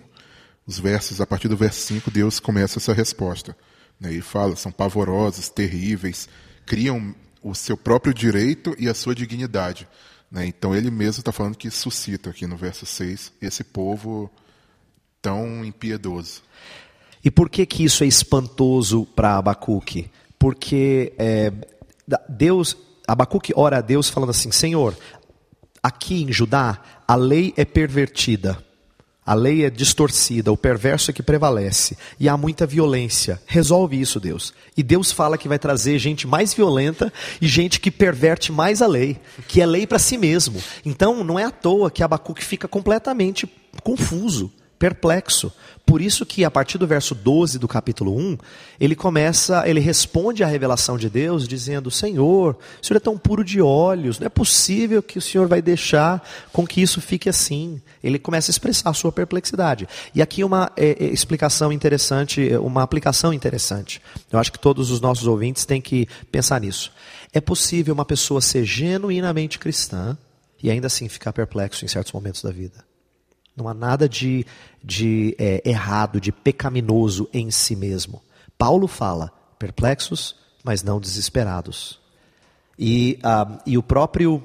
os 0.66 0.78
versos, 0.78 1.20
a 1.20 1.26
partir 1.26 1.48
do 1.48 1.56
verso 1.56 1.80
5, 1.80 2.10
Deus 2.10 2.38
começa 2.38 2.78
essa 2.78 2.92
resposta. 2.92 3.56
Né? 3.98 4.20
Fala, 4.20 4.54
são 4.54 4.70
pavorosos, 4.70 5.48
terríveis, 5.48 6.28
criam 6.64 7.14
o 7.42 7.54
seu 7.54 7.76
próprio 7.76 8.14
direito 8.14 8.74
e 8.78 8.88
a 8.88 8.94
sua 8.94 9.14
dignidade. 9.14 9.88
Né? 10.30 10.46
Então 10.46 10.74
ele 10.74 10.90
mesmo 10.90 11.20
está 11.20 11.32
falando 11.32 11.56
que 11.56 11.70
suscita 11.70 12.30
aqui 12.30 12.46
no 12.46 12.56
verso 12.56 12.86
6 12.86 13.32
esse 13.42 13.64
povo 13.64 14.30
tão 15.20 15.64
impiedoso. 15.64 16.42
E 17.22 17.30
por 17.30 17.50
que 17.50 17.66
que 17.66 17.84
isso 17.84 18.04
é 18.04 18.06
espantoso 18.06 19.04
para 19.04 19.36
Abacuque? 19.36 20.10
Porque 20.38 21.12
é, 21.18 21.52
Deus, 22.28 22.76
Abacuque 23.06 23.52
ora 23.54 23.78
a 23.78 23.82
Deus 23.82 24.08
falando 24.08 24.30
assim, 24.30 24.50
Senhor, 24.50 24.96
aqui 25.82 26.22
em 26.22 26.32
Judá 26.32 26.80
a 27.06 27.14
lei 27.14 27.52
é 27.56 27.64
pervertida, 27.64 28.64
a 29.30 29.34
lei 29.34 29.64
é 29.64 29.70
distorcida, 29.70 30.50
o 30.50 30.56
perverso 30.56 31.12
é 31.12 31.14
que 31.14 31.22
prevalece 31.22 31.96
e 32.18 32.28
há 32.28 32.36
muita 32.36 32.66
violência. 32.66 33.40
Resolve 33.46 34.00
isso, 34.00 34.18
Deus. 34.18 34.52
E 34.76 34.82
Deus 34.82 35.12
fala 35.12 35.38
que 35.38 35.46
vai 35.46 35.56
trazer 35.56 36.00
gente 36.00 36.26
mais 36.26 36.52
violenta 36.52 37.12
e 37.40 37.46
gente 37.46 37.78
que 37.78 37.92
perverte 37.92 38.50
mais 38.50 38.82
a 38.82 38.88
lei, 38.88 39.16
que 39.46 39.60
é 39.60 39.66
lei 39.66 39.86
para 39.86 40.00
si 40.00 40.18
mesmo. 40.18 40.60
Então 40.84 41.22
não 41.22 41.38
é 41.38 41.44
à 41.44 41.50
toa 41.52 41.92
que 41.92 42.02
Abacuque 42.02 42.44
fica 42.44 42.66
completamente 42.66 43.48
confuso 43.84 44.50
perplexo. 44.80 45.52
Por 45.84 46.00
isso 46.00 46.24
que 46.24 46.42
a 46.42 46.50
partir 46.50 46.78
do 46.78 46.86
verso 46.86 47.14
12 47.14 47.58
do 47.58 47.68
capítulo 47.68 48.16
1, 48.16 48.38
ele 48.80 48.96
começa, 48.96 49.68
ele 49.68 49.80
responde 49.80 50.42
à 50.42 50.46
revelação 50.46 50.96
de 50.96 51.10
Deus 51.10 51.46
dizendo: 51.46 51.90
"Senhor, 51.90 52.56
o 52.82 52.86
Senhor 52.86 52.96
é 52.96 53.00
tão 53.00 53.18
puro 53.18 53.44
de 53.44 53.60
olhos, 53.60 54.18
não 54.18 54.26
é 54.26 54.30
possível 54.30 55.02
que 55.02 55.18
o 55.18 55.20
Senhor 55.20 55.46
vai 55.46 55.60
deixar 55.60 56.26
com 56.50 56.66
que 56.66 56.80
isso 56.80 57.00
fique 57.00 57.28
assim". 57.28 57.82
Ele 58.02 58.18
começa 58.18 58.50
a 58.50 58.52
expressar 58.52 58.90
a 58.90 58.94
sua 58.94 59.12
perplexidade. 59.12 59.86
E 60.14 60.22
aqui 60.22 60.42
uma 60.42 60.72
é, 60.76 60.96
é, 60.98 61.04
explicação 61.06 61.70
interessante, 61.70 62.50
é, 62.50 62.58
uma 62.58 62.82
aplicação 62.82 63.34
interessante. 63.34 64.00
Eu 64.32 64.38
acho 64.38 64.50
que 64.50 64.58
todos 64.58 64.90
os 64.90 65.00
nossos 65.00 65.26
ouvintes 65.26 65.66
têm 65.66 65.82
que 65.82 66.08
pensar 66.32 66.58
nisso. 66.60 66.90
É 67.34 67.40
possível 67.40 67.92
uma 67.92 68.06
pessoa 68.06 68.40
ser 68.40 68.64
genuinamente 68.64 69.58
cristã 69.58 70.16
e 70.62 70.70
ainda 70.70 70.86
assim 70.86 71.08
ficar 71.08 71.34
perplexo 71.34 71.84
em 71.84 71.88
certos 71.88 72.12
momentos 72.12 72.42
da 72.42 72.50
vida. 72.50 72.89
Não 73.56 73.68
há 73.68 73.74
nada 73.74 74.08
de, 74.08 74.46
de 74.82 75.34
é, 75.38 75.62
errado, 75.68 76.20
de 76.20 76.32
pecaminoso 76.32 77.28
em 77.32 77.50
si 77.50 77.76
mesmo. 77.76 78.22
Paulo 78.56 78.86
fala, 78.86 79.32
perplexos, 79.58 80.36
mas 80.62 80.82
não 80.82 81.00
desesperados. 81.00 82.00
E, 82.78 83.18
ah, 83.22 83.58
e 83.66 83.76
o 83.76 83.82
próprio 83.82 84.42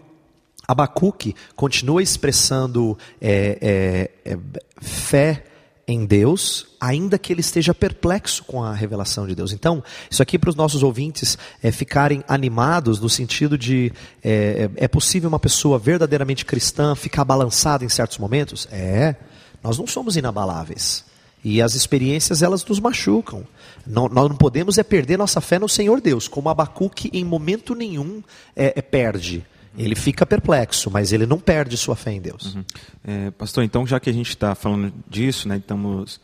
Abacuque 0.68 1.36
continua 1.56 2.02
expressando 2.02 2.98
é, 3.22 4.12
é, 4.26 4.32
é, 4.34 4.38
fé 4.82 5.46
em 5.88 6.06
Deus, 6.06 6.65
ainda 6.80 7.17
que 7.19 7.32
ele 7.32 7.41
esteja 7.41 7.74
perplexo 7.74 8.43
com 8.43 8.63
a 8.63 8.74
revelação 8.74 9.28
de 9.28 9.36
Deus. 9.36 9.52
Então, 9.52 9.84
isso 10.10 10.24
aqui 10.24 10.39
para 10.39 10.50
os 10.50 10.56
nossos 10.56 10.82
ouvintes 10.82 11.38
é, 11.62 11.71
ficarem 11.71 12.24
animados 12.28 13.00
no 13.00 13.10
sentido 13.10 13.58
de 13.58 13.91
é, 14.24 14.69
é 14.80 14.86
é 14.86 14.88
possível 14.88 15.30
uma 15.30 15.39
pessoa 15.39 15.78
verdadeiramente 15.78 16.45
cristã 16.45 16.95
ficar 16.95 17.24
balançada 17.24 17.84
em 17.84 17.89
certos 17.89 18.17
momentos? 18.17 18.67
É, 18.71 19.15
nós 19.63 19.78
não 19.78 19.88
somos 19.88 20.15
inabaláveis. 20.15 21.04
E 21.43 21.62
as 21.62 21.76
experiências 21.76 22.41
elas 22.41 22.65
nos 22.65 22.80
machucam. 22.80 23.43
Não, 23.86 24.08
nós 24.10 24.28
não 24.28 24.36
podemos 24.36 24.80
é 24.80 24.84
perder 24.84 25.17
nossa 25.17 25.39
fé 25.39 25.60
no 25.60 25.69
Senhor 25.69 26.02
Deus, 26.02 26.28
como 26.28 26.50
Abacuque 26.50 27.10
em 27.13 27.24
momento 27.24 27.76
nenhum 27.76 28.24
é, 28.56 28.74
é, 28.76 28.82
perde. 28.82 29.45
Ele 29.78 29.96
fica 29.96 30.26
perplexo, 30.26 30.90
mas 30.90 31.12
ele 31.12 31.26
não 31.26 31.40
perde 31.40 31.78
sua 31.78 31.96
fé 31.96 32.12
em 32.14 32.22
Deus. 32.22 32.58
É, 33.04 33.32
pastor, 33.32 33.64
então 33.64 33.86
já 33.86 34.00
que 34.00 34.10
a 34.10 34.14
gente 34.14 34.30
está 34.30 34.56
falando 34.56 34.94
disso, 35.10 35.48
né, 35.48 35.58
estamos 35.58 36.20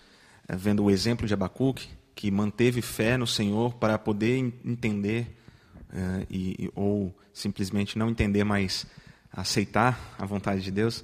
é, 0.47 0.55
vendo 0.55 0.83
o 0.83 0.91
exemplo 0.91 1.27
de 1.27 1.33
Abacuque, 1.33 1.87
que 2.15 2.29
manteve 2.31 2.81
fé 2.81 3.17
no 3.17 3.25
Senhor 3.27 3.73
para 3.75 3.97
poder 3.97 4.37
en- 4.37 4.53
entender, 4.65 5.35
é, 5.93 6.25
e- 6.29 6.69
ou 6.75 7.13
simplesmente 7.33 7.97
não 7.97 8.09
entender, 8.09 8.43
mas 8.43 8.85
aceitar 9.31 10.15
a 10.19 10.25
vontade 10.25 10.61
de 10.61 10.71
Deus. 10.71 11.03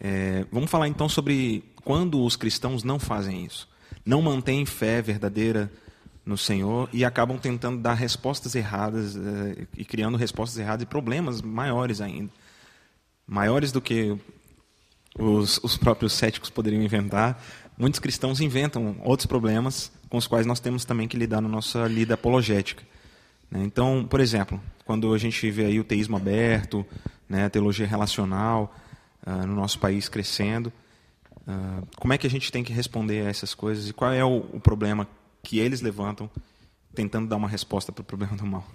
É, 0.00 0.46
vamos 0.52 0.70
falar 0.70 0.88
então 0.88 1.08
sobre 1.08 1.64
quando 1.84 2.22
os 2.22 2.36
cristãos 2.36 2.82
não 2.84 2.98
fazem 2.98 3.44
isso. 3.44 3.68
Não 4.04 4.22
mantêm 4.22 4.64
fé 4.64 5.02
verdadeira 5.02 5.70
no 6.28 6.36
Senhor 6.36 6.90
e 6.92 7.06
acabam 7.06 7.38
tentando 7.38 7.80
dar 7.80 7.94
respostas 7.94 8.54
erradas 8.54 9.16
é, 9.16 9.66
e 9.74 9.82
criando 9.82 10.18
respostas 10.18 10.58
erradas 10.58 10.82
e 10.82 10.86
problemas 10.86 11.40
maiores 11.40 12.02
ainda. 12.02 12.30
Maiores 13.26 13.72
do 13.72 13.80
que 13.80 14.14
os, 15.18 15.58
os 15.64 15.78
próprios 15.78 16.12
céticos 16.12 16.50
poderiam 16.50 16.82
inventar. 16.82 17.42
Muitos 17.78 17.98
cristãos 17.98 18.42
inventam 18.42 18.94
outros 19.02 19.24
problemas 19.24 19.90
com 20.10 20.18
os 20.18 20.26
quais 20.26 20.44
nós 20.44 20.60
temos 20.60 20.84
também 20.84 21.08
que 21.08 21.16
lidar 21.16 21.40
na 21.40 21.48
nossa 21.48 21.86
lida 21.86 22.12
apologética. 22.12 22.84
né? 23.50 23.62
Então, 23.64 24.06
por 24.06 24.20
exemplo, 24.20 24.60
quando 24.84 25.14
a 25.14 25.18
gente 25.18 25.50
vê 25.50 25.64
aí 25.64 25.80
o 25.80 25.84
teísmo 25.84 26.18
aberto, 26.18 26.84
né, 27.26 27.46
a 27.46 27.50
teologia 27.50 27.86
relacional 27.86 28.74
ah, 29.24 29.46
no 29.46 29.54
nosso 29.54 29.78
país 29.78 30.10
crescendo, 30.10 30.70
ah, 31.46 31.80
como 31.96 32.12
é 32.12 32.18
que 32.18 32.26
a 32.26 32.30
gente 32.30 32.52
tem 32.52 32.62
que 32.62 32.72
responder 32.72 33.26
a 33.26 33.30
essas 33.30 33.54
coisas 33.54 33.88
e 33.88 33.94
qual 33.94 34.12
é 34.12 34.22
o, 34.22 34.44
o 34.52 34.60
problema 34.60 35.08
que 35.48 35.58
eles 35.58 35.80
levantam 35.80 36.28
tentando 36.94 37.26
dar 37.26 37.36
uma 37.36 37.48
resposta 37.48 37.90
para 37.90 38.02
o 38.02 38.04
problema 38.04 38.36
do 38.36 38.44
mal? 38.44 38.66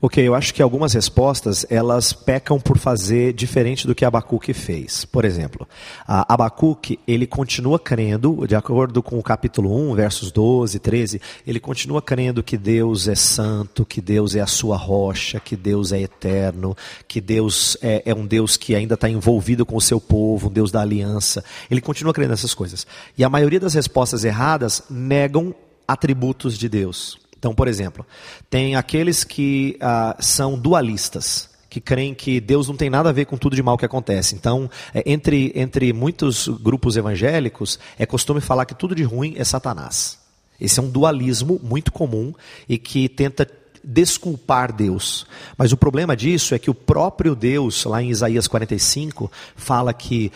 Ok, 0.00 0.26
eu 0.26 0.34
acho 0.34 0.54
que 0.54 0.62
algumas 0.62 0.94
respostas 0.94 1.66
elas 1.68 2.14
pecam 2.14 2.58
por 2.58 2.78
fazer 2.78 3.34
diferente 3.34 3.86
do 3.86 3.94
que 3.94 4.02
Abacuque 4.02 4.54
fez. 4.54 5.04
Por 5.04 5.26
exemplo, 5.26 5.68
Abacuque 6.06 6.98
ele 7.06 7.26
continua 7.26 7.78
crendo, 7.78 8.46
de 8.46 8.56
acordo 8.56 9.02
com 9.02 9.18
o 9.18 9.22
capítulo 9.22 9.90
1, 9.90 9.94
versos 9.94 10.32
12, 10.32 10.78
13, 10.78 11.20
ele 11.46 11.60
continua 11.60 12.00
crendo 12.00 12.42
que 12.42 12.56
Deus 12.56 13.06
é 13.06 13.14
santo, 13.14 13.84
que 13.84 14.00
Deus 14.00 14.34
é 14.34 14.40
a 14.40 14.46
sua 14.46 14.78
rocha, 14.78 15.38
que 15.38 15.54
Deus 15.54 15.92
é 15.92 16.00
eterno, 16.00 16.74
que 17.06 17.20
Deus 17.20 17.76
é, 17.82 18.02
é 18.06 18.14
um 18.14 18.26
Deus 18.26 18.56
que 18.56 18.74
ainda 18.74 18.94
está 18.94 19.10
envolvido 19.10 19.66
com 19.66 19.76
o 19.76 19.82
seu 19.82 20.00
povo, 20.00 20.48
um 20.48 20.52
Deus 20.52 20.70
da 20.70 20.80
aliança. 20.80 21.44
Ele 21.70 21.82
continua 21.82 22.14
crendo 22.14 22.30
nessas 22.30 22.54
coisas. 22.54 22.86
E 23.18 23.22
a 23.22 23.28
maioria 23.28 23.60
das 23.60 23.74
respostas 23.74 24.24
erradas 24.24 24.82
negam 24.88 25.54
atributos 25.92 26.56
de 26.58 26.68
Deus. 26.68 27.18
Então, 27.38 27.54
por 27.54 27.68
exemplo, 27.68 28.06
tem 28.50 28.76
aqueles 28.76 29.24
que 29.24 29.76
ah, 29.80 30.16
são 30.20 30.58
dualistas, 30.58 31.48
que 31.70 31.80
creem 31.80 32.12
que 32.14 32.40
Deus 32.40 32.68
não 32.68 32.76
tem 32.76 32.90
nada 32.90 33.08
a 33.08 33.12
ver 33.12 33.24
com 33.24 33.38
tudo 33.38 33.56
de 33.56 33.62
mal 33.62 33.78
que 33.78 33.84
acontece. 33.84 34.34
Então, 34.34 34.68
é, 34.92 35.02
entre, 35.06 35.52
entre 35.54 35.92
muitos 35.92 36.48
grupos 36.48 36.96
evangélicos, 36.96 37.78
é 37.98 38.04
costume 38.04 38.40
falar 38.40 38.66
que 38.66 38.74
tudo 38.74 38.94
de 38.94 39.04
ruim 39.04 39.34
é 39.36 39.44
Satanás. 39.44 40.18
Esse 40.60 40.78
é 40.78 40.82
um 40.82 40.90
dualismo 40.90 41.58
muito 41.62 41.90
comum 41.90 42.34
e 42.68 42.76
que 42.76 43.08
tenta 43.08 43.48
desculpar 43.82 44.72
Deus. 44.72 45.26
Mas 45.56 45.72
o 45.72 45.76
problema 45.76 46.16
disso 46.16 46.54
é 46.54 46.58
que 46.58 46.70
o 46.70 46.74
próprio 46.74 47.34
Deus, 47.34 47.84
lá 47.84 48.02
em 48.02 48.10
Isaías 48.10 48.46
45, 48.46 49.30
fala 49.56 49.92
que 49.92 50.30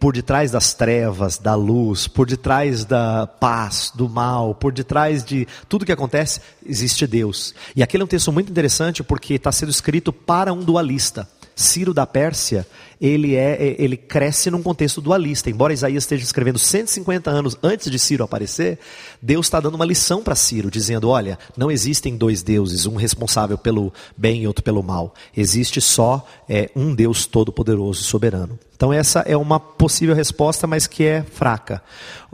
por 0.00 0.14
detrás 0.14 0.50
das 0.50 0.74
trevas, 0.74 1.38
da 1.38 1.54
luz, 1.54 2.08
por 2.08 2.26
detrás 2.26 2.84
da 2.84 3.26
paz, 3.26 3.92
do 3.94 4.08
mal, 4.08 4.54
por 4.54 4.72
detrás 4.72 5.24
de 5.24 5.46
tudo 5.68 5.86
que 5.86 5.92
acontece, 5.92 6.40
existe 6.64 7.06
Deus. 7.06 7.54
E 7.76 7.82
aquele 7.82 8.02
é 8.02 8.04
um 8.04 8.08
texto 8.08 8.32
muito 8.32 8.50
interessante 8.50 9.02
porque 9.02 9.34
está 9.34 9.52
sendo 9.52 9.70
escrito 9.70 10.12
para 10.12 10.52
um 10.52 10.62
dualista. 10.62 11.28
Ciro 11.62 11.94
da 11.94 12.06
Pérsia, 12.06 12.66
ele, 13.00 13.34
é, 13.34 13.74
ele 13.78 13.96
cresce 13.96 14.50
num 14.50 14.62
contexto 14.62 15.00
dualista. 15.00 15.48
Embora 15.48 15.72
Isaías 15.72 16.04
esteja 16.04 16.22
escrevendo 16.22 16.58
150 16.58 17.30
anos 17.30 17.56
antes 17.62 17.90
de 17.90 17.98
Ciro 17.98 18.22
aparecer, 18.22 18.78
Deus 19.20 19.46
está 19.46 19.58
dando 19.58 19.76
uma 19.76 19.84
lição 19.84 20.22
para 20.22 20.34
Ciro, 20.34 20.70
dizendo: 20.70 21.08
olha, 21.08 21.38
não 21.56 21.70
existem 21.70 22.16
dois 22.16 22.42
deuses, 22.42 22.84
um 22.84 22.96
responsável 22.96 23.56
pelo 23.56 23.92
bem 24.16 24.42
e 24.42 24.46
outro 24.46 24.62
pelo 24.62 24.82
mal. 24.82 25.14
Existe 25.36 25.80
só 25.80 26.26
é, 26.48 26.70
um 26.76 26.94
Deus 26.94 27.24
todo-poderoso 27.24 28.02
e 28.02 28.04
soberano. 28.04 28.58
Então 28.76 28.92
essa 28.92 29.20
é 29.20 29.36
uma 29.36 29.58
possível 29.58 30.14
resposta, 30.14 30.66
mas 30.66 30.86
que 30.86 31.04
é 31.04 31.22
fraca. 31.22 31.82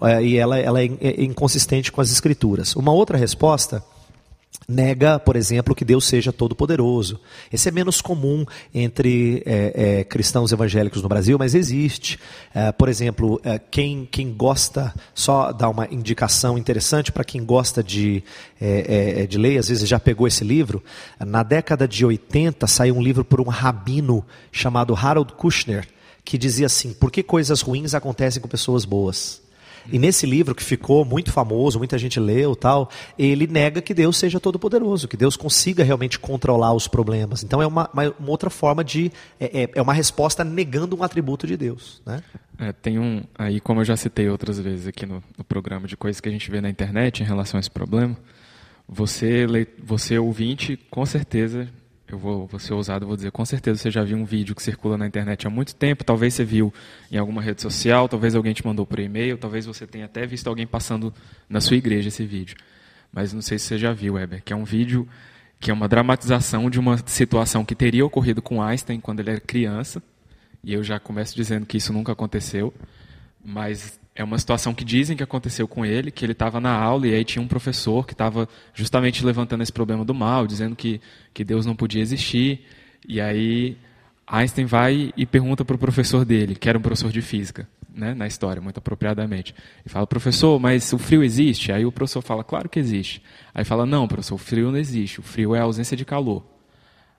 É, 0.02 0.22
e 0.22 0.36
ela, 0.36 0.58
ela 0.58 0.82
é, 0.82 0.90
é 1.00 1.22
inconsistente 1.22 1.92
com 1.92 2.00
as 2.00 2.10
escrituras. 2.10 2.74
Uma 2.74 2.92
outra 2.92 3.16
resposta 3.16 3.84
nega, 4.68 5.18
por 5.18 5.34
exemplo, 5.34 5.74
que 5.74 5.84
Deus 5.84 6.04
seja 6.04 6.30
todo-poderoso. 6.30 7.18
Esse 7.50 7.70
é 7.70 7.72
menos 7.72 8.02
comum 8.02 8.44
entre 8.74 9.42
é, 9.46 10.00
é, 10.00 10.04
cristãos 10.04 10.52
evangélicos 10.52 11.00
no 11.00 11.08
Brasil, 11.08 11.38
mas 11.38 11.54
existe. 11.54 12.18
É, 12.54 12.70
por 12.70 12.90
exemplo, 12.90 13.40
é, 13.42 13.58
quem, 13.58 14.06
quem 14.10 14.30
gosta, 14.30 14.94
só 15.14 15.52
dar 15.52 15.70
uma 15.70 15.88
indicação 15.90 16.58
interessante 16.58 17.10
para 17.10 17.24
quem 17.24 17.42
gosta 17.42 17.82
de, 17.82 18.22
é, 18.60 19.22
é, 19.22 19.26
de 19.26 19.38
ler, 19.38 19.56
às 19.56 19.68
vezes 19.68 19.88
já 19.88 19.98
pegou 19.98 20.26
esse 20.26 20.44
livro. 20.44 20.84
Na 21.18 21.42
década 21.42 21.88
de 21.88 22.04
80 22.04 22.66
saiu 22.66 22.94
um 22.94 23.02
livro 23.02 23.24
por 23.24 23.40
um 23.40 23.48
rabino 23.48 24.22
chamado 24.52 24.94
Harold 24.94 25.32
Kushner, 25.32 25.88
que 26.22 26.36
dizia 26.36 26.66
assim: 26.66 26.92
por 26.92 27.10
que 27.10 27.22
coisas 27.22 27.62
ruins 27.62 27.94
acontecem 27.94 28.42
com 28.42 28.48
pessoas 28.48 28.84
boas? 28.84 29.47
E 29.90 29.98
nesse 29.98 30.26
livro 30.26 30.54
que 30.54 30.62
ficou 30.62 31.04
muito 31.04 31.32
famoso, 31.32 31.78
muita 31.78 31.98
gente 31.98 32.20
leu, 32.20 32.54
tal, 32.54 32.90
ele 33.18 33.46
nega 33.46 33.80
que 33.80 33.94
Deus 33.94 34.16
seja 34.16 34.38
todo 34.38 34.58
poderoso, 34.58 35.08
que 35.08 35.16
Deus 35.16 35.36
consiga 35.36 35.82
realmente 35.82 36.18
controlar 36.18 36.72
os 36.72 36.86
problemas. 36.86 37.42
Então 37.42 37.62
é 37.62 37.66
uma, 37.66 37.88
uma, 37.92 38.14
uma 38.18 38.30
outra 38.30 38.50
forma 38.50 38.84
de 38.84 39.10
é, 39.40 39.62
é, 39.62 39.70
é, 39.74 39.82
uma 39.82 39.94
resposta 39.94 40.44
negando 40.44 40.96
um 40.96 41.02
atributo 41.02 41.46
de 41.46 41.56
Deus, 41.56 42.02
né? 42.04 42.22
É, 42.58 42.72
tem 42.72 42.98
um 42.98 43.22
aí 43.38 43.60
como 43.60 43.80
eu 43.80 43.84
já 43.84 43.96
citei 43.96 44.28
outras 44.28 44.58
vezes 44.58 44.86
aqui 44.86 45.06
no, 45.06 45.22
no 45.36 45.44
programa 45.44 45.86
de 45.86 45.96
coisas 45.96 46.20
que 46.20 46.28
a 46.28 46.32
gente 46.32 46.50
vê 46.50 46.60
na 46.60 46.68
internet 46.68 47.22
em 47.22 47.26
relação 47.26 47.58
a 47.58 47.60
esse 47.60 47.70
problema. 47.70 48.16
Você, 48.88 49.46
você 49.82 50.18
ouvinte, 50.18 50.76
com 50.90 51.04
certeza 51.06 51.68
eu 52.10 52.18
vou, 52.18 52.46
vou 52.46 52.58
ser 52.58 52.72
ousado, 52.72 53.06
vou 53.06 53.16
dizer, 53.16 53.30
com 53.30 53.44
certeza 53.44 53.78
você 53.78 53.90
já 53.90 54.02
viu 54.02 54.16
um 54.16 54.24
vídeo 54.24 54.54
que 54.54 54.62
circula 54.62 54.96
na 54.96 55.06
internet 55.06 55.46
há 55.46 55.50
muito 55.50 55.74
tempo, 55.74 56.02
talvez 56.02 56.34
você 56.34 56.44
viu 56.44 56.72
em 57.12 57.18
alguma 57.18 57.42
rede 57.42 57.60
social, 57.60 58.08
talvez 58.08 58.34
alguém 58.34 58.54
te 58.54 58.66
mandou 58.66 58.86
por 58.86 58.98
e-mail, 58.98 59.36
talvez 59.36 59.66
você 59.66 59.86
tenha 59.86 60.06
até 60.06 60.26
visto 60.26 60.46
alguém 60.46 60.66
passando 60.66 61.12
na 61.48 61.60
sua 61.60 61.76
igreja 61.76 62.08
esse 62.08 62.24
vídeo. 62.24 62.56
Mas 63.12 63.32
não 63.32 63.42
sei 63.42 63.58
se 63.58 63.66
você 63.66 63.78
já 63.78 63.92
viu, 63.92 64.14
Weber, 64.14 64.42
que 64.42 64.52
é 64.52 64.56
um 64.56 64.64
vídeo 64.64 65.06
que 65.60 65.70
é 65.70 65.74
uma 65.74 65.88
dramatização 65.88 66.70
de 66.70 66.78
uma 66.78 66.96
situação 67.06 67.64
que 67.64 67.74
teria 67.74 68.06
ocorrido 68.06 68.40
com 68.40 68.62
Einstein 68.62 69.00
quando 69.00 69.20
ele 69.20 69.30
era 69.30 69.40
criança, 69.40 70.02
e 70.62 70.72
eu 70.72 70.82
já 70.82 70.98
começo 70.98 71.34
dizendo 71.34 71.66
que 71.66 71.76
isso 71.76 71.92
nunca 71.92 72.12
aconteceu, 72.12 72.72
mas 73.44 73.98
é 74.18 74.24
uma 74.24 74.36
situação 74.36 74.74
que 74.74 74.84
dizem 74.84 75.16
que 75.16 75.22
aconteceu 75.22 75.68
com 75.68 75.86
ele, 75.86 76.10
que 76.10 76.24
ele 76.24 76.32
estava 76.32 76.58
na 76.58 76.72
aula 76.72 77.06
e 77.06 77.14
aí 77.14 77.24
tinha 77.24 77.40
um 77.40 77.46
professor 77.46 78.04
que 78.04 78.14
estava 78.14 78.48
justamente 78.74 79.24
levantando 79.24 79.62
esse 79.62 79.72
problema 79.72 80.04
do 80.04 80.12
mal, 80.12 80.44
dizendo 80.44 80.74
que, 80.74 81.00
que 81.32 81.44
Deus 81.44 81.64
não 81.64 81.76
podia 81.76 82.02
existir. 82.02 82.66
E 83.08 83.20
aí 83.20 83.76
Einstein 84.26 84.66
vai 84.66 85.12
e 85.16 85.24
pergunta 85.24 85.64
para 85.64 85.76
o 85.76 85.78
professor 85.78 86.24
dele, 86.24 86.56
que 86.56 86.68
era 86.68 86.76
um 86.76 86.82
professor 86.82 87.12
de 87.12 87.22
física, 87.22 87.68
né, 87.94 88.12
na 88.12 88.26
história, 88.26 88.60
muito 88.60 88.78
apropriadamente. 88.78 89.54
E 89.86 89.88
fala, 89.88 90.04
professor, 90.04 90.58
mas 90.58 90.92
o 90.92 90.98
frio 90.98 91.22
existe? 91.22 91.70
Aí 91.70 91.86
o 91.86 91.92
professor 91.92 92.20
fala, 92.20 92.42
claro 92.42 92.68
que 92.68 92.80
existe. 92.80 93.22
Aí 93.54 93.64
fala, 93.64 93.86
não, 93.86 94.08
professor, 94.08 94.34
o 94.34 94.38
frio 94.38 94.72
não 94.72 94.78
existe, 94.78 95.20
o 95.20 95.22
frio 95.22 95.54
é 95.54 95.60
a 95.60 95.62
ausência 95.62 95.96
de 95.96 96.04
calor. 96.04 96.44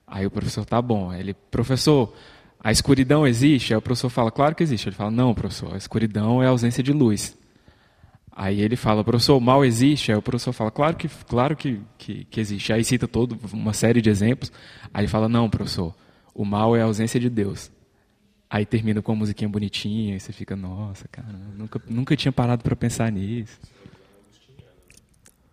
Aí 0.06 0.26
o 0.26 0.32
professor, 0.32 0.66
tá 0.66 0.82
bom. 0.82 1.12
Aí 1.12 1.22
ele, 1.22 1.34
professor, 1.50 2.14
a 2.62 2.72
escuridão 2.72 3.26
existe? 3.26 3.74
Aí 3.74 3.78
o 3.78 3.82
professor 3.82 4.10
fala, 4.10 4.32
claro 4.32 4.54
que 4.54 4.64
existe. 4.64 4.90
Ele 4.90 4.96
fala, 4.96 5.12
não, 5.12 5.34
professor, 5.34 5.74
a 5.74 5.78
escuridão 5.78 6.44
é 6.44 6.48
a 6.48 6.50
ausência 6.50 6.84
de 6.84 6.92
luz. 6.92 7.38
Aí 8.32 8.62
ele 8.62 8.76
fala, 8.76 9.04
professor, 9.04 9.38
o 9.38 9.42
mal 9.42 9.66
existe? 9.66 10.12
Aí 10.12 10.18
o 10.18 10.22
professor 10.22 10.54
fala, 10.54 10.72
claro 10.72 10.96
que, 10.96 11.10
claro 11.28 11.56
que, 11.56 11.82
que, 11.98 12.26
que 12.26 12.40
existe. 12.40 12.72
Aí 12.72 12.84
cita 12.84 13.08
todo, 13.08 13.38
uma 13.54 13.74
série 13.74 14.02
de 14.02 14.10
exemplos. 14.10 14.52
Aí 14.94 15.02
ele 15.02 15.08
fala, 15.08 15.28
não, 15.28 15.50
professor, 15.50 15.94
o 16.34 16.46
mal 16.46 16.76
é 16.76 16.82
a 16.82 16.86
ausência 16.86 17.20
de 17.20 17.30
Deus. 17.30 17.72
Aí 18.50 18.66
termina 18.66 19.02
com 19.02 19.12
uma 19.12 19.20
musiquinha 19.20 19.50
bonitinha, 19.50 20.16
e 20.16 20.20
você 20.20 20.34
fica, 20.34 20.56
nossa, 20.56 21.08
cara, 21.10 21.28
nunca, 21.56 21.82
nunca 21.88 22.16
tinha 22.16 22.32
parado 22.32 22.64
para 22.64 22.76
pensar 22.76 23.12
nisso. 23.12 23.60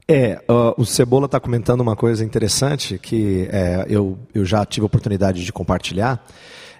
É, 0.08 0.40
uh, 0.48 0.80
o 0.80 0.86
Cebola 0.86 1.26
está 1.26 1.40
comentando 1.40 1.80
uma 1.80 1.96
coisa 1.96 2.24
interessante 2.24 2.96
que 2.98 3.48
é, 3.50 3.84
eu, 3.88 4.16
eu 4.32 4.44
já 4.44 4.64
tive 4.64 4.84
a 4.84 4.86
oportunidade 4.86 5.44
de 5.44 5.52
compartilhar 5.52 6.24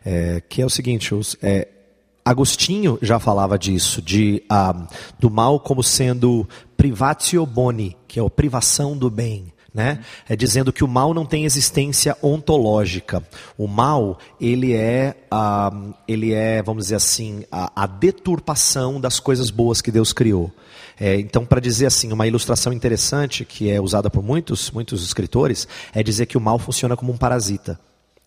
é, 0.06 0.40
que 0.48 0.62
é 0.62 0.64
o 0.64 0.70
seguinte, 0.70 1.12
os, 1.12 1.36
é, 1.42 1.66
Agostinho 2.24 2.96
já 3.02 3.18
falava 3.18 3.58
disso, 3.58 4.00
de, 4.00 4.42
ah, 4.48 4.86
do 5.18 5.28
mal 5.28 5.58
como 5.58 5.82
sendo 5.82 6.48
privatio 6.76 7.44
boni, 7.44 7.96
que 8.06 8.20
é 8.20 8.24
a 8.24 8.30
privação 8.30 8.96
do 8.96 9.10
bem. 9.10 9.52
Né? 9.74 10.00
É 10.28 10.34
dizendo 10.34 10.72
que 10.72 10.82
o 10.82 10.88
mal 10.88 11.12
não 11.12 11.26
tem 11.26 11.44
existência 11.44 12.16
ontológica. 12.22 13.22
O 13.58 13.66
mal, 13.66 14.18
ele 14.40 14.72
é, 14.72 15.14
ah, 15.30 15.70
ele 16.08 16.32
é 16.32 16.62
vamos 16.62 16.84
dizer 16.84 16.96
assim, 16.96 17.44
a, 17.52 17.84
a, 17.84 17.86
deturpação 17.86 19.00
das 19.00 19.20
coisas 19.20 19.50
boas 19.50 19.82
que 19.82 19.92
Deus 19.92 20.12
criou. 20.12 20.50
É, 20.98 21.20
então, 21.20 21.44
para 21.44 21.60
dizer 21.60 21.86
assim, 21.86 22.10
uma 22.10 22.26
ilustração 22.26 22.72
interessante 22.72 23.44
que 23.44 23.70
é 23.70 23.80
usada 23.80 24.08
por 24.08 24.22
muitos, 24.22 24.70
muitos 24.70 25.04
escritores, 25.04 25.68
é 25.92 26.02
dizer 26.02 26.26
que 26.26 26.38
o 26.38 26.40
mal 26.40 26.58
funciona 26.58 26.96
como 26.96 27.12
um 27.12 27.16
parasita. 27.18 27.78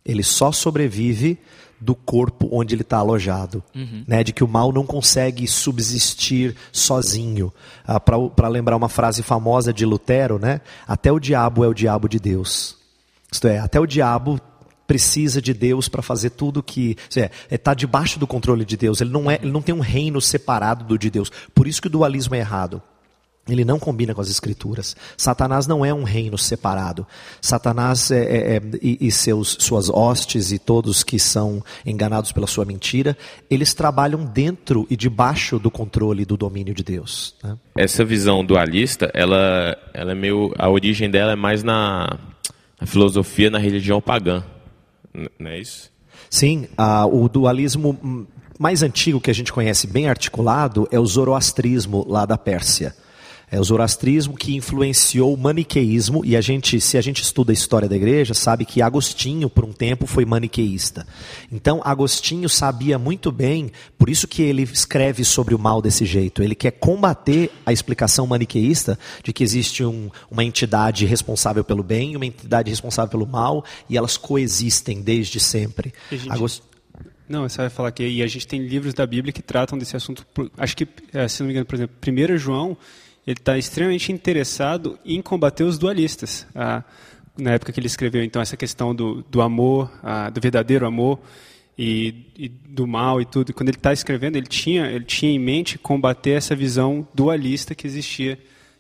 Ele 0.06 0.24
só 0.24 0.52
sobrevive 0.52 1.40
do 1.80 1.96
corpo 1.96 2.50
onde 2.52 2.76
ele 2.76 2.82
está 2.82 2.98
alojado, 2.98 3.64
uhum. 3.76 4.04
né? 4.08 4.24
De 4.24 4.34
que 4.34 4.44
o 4.44 4.48
mal 4.48 4.72
não 4.72 4.86
consegue 4.86 5.48
subsistir 5.48 6.56
sozinho. 6.72 7.54
Ah, 7.86 8.00
Para 8.00 8.48
lembrar 8.48 8.76
uma 8.76 8.90
frase 8.90 9.24
famosa 9.24 9.72
de 9.72 9.86
Lutero, 9.86 10.38
né? 10.38 10.62
Até 10.88 11.12
o 11.12 11.20
diabo 11.20 11.64
é 11.64 11.68
o 11.68 11.74
diabo 11.74 12.10
de 12.10 12.20
Deus. 12.20 12.78
Isto 13.32 13.48
é, 13.48 13.60
até 13.60 13.80
o 13.80 13.86
diabo 13.86 14.40
precisa 14.88 15.40
de 15.40 15.54
Deus 15.54 15.88
para 15.88 16.02
fazer 16.02 16.32
tudo 16.32 16.64
que 16.64 16.98
está 17.10 17.30
é, 17.50 17.58
tá 17.58 17.74
debaixo 17.76 18.18
do 18.18 18.26
controle 18.26 18.66
de 18.66 18.76
Deus. 18.76 19.00
Ele 19.00 19.12
não 19.12 19.30
é, 19.30 19.36
ele 19.36 19.52
não 19.52 19.62
tem 19.62 19.76
um 19.76 19.82
reino 19.82 20.20
separado 20.20 20.84
do 20.84 20.98
de 20.98 21.12
Deus. 21.12 21.32
Por 21.54 21.68
isso 21.68 21.80
que 21.80 21.88
o 21.88 21.92
dualismo 21.92 22.34
é 22.34 22.40
errado. 22.40 22.82
Ele 23.54 23.66
não 23.66 23.80
combina 23.80 24.14
com 24.14 24.22
as 24.22 24.30
escrituras. 24.30 24.95
Satanás 25.18 25.68
não 25.68 25.86
é 25.86 25.93
um 25.93 26.04
reino 26.04 26.38
separado. 26.38 27.06
Satanás 27.41 28.12
é, 28.12 28.24
é, 28.24 28.56
é, 28.58 28.62
e, 28.82 29.08
e, 29.08 29.12
seus, 29.12 29.58
suas 29.60 29.89
hostes 29.89 30.52
e 30.52 30.60
todos 30.60 31.04
que 31.04 31.20
são 31.20 31.64
enganados 31.86 32.32
pela 32.32 32.47
sua 32.47 32.66
mentira, 32.66 33.18
eles 33.50 33.74
trabalham 33.74 34.24
dentro 34.24 34.86
e 34.89 34.95
debaixo 34.95 35.60
do 35.60 35.72
controle 35.72 36.26
do 36.26 36.38
domínio 36.38 36.74
de 36.74 36.84
Deus. 36.84 37.36
Né? 37.43 37.58
Essa 37.76 38.04
visão 38.04 38.43
dualista, 38.43 39.10
ela, 39.14 39.78
ela 39.93 40.12
é 40.12 40.16
meio, 40.16 40.54
a 40.58 40.70
origem 40.70 41.10
dela 41.10 41.34
é 41.34 41.36
mais 41.36 41.64
na, 41.64 42.18
na 42.80 42.88
filosofia, 42.88 43.50
na 43.50 43.60
religião 43.60 44.02
pagã, 44.02 44.43
não 45.39 45.50
é 45.50 45.60
isso? 45.60 45.91
Sim, 46.30 46.68
a, 46.78 47.06
o 47.06 47.28
dualismo 47.28 48.28
mais 48.60 48.84
antigo 48.84 49.22
que 49.22 49.32
a 49.32 49.34
gente 49.34 49.54
conhece 49.54 49.88
bem 49.88 50.10
articulado 50.10 50.88
é 50.91 51.00
o 51.00 51.06
zoroastrismo 51.06 52.06
lá 52.08 52.26
da 52.26 52.38
Pérsia. 52.38 52.93
É 53.52 53.60
o 53.60 53.64
zoroastrismo 53.64 54.36
que 54.36 54.56
influenciou 54.56 55.34
o 55.34 55.38
maniqueísmo, 55.38 56.24
e 56.24 56.38
a 56.38 56.41
gente, 56.41 56.80
se 56.80 56.97
a 56.97 57.02
gente 57.02 57.24
estuda 57.24 57.52
a 57.52 57.54
história 57.54 57.89
da 57.89 57.95
igreja, 57.95 58.34
sabe 58.34 58.64
que 58.64 58.82
Agostinho, 58.82 59.50
por 59.50 59.66
um 59.66 59.74
tempo, 59.74 60.06
foi 60.06 60.24
maniqueísta. 60.24 61.08
Então, 61.52 61.82
Agostinho 61.84 62.47
sabia 62.47 63.00
muito 63.00 63.32
bem, 63.32 63.72
por 63.97 64.08
isso 64.08 64.28
que 64.28 64.43
ele 64.43 64.62
escreve 64.62 65.26
sobre 65.26 65.56
o 65.56 65.60
mal 65.60 65.82
desse 65.82 66.06
jeito. 66.06 66.43
Ele 66.43 66.54
quer 66.54 66.72
combater 66.72 67.52
a 67.66 67.74
explicação 67.74 68.28
maniqueísta 68.28 69.00
de 69.24 69.34
que 69.34 69.43
existe 69.43 69.84
um, 69.84 70.12
uma 70.30 70.43
entidade 70.43 71.06
responsável 71.06 71.64
pelo 71.64 71.82
bem 71.82 72.14
e 72.14 72.16
uma 72.16 72.26
entidade 72.26 72.70
responsável 72.70 73.10
pelo 73.10 73.26
mal, 73.26 73.66
e 73.89 73.97
elas 73.97 74.16
coexistem 74.16 75.02
desde 75.02 75.39
sempre. 75.39 75.91
Gente... 76.12 76.62
Não, 77.28 77.47
você 77.47 77.58
vai 77.58 77.70
falar 77.70 77.91
que 77.91 78.04
e 78.08 78.24
a 78.24 78.28
gente 78.28 78.47
tem 78.47 78.66
livros 78.66 78.93
da 78.93 79.06
Bíblia 79.06 79.32
que 79.32 79.41
tratam 79.41 79.78
desse 79.78 79.95
assunto. 79.95 80.26
Acho 80.58 80.76
que, 80.76 80.88
eh, 81.14 81.28
se 81.28 81.41
não 81.41 81.47
me 81.47 81.54
engano, 81.54 81.66
por 81.66 81.76
exemplo, 81.76 81.95
1 82.04 82.38
João 82.39 82.76
ele 83.26 83.38
está 83.38 83.58
extremamente 83.58 84.12
interessado 84.12 84.98
em 85.06 85.22
combater 85.22 85.64
os 85.64 85.78
dualistas. 85.78 86.48
Ah, 86.56 86.84
na 87.38 87.52
época 87.52 87.72
que 87.72 87.80
ele 87.80 87.88
escreveu 87.88 88.24
então 88.24 88.42
essa 88.42 88.58
questão 88.58 88.94
do, 88.94 89.24
do 89.30 89.42
amor, 89.42 89.92
ah, 90.04 90.30
do 90.30 90.42
verdadeiro 90.42 90.86
amor 90.86 91.20
e, 91.78 92.26
e 92.38 92.50
do 92.50 92.86
mal 92.86 93.22
e 93.22 93.26
tudo. 93.26 93.54
Quando 93.54 93.70
ele 93.70 93.78
está 93.78 93.94
escrevendo, 93.94 94.36
ele 94.36 94.48
tinha, 94.48 94.88
ele 94.88 95.06
tinha 95.06 95.32
em 95.32 95.40
mente 95.40 95.78
combater 95.78 96.32
essa 96.32 96.56
visão 96.56 97.08
dualista 97.14 97.74
que 97.74 97.88
existia 97.88 98.38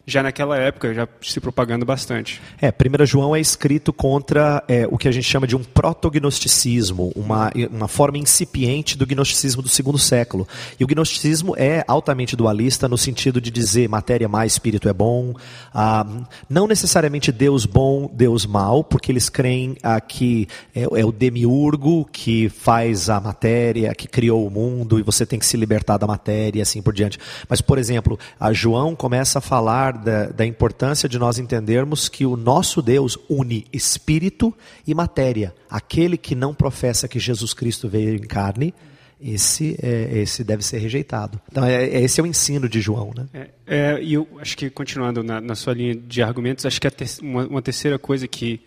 já 0.09 0.23
naquela 0.23 0.57
época, 0.57 0.93
já 0.93 1.07
se 1.21 1.39
propagando 1.39 1.85
bastante. 1.85 2.41
É, 2.61 2.69
1 2.69 3.05
João 3.05 3.35
é 3.35 3.39
escrito 3.39 3.93
contra 3.93 4.63
é, 4.67 4.87
o 4.89 4.97
que 4.97 5.07
a 5.07 5.11
gente 5.11 5.27
chama 5.27 5.47
de 5.47 5.55
um 5.55 5.63
protognosticismo, 5.63 7.11
uma, 7.15 7.51
uma 7.71 7.87
forma 7.87 8.17
incipiente 8.17 8.97
do 8.97 9.05
gnosticismo 9.05 9.61
do 9.61 9.69
segundo 9.69 9.97
século. 9.97 10.47
E 10.79 10.83
o 10.83 10.87
gnosticismo 10.87 11.55
é 11.57 11.83
altamente 11.87 12.35
dualista 12.35 12.87
no 12.87 12.97
sentido 12.97 13.39
de 13.39 13.51
dizer 13.51 13.87
matéria 13.87 14.27
mais 14.27 14.53
espírito 14.53 14.89
é 14.89 14.93
bom, 14.93 15.33
ah, 15.73 16.05
não 16.49 16.67
necessariamente 16.67 17.31
Deus 17.31 17.65
bom, 17.65 18.09
Deus 18.13 18.45
mal, 18.45 18.83
porque 18.83 19.11
eles 19.11 19.29
creem 19.29 19.77
ah, 19.81 20.01
que 20.01 20.47
é, 20.75 20.83
é 20.83 21.05
o 21.05 21.11
demiurgo 21.11 22.05
que 22.11 22.49
faz 22.49 23.09
a 23.09 23.19
matéria, 23.19 23.93
que 23.95 24.07
criou 24.07 24.45
o 24.45 24.51
mundo 24.51 24.99
e 24.99 25.03
você 25.03 25.25
tem 25.25 25.39
que 25.39 25.45
se 25.45 25.57
libertar 25.57 25.97
da 25.97 26.07
matéria 26.07 26.59
e 26.59 26.61
assim 26.61 26.81
por 26.81 26.93
diante. 26.93 27.17
Mas, 27.47 27.61
por 27.61 27.77
exemplo, 27.77 28.19
a 28.39 28.51
João 28.53 28.95
começa 28.95 29.39
a 29.39 29.41
falar 29.41 29.97
da, 30.03 30.27
da 30.27 30.45
importância 30.45 31.07
de 31.07 31.19
nós 31.19 31.37
entendermos 31.37 32.09
que 32.09 32.25
o 32.25 32.35
nosso 32.35 32.81
Deus 32.81 33.17
une 33.29 33.65
espírito 33.71 34.53
e 34.87 34.93
matéria. 34.93 35.53
Aquele 35.69 36.17
que 36.17 36.33
não 36.35 36.53
professa 36.53 37.07
que 37.07 37.19
Jesus 37.19 37.53
Cristo 37.53 37.87
veio 37.87 38.15
em 38.15 38.19
carne, 38.19 38.73
esse, 39.21 39.77
é, 39.83 40.19
esse 40.19 40.43
deve 40.43 40.63
ser 40.63 40.77
rejeitado. 40.79 41.39
Então, 41.51 41.65
é, 41.65 41.83
é- 41.85 42.01
esse 42.01 42.19
é 42.21 42.23
o 42.23 42.27
ensino 42.27 42.69
de 42.69 42.79
João. 42.79 43.11
Né? 43.15 43.27
É, 43.33 43.49
é, 43.67 44.01
e 44.01 44.13
eu 44.13 44.27
acho 44.39 44.57
que, 44.57 44.69
continuando 44.69 45.21
na, 45.21 45.41
na 45.41 45.55
sua 45.55 45.73
linha 45.73 45.93
de 45.93 46.21
argumentos, 46.23 46.65
acho 46.65 46.79
que 46.79 46.89
ter- 46.89 47.09
uma, 47.21 47.45
uma 47.45 47.61
terceira 47.61 47.99
coisa 47.99 48.27
que 48.27 48.61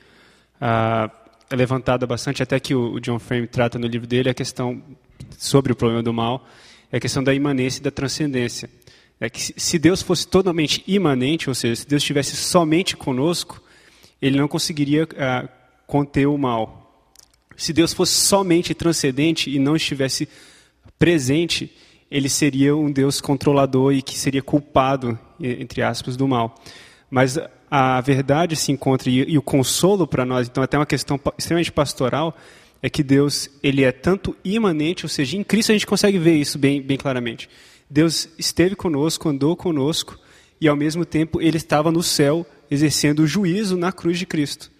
ah, 0.60 1.10
é 1.48 1.56
levantada 1.56 2.06
bastante, 2.06 2.42
até 2.42 2.60
que 2.60 2.74
o, 2.74 2.92
o 2.94 3.00
John 3.00 3.18
Frame 3.18 3.46
trata 3.46 3.78
no 3.78 3.86
livro 3.86 4.06
dele, 4.06 4.28
é 4.28 4.32
a 4.32 4.34
questão 4.34 4.82
sobre 5.38 5.72
o 5.72 5.76
problema 5.76 6.02
do 6.02 6.12
mal, 6.12 6.46
é 6.90 6.98
a 6.98 7.00
questão 7.00 7.24
da 7.24 7.32
imanência 7.32 7.80
e 7.80 7.82
da 7.82 7.90
transcendência. 7.90 8.68
É 9.20 9.30
que 9.30 9.40
se- 9.60 9.78
Deus 9.78 10.02
fosse 10.02 10.26
totalmente 10.26 10.82
imanente, 10.86 11.48
ou 11.48 11.54
seja, 11.54 11.76
se 11.76 11.88
Deus 11.88 12.02
estivesse 12.02 12.36
somente 12.36 12.96
conosco, 12.96 13.62
ele 14.20 14.38
não 14.38 14.48
conseguiria 14.48 15.08
ah, 15.16 15.48
conter 15.86 16.26
o 16.26 16.36
mal. 16.36 17.08
Se 17.56 17.72
Deus 17.72 17.92
fosse 17.92 18.12
somente 18.14 18.74
transcendente 18.74 19.50
e 19.50 19.58
não 19.58 19.76
estivesse 19.76 20.28
presente, 20.98 21.70
ele 22.10 22.28
seria 22.28 22.74
um 22.76 22.90
Deus 22.90 23.20
controlador 23.20 23.92
e 23.92 24.02
que 24.02 24.18
seria 24.18 24.42
culpado, 24.42 25.18
entre 25.40 25.82
aspas, 25.82 26.16
do 26.16 26.26
mal. 26.26 26.60
Mas 27.10 27.38
a 27.70 28.00
verdade 28.00 28.54
se 28.56 28.70
encontra 28.70 29.08
e, 29.08 29.30
e 29.30 29.38
o 29.38 29.42
consolo 29.42 30.06
para 30.06 30.24
nós, 30.24 30.46
então 30.48 30.62
até 30.62 30.76
uma 30.78 30.86
questão 30.86 31.18
extremamente 31.38 31.72
pastoral, 31.72 32.36
é 32.82 32.90
que 32.90 33.02
Deus 33.02 33.48
ele 33.62 33.84
é 33.84 33.92
tanto 33.92 34.36
imanente, 34.44 35.04
ou 35.04 35.08
seja, 35.08 35.36
em 35.36 35.44
Cristo 35.44 35.70
a 35.70 35.74
gente 35.74 35.86
consegue 35.86 36.18
ver 36.18 36.34
isso 36.34 36.58
bem, 36.58 36.82
bem 36.82 36.96
claramente. 36.96 37.48
Deus 37.92 38.26
esteve 38.38 38.74
conosco, 38.74 39.28
andou 39.28 39.54
conosco 39.54 40.18
e 40.58 40.66
ao 40.66 40.74
mesmo 40.74 41.04
tempo 41.04 41.42
ele 41.42 41.58
estava 41.58 41.92
no 41.92 42.02
céu 42.02 42.46
exercendo 42.70 43.18
o 43.20 43.26
juízo 43.26 43.76
na 43.76 43.92
cruz 43.92 44.18
de 44.18 44.24
Cristo. 44.24 44.70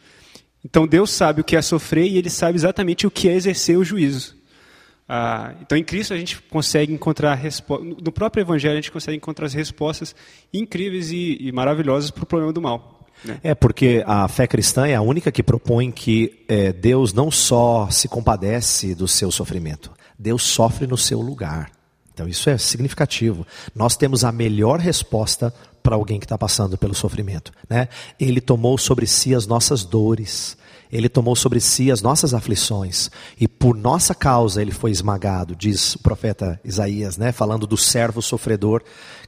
Então 0.64 0.86
Deus 0.86 1.10
sabe 1.10 1.42
o 1.42 1.44
que 1.44 1.54
é 1.54 1.60
sofrer 1.60 2.06
e 2.06 2.16
Ele 2.16 2.30
sabe 2.30 2.56
exatamente 2.56 3.06
o 3.06 3.10
que 3.10 3.28
é 3.28 3.34
exercer 3.34 3.76
o 3.76 3.84
juízo. 3.84 4.34
Ah, 5.06 5.54
então 5.60 5.76
em 5.76 5.84
Cristo 5.84 6.14
a 6.14 6.16
gente 6.16 6.40
consegue 6.40 6.90
encontrar. 6.90 7.38
No 8.02 8.10
próprio 8.10 8.40
Evangelho 8.40 8.72
a 8.72 8.76
gente 8.76 8.90
consegue 8.90 9.18
encontrar 9.18 9.44
as 9.44 9.52
respostas 9.52 10.16
incríveis 10.50 11.10
e, 11.10 11.36
e 11.38 11.52
maravilhosas 11.52 12.10
para 12.10 12.22
o 12.22 12.26
problema 12.26 12.50
do 12.50 12.62
mal. 12.62 13.06
né? 13.22 13.38
É 13.42 13.54
porque 13.54 14.02
a 14.06 14.26
fé 14.26 14.46
cristã 14.46 14.86
é 14.86 14.94
a 14.94 15.02
única 15.02 15.30
que 15.30 15.42
propõe 15.42 15.90
que 15.90 16.46
é, 16.48 16.72
Deus 16.72 17.12
não 17.12 17.30
só 17.30 17.90
se 17.90 18.08
compadece 18.08 18.94
do 18.94 19.06
seu 19.06 19.30
sofrimento, 19.30 19.92
Deus 20.18 20.44
sofre 20.44 20.86
no 20.86 20.96
seu 20.96 21.20
lugar. 21.20 21.81
Então 22.12 22.28
isso 22.28 22.48
é 22.50 22.58
significativo. 22.58 23.46
Nós 23.74 23.96
temos 23.96 24.24
a 24.24 24.32
melhor 24.32 24.78
resposta 24.78 25.52
para 25.82 25.96
alguém 25.96 26.18
que 26.18 26.24
está 26.24 26.38
passando 26.38 26.78
pelo 26.78 26.94
sofrimento. 26.94 27.52
Né? 27.68 27.88
Ele 28.18 28.40
tomou 28.40 28.78
sobre 28.78 29.06
si 29.06 29.34
as 29.34 29.46
nossas 29.46 29.84
dores. 29.84 30.56
Ele 30.90 31.08
tomou 31.08 31.34
sobre 31.34 31.58
si 31.58 31.90
as 31.90 32.02
nossas 32.02 32.34
aflições 32.34 33.10
e 33.40 33.48
por 33.48 33.74
nossa 33.74 34.14
causa 34.14 34.60
ele 34.60 34.72
foi 34.72 34.90
esmagado, 34.90 35.56
diz 35.56 35.94
o 35.94 35.98
profeta 36.00 36.60
Isaías, 36.62 37.16
né, 37.16 37.32
falando 37.32 37.66
do 37.66 37.78
servo 37.78 38.20
sofredor, 38.20 38.82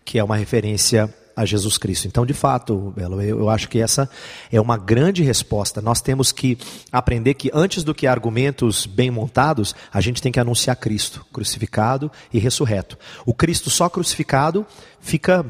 que 0.05 0.18
é 0.18 0.24
uma 0.24 0.37
referência 0.37 1.09
a 1.37 1.45
Jesus 1.45 1.78
Cristo. 1.78 2.07
Então, 2.07 2.24
de 2.24 2.32
fato, 2.35 2.93
Belo, 2.97 3.20
eu, 3.20 3.41
eu 3.41 3.51
acho 3.51 3.68
que 3.68 3.80
essa 3.80 4.09
é 4.53 4.61
uma 4.61 4.76
grande 4.76 5.22
resposta. 5.22 5.80
Nós 5.80 6.01
temos 6.01 6.32
que 6.32 6.57
aprender 6.93 7.35
que 7.35 7.51
antes 7.53 7.82
do 7.82 7.95
que 7.95 8.07
argumentos 8.07 8.87
bem 8.87 9.11
montados, 9.11 9.74
a 9.93 10.01
gente 10.01 10.22
tem 10.22 10.30
que 10.32 10.41
anunciar 10.41 10.76
Cristo, 10.76 11.24
crucificado 11.32 12.11
e 12.32 12.39
ressurreto. 12.39 12.99
O 13.26 13.35
Cristo 13.35 13.70
só 13.70 13.89
crucificado 13.89 14.66
fica 15.01 15.45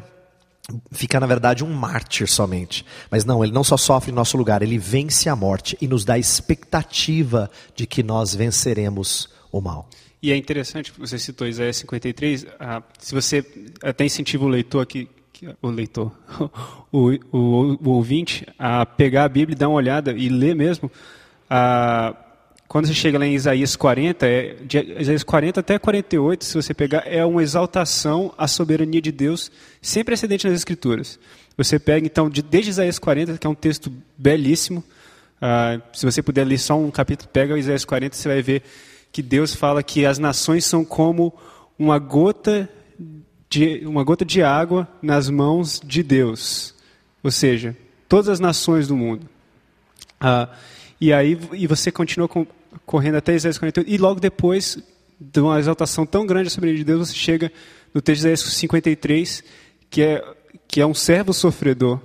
fica 0.93 1.21
na 1.21 1.27
verdade 1.27 1.63
um 1.63 1.71
mártir 1.73 2.27
somente. 2.27 2.87
Mas 3.11 3.25
não, 3.25 3.45
ele 3.45 3.53
não 3.53 3.63
só 3.63 3.77
sofre 3.77 4.11
em 4.11 4.15
nosso 4.15 4.37
lugar, 4.39 4.63
ele 4.63 4.79
vence 4.79 5.29
a 5.29 5.37
morte 5.37 5.77
e 5.81 5.87
nos 5.87 6.05
dá 6.07 6.15
a 6.15 6.19
expectativa 6.19 7.51
de 7.77 7.87
que 7.87 8.03
nós 8.03 8.35
venceremos 8.35 9.29
o 9.53 9.61
mal. 9.61 9.89
E 10.23 10.33
é 10.33 10.37
interessante, 10.39 10.91
você 10.97 11.19
citou 11.19 11.47
Isaías 11.47 11.77
53, 11.77 12.47
ah, 12.59 12.83
se 12.99 13.15
você 13.15 13.45
até 13.83 14.07
incentiva 14.07 14.43
o 14.43 14.49
leitor 14.49 14.87
que- 14.87 15.07
o 15.61 15.69
leitor, 15.69 16.13
o, 16.93 17.11
o, 17.33 17.79
o 17.83 17.91
ouvinte, 17.91 18.47
a 18.59 18.85
pegar 18.87 19.25
a 19.25 19.29
Bíblia 19.29 19.55
e 19.55 19.59
dar 19.59 19.69
uma 19.69 19.77
olhada 19.77 20.13
e 20.13 20.29
ler 20.29 20.55
mesmo, 20.55 20.91
ah, 21.51 22.15
quando 22.67 22.87
você 22.87 22.95
chega 22.95 23.19
lá 23.19 23.27
em 23.27 23.35
Isaías 23.35 23.77
40, 23.77 24.27
é, 24.27 24.57
de 24.65 24.79
Isaías 24.99 25.23
40 25.23 25.61
até 25.61 25.79
48, 25.79 26.45
se 26.45 26.55
você 26.55 26.75
pegar, 26.75 27.05
é 27.07 27.25
uma 27.25 27.43
exaltação 27.43 28.33
à 28.37 28.49
soberania 28.49 29.01
de 29.01 29.13
Deus, 29.13 29.51
sem 29.81 30.03
precedente 30.05 30.47
nas 30.47 30.57
Escrituras. 30.57 31.19
Você 31.57 31.79
pega, 31.79 32.07
então, 32.07 32.29
de- 32.29 32.43
desde 32.43 32.71
Isaías 32.71 32.99
40, 32.99 33.39
que 33.39 33.47
é 33.47 33.51
um 33.51 33.55
texto 33.55 33.93
belíssimo, 34.17 34.83
ah, 35.41 35.81
se 35.93 36.05
você 36.07 36.23
puder 36.23 36.45
ler 36.45 36.59
só 36.59 36.77
um 36.79 36.91
capítulo, 36.91 37.29
pega 37.33 37.59
Isaías 37.59 37.85
40, 37.85 38.17
você 38.17 38.29
vai 38.29 38.43
ver 38.43 38.63
que 39.13 39.23
Deus 39.23 39.55
fala 39.55 39.83
que 39.83 40.05
as 40.05 40.19
nações 40.19 40.65
são 40.65 40.85
como 40.85 41.33
uma 41.79 41.99
gota 41.99 42.69
de, 43.59 43.87
uma 43.87 44.03
gota 44.03 44.25
de 44.25 44.43
água 44.43 44.89
nas 45.01 45.29
mãos 45.31 45.81
de 45.85 46.03
Deus. 46.03 46.75
Ou 47.23 47.31
seja, 47.31 47.77
todas 48.09 48.29
as 48.29 48.41
nações 48.41 48.89
do 48.89 48.97
mundo. 48.97 49.29
Ah, 50.21 50.49
e 51.01 51.13
aí 51.13 51.39
e 51.53 51.67
você 51.67 51.91
continua 51.93 52.27
com- 52.29 52.47
correndo 52.85 53.17
até 53.17 53.35
Isaías 53.35 53.59
48, 53.59 53.89
e 53.89 53.99
logo 53.99 54.19
depois 54.21 54.79
de 55.21 55.41
uma 55.41 55.59
exaltação 55.59 56.05
tão 56.05 56.27
grande 56.27 56.51
sobre 56.51 56.75
de 56.77 56.85
Deus, 56.85 57.09
você 57.09 57.15
chega 57.15 57.53
no 57.93 58.03
texto 58.03 58.23
de 58.23 58.29
Isaías 58.29 58.41
53, 58.41 59.45
que 59.89 60.03
é, 60.03 60.25
que 60.67 60.81
é 60.81 60.87
um 60.87 60.95
servo 60.95 61.33
sofredor. 61.33 62.01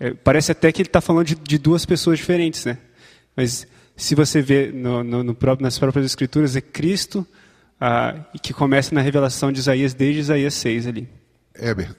É, 0.00 0.12
parece 0.12 0.50
até 0.52 0.72
que 0.72 0.82
ele 0.82 0.88
está 0.88 1.00
falando 1.00 1.26
de, 1.28 1.34
de 1.36 1.56
duas 1.58 1.86
pessoas 1.86 2.18
diferentes, 2.18 2.64
né? 2.64 2.78
Mas 3.36 3.66
se 3.96 4.14
você 4.16 4.42
vê 4.42 4.72
no, 4.72 5.04
no- 5.04 5.22
no 5.22 5.34
próprio- 5.34 5.62
nas 5.62 5.78
próprias 5.78 6.04
escrituras, 6.06 6.56
é 6.56 6.60
Cristo 6.60 7.24
ah, 7.80 8.14
que 8.42 8.52
começa 8.52 8.94
na 8.94 9.00
revelação 9.00 9.52
de 9.52 9.60
Isaías 9.60 9.94
desde 9.94 10.20
Isaías 10.20 10.54
6 10.54 10.86
ali. 10.86 11.08
Herbert, 11.54 11.96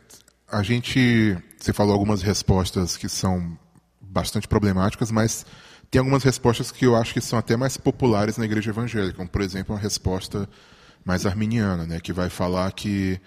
a 0.47 0.61
gente. 0.63 1.37
Você 1.57 1.73
falou 1.73 1.93
algumas 1.93 2.21
respostas 2.21 2.97
que 2.97 3.09
são 3.09 3.57
bastante 4.01 4.47
problemáticas, 4.47 5.11
mas 5.11 5.45
tem 5.89 5.99
algumas 5.99 6.23
respostas 6.23 6.71
que 6.71 6.85
eu 6.85 6.95
acho 6.95 7.13
que 7.13 7.21
são 7.21 7.39
até 7.39 7.55
mais 7.55 7.77
populares 7.77 8.37
na 8.37 8.45
igreja 8.45 8.71
evangélica, 8.71 9.17
como, 9.17 9.29
por 9.29 9.41
exemplo, 9.41 9.73
uma 9.73 9.81
resposta 9.81 10.47
mais 11.03 11.25
arminiana, 11.25 11.85
né, 11.85 11.99
que 11.99 12.11
vai 12.11 12.29
falar 12.29 12.71
que 12.71 13.19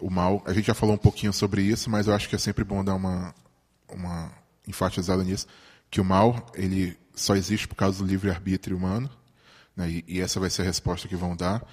o 0.00 0.10
mal. 0.10 0.42
A 0.46 0.52
gente 0.52 0.66
já 0.66 0.74
falou 0.74 0.94
um 0.94 0.98
pouquinho 0.98 1.32
sobre 1.32 1.62
isso, 1.62 1.90
mas 1.90 2.06
eu 2.06 2.14
acho 2.14 2.28
que 2.28 2.34
é 2.34 2.38
sempre 2.38 2.64
bom 2.64 2.84
dar 2.84 2.94
uma, 2.94 3.34
uma 3.88 4.32
enfatizada 4.66 5.22
nisso, 5.22 5.46
que 5.90 6.00
o 6.00 6.04
mal 6.04 6.46
ele 6.54 6.96
só 7.14 7.36
existe 7.36 7.68
por 7.68 7.74
causa 7.74 7.98
do 8.02 8.08
livre-arbítrio 8.08 8.76
humano, 8.76 9.10
né, 9.80 10.02
e, 10.06 10.20
essa 10.20 10.38
vai 10.40 10.50
ser 10.50 10.62
a 10.62 10.64
resposta 10.66 11.08
que 11.08 11.16
vão 11.16 11.34
dar. 11.36 11.66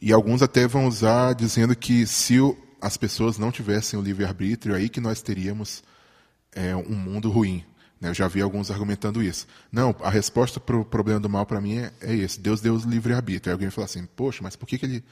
E 0.00 0.12
alguns 0.12 0.42
até 0.42 0.66
vão 0.66 0.86
usar 0.86 1.34
dizendo 1.34 1.74
que 1.74 2.06
se 2.06 2.38
o- 2.38 2.56
as 2.80 2.96
pessoas 2.96 3.38
não 3.38 3.50
tivessem 3.50 3.98
o 3.98 4.02
livre-arbítrio, 4.02 4.74
aí 4.74 4.88
que 4.88 5.00
nós 5.00 5.22
teríamos 5.22 5.82
é, 6.54 6.74
um 6.76 6.94
mundo 6.94 7.30
ruim. 7.30 7.62
né? 8.00 8.08
Eu 8.10 8.14
já 8.14 8.28
vi 8.28 8.40
alguns 8.42 8.70
argumentando 8.70 9.22
isso. 9.22 9.46
Não, 9.72 9.94
a 10.02 10.08
resposta 10.10 10.58
para 10.60 10.76
o 10.76 10.84
problema 10.84 11.18
do 11.20 11.28
mal 11.30 11.44
para 11.46 11.60
mim 11.60 11.78
é, 11.78 11.92
é 12.00 12.14
esse. 12.14 12.38
Deus 12.40 12.60
deu 12.62 12.74
o 12.74 12.78
livre-arbítrio. 12.78 13.50
Aí 13.50 13.54
alguém 13.54 13.70
fala 13.70 13.84
assim, 13.86 14.06
poxa, 14.16 14.40
mas 14.42 14.54
por 14.56 14.66
que, 14.66 14.78
que 14.78 14.86
ele 14.86 15.04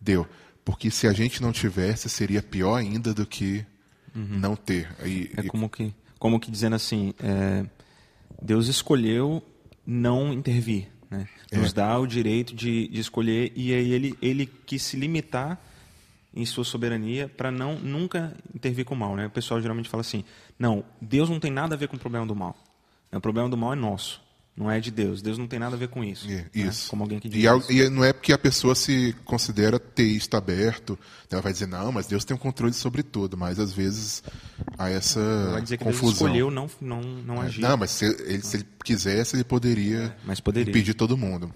deu? 0.00 0.26
Porque 0.64 0.90
se 0.90 1.06
a 1.08 1.12
gente 1.12 1.40
não 1.42 1.50
tivesse, 1.52 2.08
seria 2.08 2.42
pior 2.42 2.74
ainda 2.76 3.12
do 3.14 3.24
que 3.26 3.64
não 4.14 4.54
ter. 4.56 4.88
Aí, 5.00 5.30
É 5.36 5.42
e- 5.44 5.48
como 5.48 5.68
que, 5.68 5.94
como 6.18 6.38
que 6.40 6.50
dizendo 6.50 6.74
assim, 6.76 7.14
é, 7.20 7.64
Deus 8.42 8.66
escolheu 8.68 9.42
não 9.86 10.32
intervir, 10.32 10.88
né? 11.10 11.28
Nos 11.52 11.72
É. 11.72 11.74
dá 11.74 11.98
o 11.98 12.06
direito 12.06 12.54
de, 12.54 12.88
de 12.88 13.00
escolher 13.00 13.52
e 13.56 13.74
aí 13.74 13.92
ele 13.92 14.14
ele 14.22 14.46
quis 14.46 14.82
se 14.82 14.96
limitar 14.96 15.58
em 16.32 16.46
sua 16.46 16.64
soberania 16.64 17.28
para 17.28 17.50
não 17.50 17.76
nunca 17.78 18.36
intervir 18.54 18.84
com 18.84 18.94
o 18.94 18.98
mal, 18.98 19.16
né? 19.16 19.26
O 19.26 19.30
pessoal 19.30 19.60
geralmente 19.60 19.88
fala 19.88 20.02
assim, 20.02 20.24
não, 20.58 20.84
Deus 21.00 21.28
não 21.28 21.40
tem 21.40 21.50
nada 21.50 21.74
a 21.74 21.78
ver 21.78 21.88
com 21.88 21.96
o 21.96 21.98
problema 21.98 22.24
do 22.24 22.36
mal. 22.36 22.56
O 23.12 23.20
problema 23.20 23.48
do 23.48 23.56
mal 23.56 23.72
é 23.72 23.76
nosso, 23.76 24.22
não 24.60 24.70
é 24.70 24.78
de 24.78 24.90
Deus. 24.90 25.22
Deus 25.22 25.38
não 25.38 25.46
tem 25.46 25.58
nada 25.58 25.74
a 25.74 25.78
ver 25.78 25.88
com 25.88 26.04
isso. 26.04 26.26
É, 26.30 26.34
né? 26.34 26.44
Isso. 26.54 26.90
Como 26.90 27.02
alguém 27.02 27.18
que 27.18 27.30
diz 27.30 27.42
e, 27.42 27.46
isso. 27.46 27.72
e 27.72 27.88
não 27.88 28.04
é 28.04 28.12
porque 28.12 28.30
a 28.30 28.38
pessoa 28.38 28.74
se 28.74 29.16
considera 29.24 29.78
teísta 29.78 30.36
aberto, 30.36 30.98
ela 31.30 31.40
vai 31.40 31.50
dizer, 31.50 31.66
não, 31.66 31.90
mas 31.90 32.06
Deus 32.06 32.26
tem 32.26 32.36
um 32.36 32.38
controle 32.38 32.74
sobre 32.74 33.02
tudo, 33.02 33.38
mas 33.38 33.58
às 33.58 33.72
vezes 33.72 34.22
há 34.76 34.90
essa 34.90 35.20
vai 35.52 35.62
dizer 35.62 35.78
que 35.78 35.84
Deus 35.84 35.96
confusão. 35.98 36.26
escolheu 36.26 36.50
não, 36.50 36.68
não, 36.78 37.00
não 37.00 37.42
É, 37.42 37.46
agir. 37.46 37.62
Não, 37.62 37.76
mas 37.78 37.90
se 37.90 38.04
ele, 38.04 38.42
se 38.42 38.58
ele 38.58 38.66
quisesse, 38.84 39.34
ele 39.34 39.44
poderia, 39.44 40.14
Mas 40.26 40.40
poderia. 40.40 40.70
impedir 40.70 40.92
todo 40.92 41.16
mundo. 41.16 41.50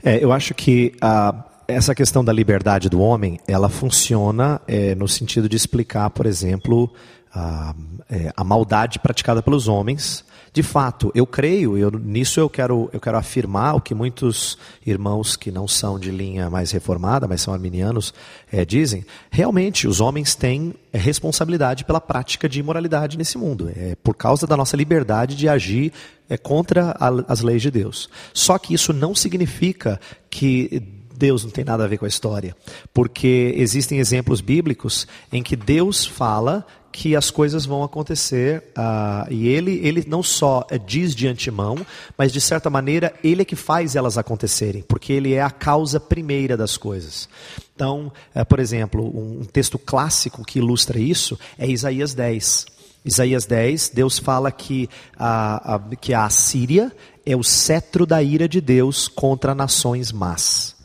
É, 0.00 0.22
eu 0.22 0.32
acho 0.32 0.54
que 0.54 0.94
ah, 1.00 1.44
essa 1.66 1.96
questão 1.96 2.24
da 2.24 2.32
liberdade 2.32 2.88
do 2.88 3.00
homem, 3.00 3.40
ela 3.48 3.68
funciona 3.68 4.60
é, 4.68 4.94
no 4.94 5.08
sentido 5.08 5.48
de 5.48 5.56
explicar, 5.56 6.10
por 6.10 6.26
exemplo, 6.26 6.92
a, 7.34 7.74
é, 8.08 8.32
a 8.36 8.44
maldade 8.44 9.00
praticada 9.00 9.42
pelos 9.42 9.66
homens. 9.66 10.24
De 10.52 10.62
fato, 10.64 11.12
eu 11.14 11.24
creio, 11.26 11.78
eu, 11.78 11.90
nisso 11.92 12.40
eu 12.40 12.50
quero, 12.50 12.90
eu 12.92 12.98
quero 13.00 13.16
afirmar 13.16 13.76
o 13.76 13.80
que 13.80 13.94
muitos 13.94 14.58
irmãos 14.84 15.36
que 15.36 15.50
não 15.52 15.68
são 15.68 15.96
de 15.98 16.10
linha 16.10 16.50
mais 16.50 16.72
reformada, 16.72 17.28
mas 17.28 17.40
são 17.40 17.54
arminianos, 17.54 18.12
é, 18.50 18.64
dizem. 18.64 19.06
Realmente, 19.30 19.86
os 19.86 20.00
homens 20.00 20.34
têm 20.34 20.74
responsabilidade 20.92 21.84
pela 21.84 22.00
prática 22.00 22.48
de 22.48 22.58
imoralidade 22.58 23.16
nesse 23.16 23.38
mundo. 23.38 23.70
É 23.76 23.94
por 24.02 24.14
causa 24.16 24.44
da 24.46 24.56
nossa 24.56 24.76
liberdade 24.76 25.36
de 25.36 25.48
agir 25.48 25.92
é, 26.28 26.36
contra 26.36 26.96
a- 26.98 27.24
as 27.28 27.42
leis 27.42 27.62
de 27.62 27.70
Deus. 27.70 28.08
Só 28.34 28.58
que 28.58 28.74
isso 28.74 28.92
não 28.92 29.14
significa 29.14 30.00
que 30.28 30.82
Deus 31.16 31.44
não 31.44 31.50
tem 31.50 31.64
nada 31.64 31.84
a 31.84 31.86
ver 31.86 31.98
com 31.98 32.06
a 32.06 32.08
história, 32.08 32.56
porque 32.94 33.52
existem 33.56 33.98
exemplos 33.98 34.40
bíblicos 34.40 35.06
em 35.30 35.42
que 35.42 35.54
Deus 35.54 36.06
fala 36.06 36.66
que 36.92 37.14
as 37.14 37.30
coisas 37.30 37.64
vão 37.64 37.82
acontecer 37.82 38.64
ah, 38.76 39.26
e 39.30 39.48
ele, 39.48 39.80
ele 39.84 40.04
não 40.06 40.22
só 40.22 40.66
eh, 40.70 40.78
diz 40.78 41.14
de 41.14 41.28
antemão, 41.28 41.76
mas 42.18 42.32
de 42.32 42.40
certa 42.40 42.68
maneira 42.68 43.12
ele 43.22 43.42
é 43.42 43.44
que 43.44 43.56
faz 43.56 43.94
elas 43.94 44.18
acontecerem, 44.18 44.82
porque 44.82 45.12
ele 45.12 45.34
é 45.34 45.42
a 45.42 45.50
causa 45.50 46.00
primeira 46.00 46.56
das 46.56 46.76
coisas. 46.76 47.28
Então, 47.74 48.12
eh, 48.34 48.44
por 48.44 48.58
exemplo, 48.58 49.04
um, 49.04 49.40
um 49.40 49.44
texto 49.44 49.78
clássico 49.78 50.44
que 50.44 50.58
ilustra 50.58 50.98
isso 50.98 51.38
é 51.58 51.66
Isaías 51.66 52.14
10. 52.14 52.66
Isaías 53.04 53.46
10, 53.46 53.90
Deus 53.94 54.18
fala 54.18 54.52
que 54.52 54.88
a, 55.16 55.76
a, 55.76 55.96
que 55.96 56.12
a 56.12 56.24
Assíria 56.24 56.92
é 57.24 57.34
o 57.34 57.42
cetro 57.42 58.04
da 58.04 58.22
ira 58.22 58.48
de 58.48 58.60
Deus 58.60 59.08
contra 59.08 59.54
nações 59.54 60.12
más. 60.12 60.79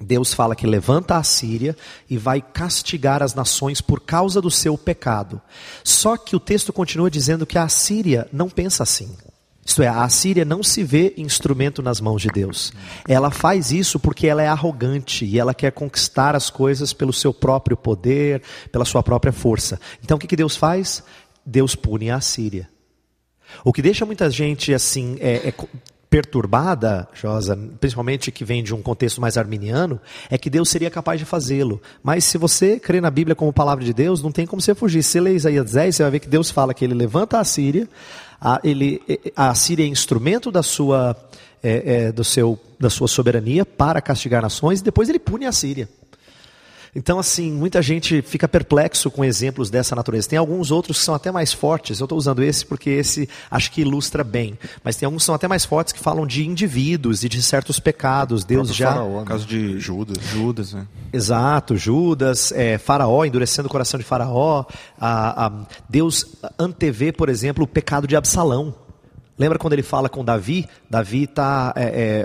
Deus 0.00 0.32
fala 0.32 0.56
que 0.56 0.66
levanta 0.66 1.16
a 1.16 1.22
Síria 1.22 1.76
e 2.08 2.16
vai 2.16 2.40
castigar 2.40 3.22
as 3.22 3.34
nações 3.34 3.80
por 3.80 4.00
causa 4.00 4.40
do 4.40 4.50
seu 4.50 4.78
pecado. 4.78 5.40
Só 5.84 6.16
que 6.16 6.34
o 6.34 6.40
texto 6.40 6.72
continua 6.72 7.10
dizendo 7.10 7.46
que 7.46 7.58
a 7.58 7.68
Síria 7.68 8.26
não 8.32 8.48
pensa 8.48 8.82
assim. 8.82 9.14
Isto 9.64 9.82
é, 9.82 9.88
a 9.88 10.08
Síria 10.08 10.44
não 10.44 10.62
se 10.62 10.82
vê 10.82 11.14
instrumento 11.16 11.82
nas 11.82 12.00
mãos 12.00 12.22
de 12.22 12.28
Deus. 12.28 12.72
Ela 13.06 13.30
faz 13.30 13.70
isso 13.70 14.00
porque 14.00 14.26
ela 14.26 14.42
é 14.42 14.48
arrogante 14.48 15.24
e 15.24 15.38
ela 15.38 15.54
quer 15.54 15.70
conquistar 15.70 16.34
as 16.34 16.48
coisas 16.48 16.92
pelo 16.92 17.12
seu 17.12 17.32
próprio 17.32 17.76
poder, 17.76 18.42
pela 18.72 18.86
sua 18.86 19.02
própria 19.02 19.32
força. 19.32 19.78
Então 20.02 20.16
o 20.16 20.20
que, 20.20 20.34
Deus 20.34 20.56
faz? 20.56 21.04
Deus 21.44 21.74
pune 21.74 22.10
a 22.10 22.20
Síria. 22.20 22.68
O 23.62 23.72
que 23.72 23.82
deixa 23.82 24.06
muita 24.06 24.30
gente 24.30 24.72
assim 24.72 25.18
é, 25.20 25.48
é 25.48 25.54
perturbada, 26.10 27.08
Josa, 27.14 27.56
principalmente 27.78 28.32
que 28.32 28.44
vem 28.44 28.64
de 28.64 28.74
um 28.74 28.82
contexto 28.82 29.20
mais 29.20 29.38
arminiano, 29.38 30.00
é 30.28 30.36
que 30.36 30.50
Deus 30.50 30.68
seria 30.68 30.90
capaz 30.90 31.20
de 31.20 31.24
fazê-lo. 31.24 31.80
Mas 32.02 32.24
se 32.24 32.36
você 32.36 32.80
crê 32.80 33.00
na 33.00 33.10
Bíblia 33.10 33.36
como 33.36 33.52
palavra 33.52 33.84
de 33.84 33.94
Deus, 33.94 34.20
não 34.20 34.32
tem 34.32 34.44
como 34.44 34.60
você 34.60 34.74
fugir. 34.74 35.04
Se 35.04 35.10
você 35.10 35.20
lê 35.20 35.34
Isaías 35.34 35.70
10, 35.70 35.94
você 35.94 36.02
vai 36.02 36.10
ver 36.10 36.18
que 36.18 36.28
Deus 36.28 36.50
fala 36.50 36.74
que 36.74 36.84
ele 36.84 36.94
levanta 36.94 37.38
a 37.38 37.44
Síria, 37.44 37.88
a, 38.40 38.60
ele, 38.64 39.00
a 39.36 39.54
Síria 39.54 39.84
é 39.84 39.86
instrumento 39.86 40.50
da 40.50 40.64
sua, 40.64 41.16
é, 41.62 42.06
é, 42.06 42.12
do 42.12 42.24
seu, 42.24 42.58
da 42.78 42.90
sua 42.90 43.06
soberania 43.06 43.64
para 43.64 44.00
castigar 44.00 44.42
nações, 44.42 44.80
e 44.80 44.84
depois 44.84 45.08
ele 45.08 45.20
pune 45.20 45.46
a 45.46 45.52
Síria. 45.52 45.88
Então, 46.94 47.18
assim, 47.18 47.52
muita 47.52 47.80
gente 47.80 48.20
fica 48.22 48.48
perplexo 48.48 49.10
com 49.10 49.24
exemplos 49.24 49.70
dessa 49.70 49.94
natureza. 49.94 50.28
Tem 50.28 50.38
alguns 50.38 50.70
outros 50.70 50.98
que 50.98 51.04
são 51.04 51.14
até 51.14 51.30
mais 51.30 51.52
fortes. 51.52 52.00
Eu 52.00 52.04
estou 52.04 52.18
usando 52.18 52.42
esse 52.42 52.66
porque 52.66 52.90
esse 52.90 53.28
acho 53.50 53.70
que 53.70 53.82
ilustra 53.82 54.24
bem. 54.24 54.58
Mas 54.82 54.96
tem 54.96 55.06
alguns 55.06 55.22
que 55.22 55.26
são 55.26 55.34
até 55.34 55.46
mais 55.46 55.64
fortes 55.64 55.92
que 55.92 56.00
falam 56.00 56.26
de 56.26 56.44
indivíduos 56.46 57.22
e 57.22 57.28
de 57.28 57.40
certos 57.42 57.78
pecados. 57.78 58.44
Deus 58.44 58.74
já. 58.74 58.88
Faraó, 58.92 59.08
né? 59.14 59.20
No 59.20 59.24
caso 59.24 59.46
de 59.46 59.78
Judas. 59.78 60.16
Judas, 60.32 60.72
né? 60.72 60.86
Exato, 61.12 61.76
Judas, 61.76 62.50
é, 62.52 62.76
Faraó, 62.78 63.24
endurecendo 63.24 63.68
o 63.68 63.70
coração 63.70 63.98
de 63.98 64.04
Faraó. 64.04 64.64
A, 65.00 65.46
a- 65.46 65.52
Deus 65.88 66.26
antevê, 66.58 67.12
por 67.12 67.28
exemplo, 67.28 67.64
o 67.64 67.66
pecado 67.68 68.06
de 68.06 68.16
Absalão. 68.16 68.74
Lembra 69.40 69.58
quando 69.58 69.72
ele 69.72 69.82
fala 69.82 70.06
com 70.06 70.22
Davi? 70.22 70.68
Davi 70.90 71.22
está 71.22 71.74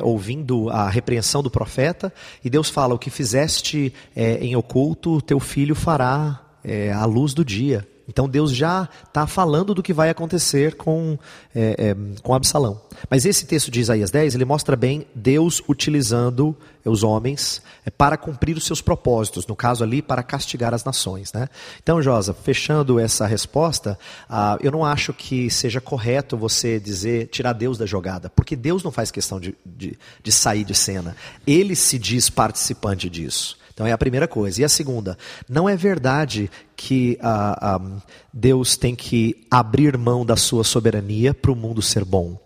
ouvindo 0.01 0.69
a 0.69 0.89
repreensão 0.89 1.41
do 1.41 1.49
profeta 1.49 2.11
e 2.43 2.49
Deus 2.49 2.69
fala: 2.69 2.93
O 2.93 2.99
que 2.99 3.09
fizeste 3.09 3.93
é, 4.13 4.33
em 4.43 4.53
oculto, 4.57 5.21
teu 5.21 5.39
filho 5.39 5.75
fará 5.75 6.41
é, 6.61 6.91
à 6.91 7.05
luz 7.05 7.33
do 7.33 7.45
dia. 7.45 7.87
Então 8.07 8.29
Deus 8.29 8.51
já 8.51 8.87
está 9.05 9.25
falando 9.25 9.73
do 9.73 9.83
que 9.83 9.93
vai 9.93 10.09
acontecer 10.09 10.75
com, 10.75 11.17
é, 11.53 11.75
é, 11.77 12.21
com 12.21 12.33
Absalão. 12.33 12.79
Mas 13.09 13.25
esse 13.25 13.45
texto 13.45 13.71
de 13.71 13.79
Isaías 13.79 14.11
10, 14.11 14.35
ele 14.35 14.45
mostra 14.45 14.75
bem 14.75 15.05
Deus 15.13 15.61
utilizando 15.67 16.55
os 16.83 17.03
homens 17.03 17.61
é, 17.85 17.89
para 17.89 18.15
cumprir 18.17 18.55
os 18.55 18.65
seus 18.65 18.81
propósitos, 18.81 19.47
no 19.47 19.55
caso 19.55 19.83
ali, 19.83 20.01
para 20.01 20.21
castigar 20.21 20.73
as 20.73 20.83
nações. 20.83 21.33
Né? 21.33 21.49
Então, 21.81 22.01
Josa, 22.01 22.33
fechando 22.33 22.99
essa 22.99 23.25
resposta, 23.25 23.97
ah, 24.29 24.57
eu 24.61 24.71
não 24.71 24.85
acho 24.85 25.13
que 25.13 25.49
seja 25.49 25.81
correto 25.81 26.37
você 26.37 26.79
dizer, 26.79 27.27
tirar 27.27 27.53
Deus 27.53 27.77
da 27.77 27.85
jogada, 27.85 28.29
porque 28.29 28.55
Deus 28.55 28.83
não 28.83 28.91
faz 28.91 29.09
questão 29.09 29.39
de, 29.39 29.55
de, 29.65 29.97
de 30.21 30.31
sair 30.31 30.63
de 30.63 30.75
cena. 30.75 31.15
Ele 31.45 31.75
se 31.75 31.97
diz 31.97 32.29
participante 32.29 33.09
disso. 33.09 33.57
Então 33.75 33.85
é 33.85 33.91
a 33.91 33.97
primeira 33.97 34.25
coisa. 34.25 34.61
E 34.61 34.63
a 34.63 34.69
segunda, 34.69 35.17
não 35.49 35.67
é 35.67 35.75
verdade 35.75 36.49
que 36.77 37.19
ah, 37.21 37.75
ah, 37.75 38.01
Deus 38.33 38.77
tem 38.77 38.95
que 38.95 39.45
abrir 39.51 39.97
mão 39.97 40.25
da 40.25 40.37
sua 40.37 40.63
soberania 40.63 41.33
para 41.33 41.51
o 41.51 41.55
mundo 41.55 41.81
ser 41.81 42.05
bom. 42.05 42.39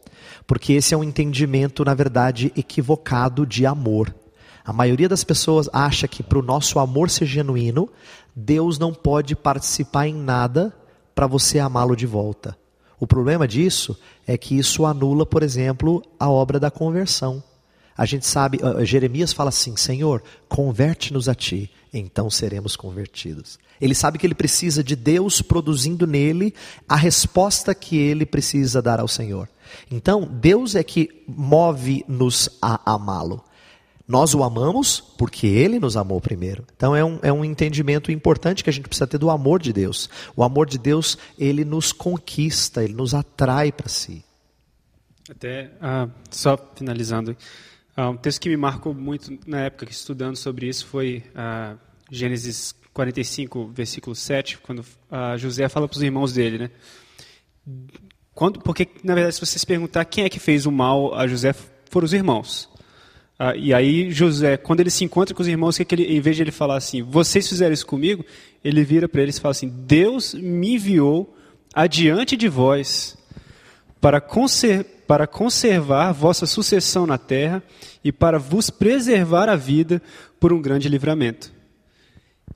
Porque 0.48 0.74
esse 0.74 0.96
é 0.96 0.98
um 0.98 1.04
entendimento, 1.04 1.86
na 1.86 1.94
verdade, 1.94 2.52
equivocado 2.58 3.46
de 3.46 3.64
amor. 3.64 4.14
A 4.66 4.74
maioria 4.74 5.08
das 5.08 5.24
pessoas 5.24 5.70
acha 5.72 6.08
que 6.08 6.24
para 6.24 6.40
o 6.40 6.44
nosso 6.44 6.80
amor 6.80 7.12
ser 7.12 7.28
genuíno, 7.28 7.88
Deus 8.36 8.80
não 8.80 8.92
pode 8.92 9.36
participar 9.36 10.08
em 10.08 10.16
nada 10.16 10.74
para 11.14 11.28
você 11.28 11.60
amá-lo 11.60 11.96
de 11.96 12.08
volta. 12.08 12.58
O 13.00 13.06
problema 13.06 13.48
disso 13.48 13.96
é 14.26 14.36
que 14.36 14.58
isso 14.58 14.84
anula, 14.84 15.28
por 15.28 15.44
exemplo, 15.44 16.02
a 16.20 16.28
obra 16.28 16.60
da 16.60 16.72
conversão. 16.72 17.44
A 18.00 18.06
gente 18.06 18.26
sabe, 18.26 18.62
uh, 18.64 18.86
Jeremias 18.86 19.34
fala 19.34 19.50
assim: 19.50 19.76
Senhor, 19.76 20.24
converte-nos 20.48 21.28
a 21.28 21.36
ti, 21.36 21.70
então 21.94 22.30
seremos 22.30 22.78
convertidos. 22.78 23.60
Ele 23.82 23.94
sabe 23.94 24.18
que 24.18 24.26
ele 24.26 24.34
precisa 24.34 24.82
de 24.82 24.96
Deus 24.96 25.42
produzindo 25.42 26.08
nele 26.08 26.54
a 26.88 26.96
resposta 26.96 27.76
que 27.76 27.98
ele 27.98 28.26
precisa 28.26 28.82
dar 28.82 29.02
ao 29.02 29.08
Senhor. 29.10 29.50
Então, 29.92 30.24
Deus 30.24 30.76
é 30.76 30.84
que 30.84 31.26
move-nos 31.28 32.50
a 32.62 32.94
amá-lo. 32.94 33.44
Nós 34.08 34.34
o 34.34 34.46
amamos 34.46 35.02
porque 35.18 35.46
ele 35.46 35.78
nos 35.78 35.98
amou 35.98 36.22
primeiro. 36.22 36.64
Então 36.78 36.96
é 36.96 37.04
um, 37.04 37.20
é 37.22 37.34
um 37.34 37.44
entendimento 37.44 38.14
importante 38.14 38.64
que 38.64 38.70
a 38.70 38.74
gente 38.74 38.88
precisa 38.88 39.08
ter 39.08 39.18
do 39.18 39.30
amor 39.30 39.62
de 39.62 39.74
Deus. 39.74 40.10
O 40.38 40.44
amor 40.44 40.68
de 40.68 40.78
Deus, 40.78 41.18
ele 41.38 41.66
nos 41.66 41.92
conquista, 41.92 42.82
ele 42.82 42.94
nos 42.94 43.14
atrai 43.14 43.74
para 43.74 43.90
si. 43.90 44.24
Até, 45.30 45.72
ah, 45.82 46.08
só 46.32 46.58
finalizando, 46.76 47.36
ah, 47.38 47.79
um 47.98 48.16
texto 48.16 48.42
que 48.42 48.50
me 48.50 48.58
marcou 48.58 48.94
muito 48.94 49.38
na 49.46 49.62
época 49.62 49.86
que 49.86 49.92
estudando 49.92 50.36
sobre 50.36 50.68
isso 50.68 50.86
foi 50.86 51.24
ah, 51.36 51.76
Gênesis 52.10 52.74
45, 52.94 53.72
versículo 53.74 54.16
7, 54.16 54.58
quando 54.60 54.86
ah, 55.10 55.38
José 55.38 55.68
fala 55.70 55.88
para 55.88 55.96
os 55.96 56.04
irmãos 56.04 56.34
dele, 56.34 56.58
né? 56.58 56.72
Quando, 58.34 58.60
porque, 58.62 58.88
na 59.04 59.14
verdade, 59.14 59.36
se 59.36 59.46
você 59.46 59.60
se 59.60 59.66
perguntar 59.66 60.06
quem 60.06 60.24
é 60.24 60.30
que 60.30 60.40
fez 60.40 60.66
o 60.66 60.72
mal 60.72 61.14
a 61.14 61.28
José, 61.28 61.54
foram 61.90 62.06
os 62.06 62.14
irmãos. 62.14 62.70
Ah, 63.38 63.56
e 63.56 63.74
aí 63.74 64.12
José, 64.12 64.58
quando 64.58 64.82
ele 64.82 64.90
se 64.90 65.04
encontra 65.04 65.34
com 65.34 65.42
os 65.42 65.48
irmãos, 65.48 65.78
que, 65.78 65.86
que 65.86 65.96
ele, 65.96 66.04
em 66.06 66.20
vez 66.20 66.36
de 66.36 66.44
ele 66.44 66.52
falar 66.52 66.78
assim, 66.78 67.02
vocês 67.02 67.48
fizeram 67.48 67.74
isso 67.74 67.86
comigo, 67.86 68.26
ele 68.64 68.84
vira 68.84 69.08
para 69.08 69.22
eles 69.22 69.38
e 69.38 69.42
fala 69.42 69.52
assim, 69.52 69.70
Deus 69.70 70.34
me 70.34 70.76
enviou 70.76 71.36
adiante 71.74 72.36
de 72.36 72.48
vós 72.48 73.18
para, 74.02 74.20
conser 74.20 74.86
para 75.10 75.26
conservar 75.26 76.12
vossa 76.12 76.46
sucessão 76.46 77.08
na 77.08 77.18
terra 77.18 77.64
e 78.04 78.12
para 78.12 78.38
vos 78.38 78.70
preservar 78.70 79.50
a 79.50 79.56
vida 79.56 80.00
por 80.40 80.54
um 80.54 80.62
grande 80.62 80.88
livramento. 80.88 81.52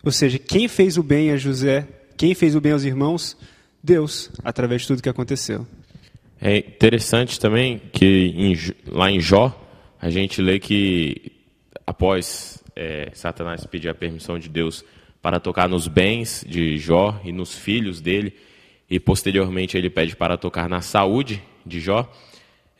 Ou 0.03 0.11
seja, 0.11 0.37
quem 0.37 0.67
fez 0.67 0.95
o 0.95 1.01
bem 1.01 1.31
a 1.31 1.35
José, 1.35 1.87
quem 2.15 2.35
fez 2.35 2.53
o 2.53 2.61
bem 2.61 2.73
aos 2.73 2.83
irmãos? 2.83 3.35
Deus, 3.81 4.29
através 4.43 4.83
de 4.83 4.87
tudo 4.89 5.01
que 5.01 5.09
aconteceu. 5.09 5.65
É 6.39 6.57
interessante 6.57 7.39
também 7.39 7.81
que 7.91 8.05
em 8.05 8.55
lá 8.85 9.09
em 9.09 9.19
Jó, 9.19 9.59
a 9.99 10.11
gente 10.11 10.39
lê 10.39 10.59
que 10.59 11.31
após 11.87 12.63
é, 12.75 13.09
Satanás 13.15 13.65
pedir 13.65 13.89
a 13.89 13.95
permissão 13.95 14.37
de 14.37 14.47
Deus 14.47 14.85
para 15.23 15.39
tocar 15.39 15.67
nos 15.67 15.87
bens 15.87 16.45
de 16.47 16.77
Jó 16.77 17.19
e 17.25 17.31
nos 17.31 17.57
filhos 17.57 17.99
dele, 17.99 18.35
e 18.87 18.99
posteriormente 18.99 19.75
ele 19.75 19.89
pede 19.89 20.15
para 20.15 20.37
tocar 20.37 20.69
na 20.69 20.81
saúde 20.81 21.41
de 21.65 21.79
Jó, 21.79 22.07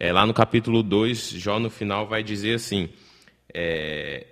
é, 0.04 0.12
lá 0.12 0.26
no 0.26 0.34
capítulo 0.34 0.84
2, 0.84 1.30
Jó 1.30 1.62
no 1.62 1.70
final 1.70 2.06
vai 2.06 2.22
dizer 2.22 2.56
assim: 2.56 2.90
é, 3.54 4.28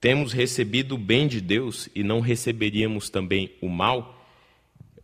Temos 0.00 0.32
recebido 0.32 0.94
o 0.94 0.98
bem 0.98 1.26
de 1.26 1.40
Deus 1.40 1.88
e 1.92 2.04
não 2.04 2.20
receberíamos 2.20 3.10
também 3.10 3.50
o 3.60 3.68
mal? 3.68 4.24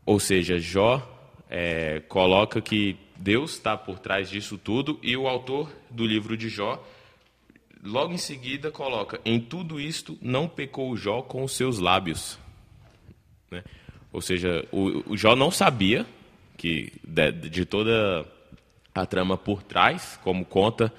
Ou 0.07 0.21
seja, 0.21 0.57
Jó 0.57 1.03
é, 1.51 1.99
coloca 2.07 2.61
que 2.61 2.97
Deus 3.17 3.55
está 3.55 3.77
por 3.77 3.99
trás 3.99 4.31
disso 4.31 4.57
tudo 4.57 5.01
e 5.03 5.17
o 5.17 5.27
autor 5.27 5.69
do 5.91 6.07
livro 6.07 6.37
de 6.37 6.49
Jó, 6.49 6.81
logo 7.83 8.13
em 8.13 8.19
seguida, 8.19 8.71
coloca: 8.71 9.21
Em 9.25 9.41
tudo 9.41 9.81
isto 9.81 10.17
não 10.23 10.47
pecou 10.47 10.97
Jó 10.97 11.23
com 11.23 11.43
os 11.43 11.57
seus 11.57 11.81
lábios. 11.81 12.39
Né? 13.51 13.65
Ou 14.13 14.21
seja, 14.21 14.65
o, 14.71 15.15
o 15.15 15.17
Jó 15.17 15.35
não 15.35 15.51
sabia 15.51 16.07
que 16.57 16.93
de, 17.03 17.33
de 17.33 17.65
toda 17.65 18.33
a 18.95 19.05
trama 19.07 19.37
por 19.37 19.63
trás, 19.63 20.19
como 20.23 20.45
conta 20.45 20.93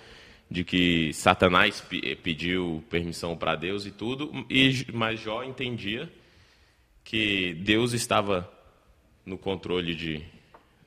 de 0.52 0.64
que 0.64 1.12
Satanás 1.14 1.82
pe- 1.82 2.16
pediu 2.18 2.84
permissão 2.90 3.36
para 3.36 3.56
Deus 3.56 3.86
e 3.86 3.92
tudo, 3.92 4.32
e, 4.50 4.86
mas 4.94 5.20
Jó 5.20 5.44
entendia 5.44 6.12
que 7.04 7.54
Deus 7.56 7.94
estava 7.94 8.50
no 9.26 9.38
controle 9.38 9.96
de, 9.96 10.22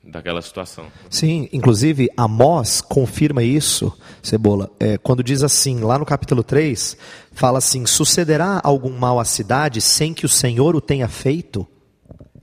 daquela 0.03 0.41
situação. 0.41 0.85
Sim, 1.09 1.49
inclusive 1.51 2.09
Amós 2.15 2.79
confirma 2.81 3.43
isso, 3.43 3.97
Cebola, 4.21 4.71
é, 4.79 4.97
quando 4.97 5.23
diz 5.23 5.43
assim, 5.43 5.79
lá 5.79 5.97
no 5.99 6.05
capítulo 6.05 6.43
3, 6.43 6.97
fala 7.33 7.57
assim: 7.57 7.85
sucederá 7.85 8.61
algum 8.63 8.97
mal 8.97 9.19
à 9.19 9.25
cidade 9.25 9.81
sem 9.81 10.13
que 10.13 10.25
o 10.25 10.29
Senhor 10.29 10.75
o 10.75 10.81
tenha 10.81 11.07
feito? 11.07 11.67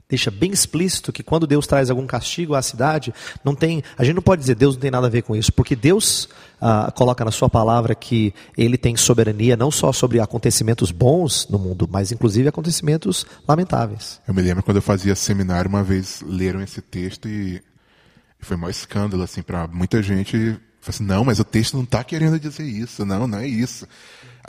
Deixa 0.09 0.31
bem 0.31 0.51
explícito 0.51 1.11
que 1.11 1.21
quando 1.21 1.45
Deus 1.45 1.67
traz 1.67 1.89
algum 1.89 2.07
castigo 2.07 2.55
à 2.55 2.61
cidade, 2.61 3.13
não 3.43 3.53
tem, 3.53 3.83
a 3.97 4.05
gente 4.05 4.15
não 4.15 4.21
pode 4.21 4.39
dizer 4.39 4.55
Deus 4.55 4.75
não 4.75 4.81
tem 4.81 4.91
nada 4.91 5.07
a 5.07 5.09
ver 5.09 5.21
com 5.21 5.35
isso, 5.35 5.51
porque 5.51 5.75
Deus 5.75 6.29
ah, 6.61 6.91
coloca 6.95 7.25
na 7.25 7.31
sua 7.31 7.49
palavra 7.49 7.93
que 7.93 8.33
Ele 8.57 8.77
tem 8.77 8.95
soberania 8.95 9.57
não 9.57 9.69
só 9.69 9.91
sobre 9.91 10.21
acontecimentos 10.21 10.91
bons 10.91 11.47
no 11.49 11.59
mundo, 11.59 11.89
mas 11.91 12.13
inclusive 12.13 12.47
acontecimentos 12.47 13.25
lamentáveis. 13.45 14.21
Eu 14.25 14.33
me 14.33 14.41
lembro 14.41 14.63
quando 14.63 14.77
eu 14.77 14.81
fazia 14.81 15.13
seminário, 15.13 15.69
uma 15.69 15.83
vez 15.83 16.23
leram 16.25 16.61
esse 16.61 16.81
texto 16.81 17.27
e 17.27 17.61
foi 18.39 18.55
maior 18.55 18.69
escândalo, 18.69 19.23
assim, 19.23 19.41
para 19.41 19.67
muita 19.67 20.01
gente. 20.01 20.57
Assim, 20.87 21.03
não, 21.03 21.25
mas 21.25 21.37
o 21.37 21.43
texto 21.43 21.75
não 21.75 21.83
está 21.83 22.01
querendo 22.01 22.39
dizer 22.39 22.63
isso, 22.63 23.05
não, 23.05 23.27
não 23.27 23.39
é 23.39 23.47
isso. 23.47 23.85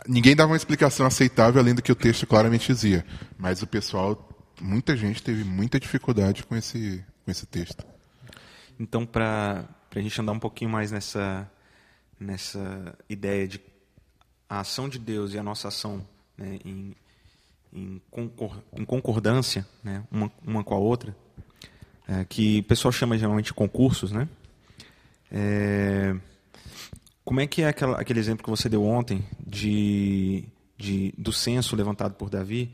Ninguém 0.06 0.36
dava 0.36 0.52
uma 0.52 0.56
explicação 0.56 1.04
aceitável 1.04 1.60
além 1.60 1.74
do 1.74 1.82
que 1.82 1.90
o 1.90 1.96
texto 1.96 2.28
claramente 2.28 2.72
dizia. 2.72 3.04
Mas 3.36 3.60
o 3.60 3.66
pessoal, 3.66 4.27
muita 4.60 4.96
gente 4.96 5.22
teve 5.22 5.44
muita 5.44 5.78
dificuldade 5.78 6.44
com 6.44 6.56
esse, 6.56 7.04
com 7.24 7.30
esse 7.30 7.46
texto. 7.46 7.84
Então, 8.78 9.04
para 9.04 9.68
a 9.94 10.00
gente 10.00 10.20
andar 10.20 10.32
um 10.32 10.38
pouquinho 10.38 10.70
mais 10.70 10.92
nessa, 10.92 11.50
nessa 12.18 12.96
ideia 13.08 13.46
de 13.46 13.60
a 14.48 14.60
ação 14.60 14.88
de 14.88 14.98
Deus 14.98 15.34
e 15.34 15.38
a 15.38 15.42
nossa 15.42 15.68
ação 15.68 16.06
né, 16.36 16.58
em, 16.64 16.94
em, 17.72 18.00
concor- 18.10 18.62
em 18.72 18.84
concordância 18.84 19.66
né, 19.84 20.02
uma, 20.10 20.32
uma 20.42 20.64
com 20.64 20.74
a 20.74 20.78
outra, 20.78 21.14
é, 22.06 22.24
que 22.24 22.60
o 22.60 22.64
pessoal 22.64 22.90
chama 22.90 23.18
geralmente 23.18 23.46
de 23.46 23.54
concursos, 23.54 24.10
né? 24.10 24.26
É, 25.30 26.16
como 27.22 27.40
é 27.40 27.46
que 27.46 27.60
é 27.60 27.68
aquela, 27.68 28.00
aquele 28.00 28.18
exemplo 28.18 28.42
que 28.42 28.48
você 28.48 28.70
deu 28.70 28.82
ontem 28.82 29.22
de, 29.46 30.44
de, 30.78 31.12
do 31.18 31.30
censo 31.30 31.76
levantado 31.76 32.14
por 32.14 32.30
Davi 32.30 32.72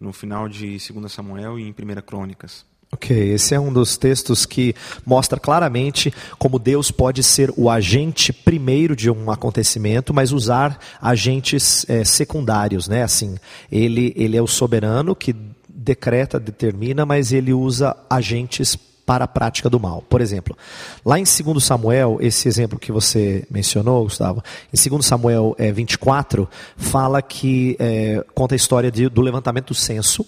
no 0.00 0.12
final 0.12 0.48
de 0.48 0.78
2 0.78 1.12
Samuel 1.12 1.58
e 1.58 1.62
em 1.62 1.70
1 1.70 2.00
Crônicas? 2.02 2.64
Ok, 2.92 3.16
esse 3.16 3.54
é 3.54 3.60
um 3.60 3.72
dos 3.72 3.96
textos 3.96 4.44
que 4.44 4.74
mostra 5.06 5.38
claramente 5.38 6.12
como 6.38 6.58
Deus 6.58 6.90
pode 6.90 7.22
ser 7.22 7.52
o 7.56 7.70
agente 7.70 8.32
primeiro 8.32 8.96
de 8.96 9.08
um 9.08 9.30
acontecimento, 9.30 10.12
mas 10.12 10.32
usar 10.32 10.76
agentes 11.00 11.88
eh, 11.88 12.02
secundários, 12.02 12.88
né? 12.88 13.04
Assim, 13.04 13.36
ele, 13.70 14.12
ele 14.16 14.36
é 14.36 14.42
o 14.42 14.46
soberano 14.48 15.14
que 15.14 15.36
decreta, 15.68 16.40
determina, 16.40 17.06
mas 17.06 17.32
ele 17.32 17.52
usa 17.52 17.96
agentes 18.10 18.76
para 19.10 19.24
a 19.24 19.26
prática 19.28 19.68
do 19.68 19.80
mal. 19.80 20.04
Por 20.08 20.20
exemplo, 20.20 20.56
lá 21.04 21.18
em 21.18 21.24
2 21.24 21.64
Samuel, 21.64 22.18
esse 22.20 22.46
exemplo 22.46 22.78
que 22.78 22.92
você 22.92 23.44
mencionou, 23.50 24.04
Gustavo, 24.04 24.40
em 24.72 24.88
2 24.88 25.04
Samuel 25.04 25.56
eh, 25.58 25.72
24, 25.72 26.48
fala 26.76 27.20
que 27.20 27.76
eh, 27.80 28.24
conta 28.36 28.54
a 28.54 28.56
história 28.56 28.88
de- 28.88 29.08
do 29.08 29.20
levantamento 29.20 29.66
do 29.70 29.74
censo. 29.74 30.24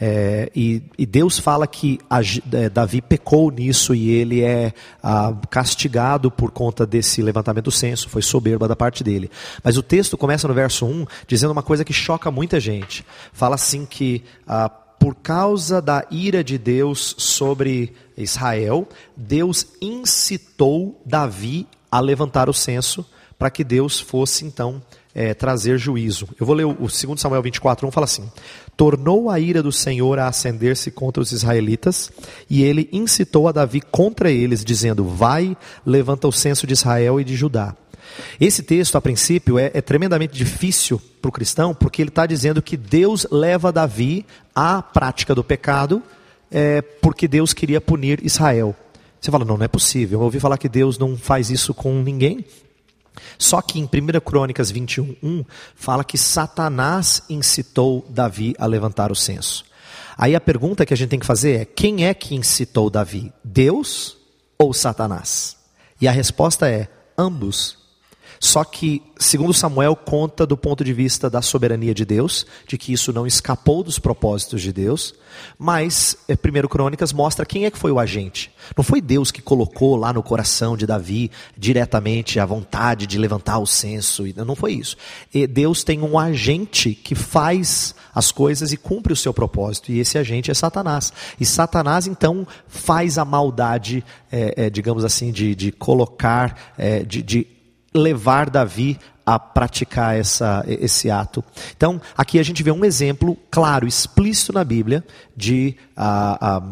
É, 0.00 0.48
e, 0.54 0.80
e 0.96 1.04
Deus 1.04 1.40
fala 1.40 1.66
que 1.66 1.98
a 2.08 2.20
é, 2.20 2.70
Davi 2.70 3.02
pecou 3.02 3.50
nisso 3.50 3.94
e 3.94 4.10
ele 4.10 4.42
é 4.42 4.72
ah, 5.02 5.34
castigado 5.50 6.30
por 6.30 6.52
conta 6.52 6.86
desse 6.86 7.20
levantamento 7.20 7.64
do 7.64 7.70
censo, 7.72 8.08
foi 8.08 8.22
soberba 8.22 8.66
da 8.66 8.76
parte 8.76 9.04
dele. 9.04 9.28
Mas 9.62 9.76
o 9.76 9.82
texto 9.82 10.16
começa 10.16 10.48
no 10.48 10.54
verso 10.54 10.86
1 10.86 11.04
dizendo 11.26 11.50
uma 11.50 11.62
coisa 11.62 11.84
que 11.84 11.92
choca 11.92 12.30
muita 12.30 12.58
gente. 12.58 13.04
Fala 13.32 13.56
assim 13.56 13.84
que 13.84 14.24
ah, 14.46 14.70
por 15.10 15.16
causa 15.16 15.82
da 15.82 16.06
ira 16.08 16.44
de 16.44 16.56
Deus 16.56 17.16
sobre 17.18 17.92
Israel, 18.16 18.88
Deus 19.16 19.66
incitou 19.82 21.02
Davi 21.04 21.66
a 21.90 21.98
levantar 21.98 22.48
o 22.48 22.54
censo 22.54 23.04
para 23.36 23.50
que 23.50 23.64
Deus 23.64 23.98
fosse 23.98 24.44
então 24.44 24.80
é, 25.12 25.34
trazer 25.34 25.78
juízo. 25.78 26.28
Eu 26.38 26.46
vou 26.46 26.54
ler 26.54 26.64
o, 26.64 26.70
o 26.70 26.86
2 26.86 27.20
Samuel 27.20 27.42
24, 27.42 27.88
1 27.88 27.90
fala 27.90 28.04
assim: 28.04 28.30
Tornou 28.76 29.28
a 29.28 29.40
ira 29.40 29.64
do 29.64 29.72
Senhor 29.72 30.16
a 30.20 30.28
acender-se 30.28 30.92
contra 30.92 31.20
os 31.20 31.32
israelitas, 31.32 32.12
e 32.48 32.62
ele 32.62 32.88
incitou 32.92 33.48
a 33.48 33.52
Davi 33.52 33.80
contra 33.80 34.30
eles, 34.30 34.64
dizendo: 34.64 35.02
Vai, 35.02 35.56
levanta 35.84 36.28
o 36.28 36.32
censo 36.32 36.68
de 36.68 36.74
Israel 36.74 37.20
e 37.20 37.24
de 37.24 37.34
Judá. 37.34 37.74
Esse 38.40 38.62
texto, 38.62 38.96
a 38.96 39.00
princípio, 39.00 39.58
é, 39.58 39.70
é 39.74 39.80
tremendamente 39.80 40.34
difícil 40.34 41.00
para 41.20 41.28
o 41.28 41.32
cristão, 41.32 41.74
porque 41.74 42.02
ele 42.02 42.08
está 42.08 42.26
dizendo 42.26 42.62
que 42.62 42.76
Deus 42.76 43.26
leva 43.30 43.72
Davi 43.72 44.24
à 44.54 44.82
prática 44.82 45.34
do 45.34 45.44
pecado, 45.44 46.02
é, 46.50 46.80
porque 46.80 47.28
Deus 47.28 47.52
queria 47.52 47.80
punir 47.80 48.24
Israel. 48.24 48.74
Você 49.20 49.30
fala, 49.30 49.44
não, 49.44 49.56
não 49.56 49.64
é 49.64 49.68
possível. 49.68 50.18
Eu 50.18 50.24
ouvi 50.24 50.40
falar 50.40 50.56
que 50.56 50.68
Deus 50.68 50.98
não 50.98 51.16
faz 51.16 51.50
isso 51.50 51.74
com 51.74 52.02
ninguém. 52.02 52.44
Só 53.38 53.60
que 53.60 53.78
em 53.78 53.84
1 53.84 54.20
Crônicas 54.20 54.70
21, 54.70 55.16
1, 55.22 55.44
fala 55.74 56.04
que 56.04 56.16
Satanás 56.16 57.22
incitou 57.28 58.06
Davi 58.08 58.54
a 58.58 58.66
levantar 58.66 59.12
o 59.12 59.16
censo. 59.16 59.64
Aí 60.16 60.34
a 60.34 60.40
pergunta 60.40 60.84
que 60.84 60.94
a 60.94 60.96
gente 60.96 61.10
tem 61.10 61.18
que 61.18 61.26
fazer 61.26 61.60
é: 61.60 61.64
quem 61.64 62.06
é 62.06 62.14
que 62.14 62.34
incitou 62.34 62.90
Davi? 62.90 63.32
Deus 63.42 64.16
ou 64.58 64.72
Satanás? 64.72 65.56
E 66.00 66.08
a 66.08 66.12
resposta 66.12 66.68
é: 66.68 66.88
ambos. 67.16 67.79
Só 68.42 68.64
que, 68.64 69.02
segundo 69.18 69.52
Samuel, 69.52 69.94
conta 69.94 70.46
do 70.46 70.56
ponto 70.56 70.82
de 70.82 70.94
vista 70.94 71.28
da 71.28 71.42
soberania 71.42 71.92
de 71.92 72.06
Deus, 72.06 72.46
de 72.66 72.78
que 72.78 72.90
isso 72.90 73.12
não 73.12 73.26
escapou 73.26 73.82
dos 73.82 73.98
propósitos 73.98 74.62
de 74.62 74.72
Deus, 74.72 75.14
mas 75.58 76.16
é, 76.26 76.32
1 76.32 76.66
Crônicas 76.66 77.12
mostra 77.12 77.44
quem 77.44 77.66
é 77.66 77.70
que 77.70 77.76
foi 77.76 77.92
o 77.92 77.98
agente. 77.98 78.50
Não 78.74 78.82
foi 78.82 79.02
Deus 79.02 79.30
que 79.30 79.42
colocou 79.42 79.94
lá 79.94 80.10
no 80.10 80.22
coração 80.22 80.74
de 80.74 80.86
Davi 80.86 81.30
diretamente 81.54 82.40
a 82.40 82.46
vontade 82.46 83.06
de 83.06 83.18
levantar 83.18 83.58
o 83.58 83.66
censo, 83.66 84.24
não 84.34 84.56
foi 84.56 84.72
isso. 84.72 84.96
E 85.34 85.46
Deus 85.46 85.84
tem 85.84 86.00
um 86.00 86.18
agente 86.18 86.94
que 86.94 87.14
faz 87.14 87.94
as 88.14 88.32
coisas 88.32 88.72
e 88.72 88.78
cumpre 88.78 89.12
o 89.12 89.16
seu 89.16 89.34
propósito, 89.34 89.92
e 89.92 89.98
esse 89.98 90.16
agente 90.16 90.50
é 90.50 90.54
Satanás. 90.54 91.12
E 91.38 91.44
Satanás, 91.44 92.06
então, 92.06 92.46
faz 92.66 93.18
a 93.18 93.24
maldade, 93.24 94.02
é, 94.32 94.64
é, 94.64 94.70
digamos 94.70 95.04
assim, 95.04 95.30
de, 95.30 95.54
de 95.54 95.70
colocar, 95.70 96.72
é, 96.78 97.00
de, 97.00 97.22
de 97.22 97.59
levar 97.94 98.50
Davi 98.50 98.98
a 99.24 99.38
praticar 99.38 100.16
essa, 100.16 100.64
esse 100.66 101.10
ato. 101.10 101.44
Então, 101.76 102.00
aqui 102.16 102.38
a 102.38 102.42
gente 102.42 102.62
vê 102.62 102.70
um 102.70 102.84
exemplo 102.84 103.36
claro, 103.50 103.86
explícito 103.86 104.52
na 104.52 104.64
Bíblia, 104.64 105.04
de, 105.36 105.76
ah, 105.96 106.38
ah, 106.40 106.62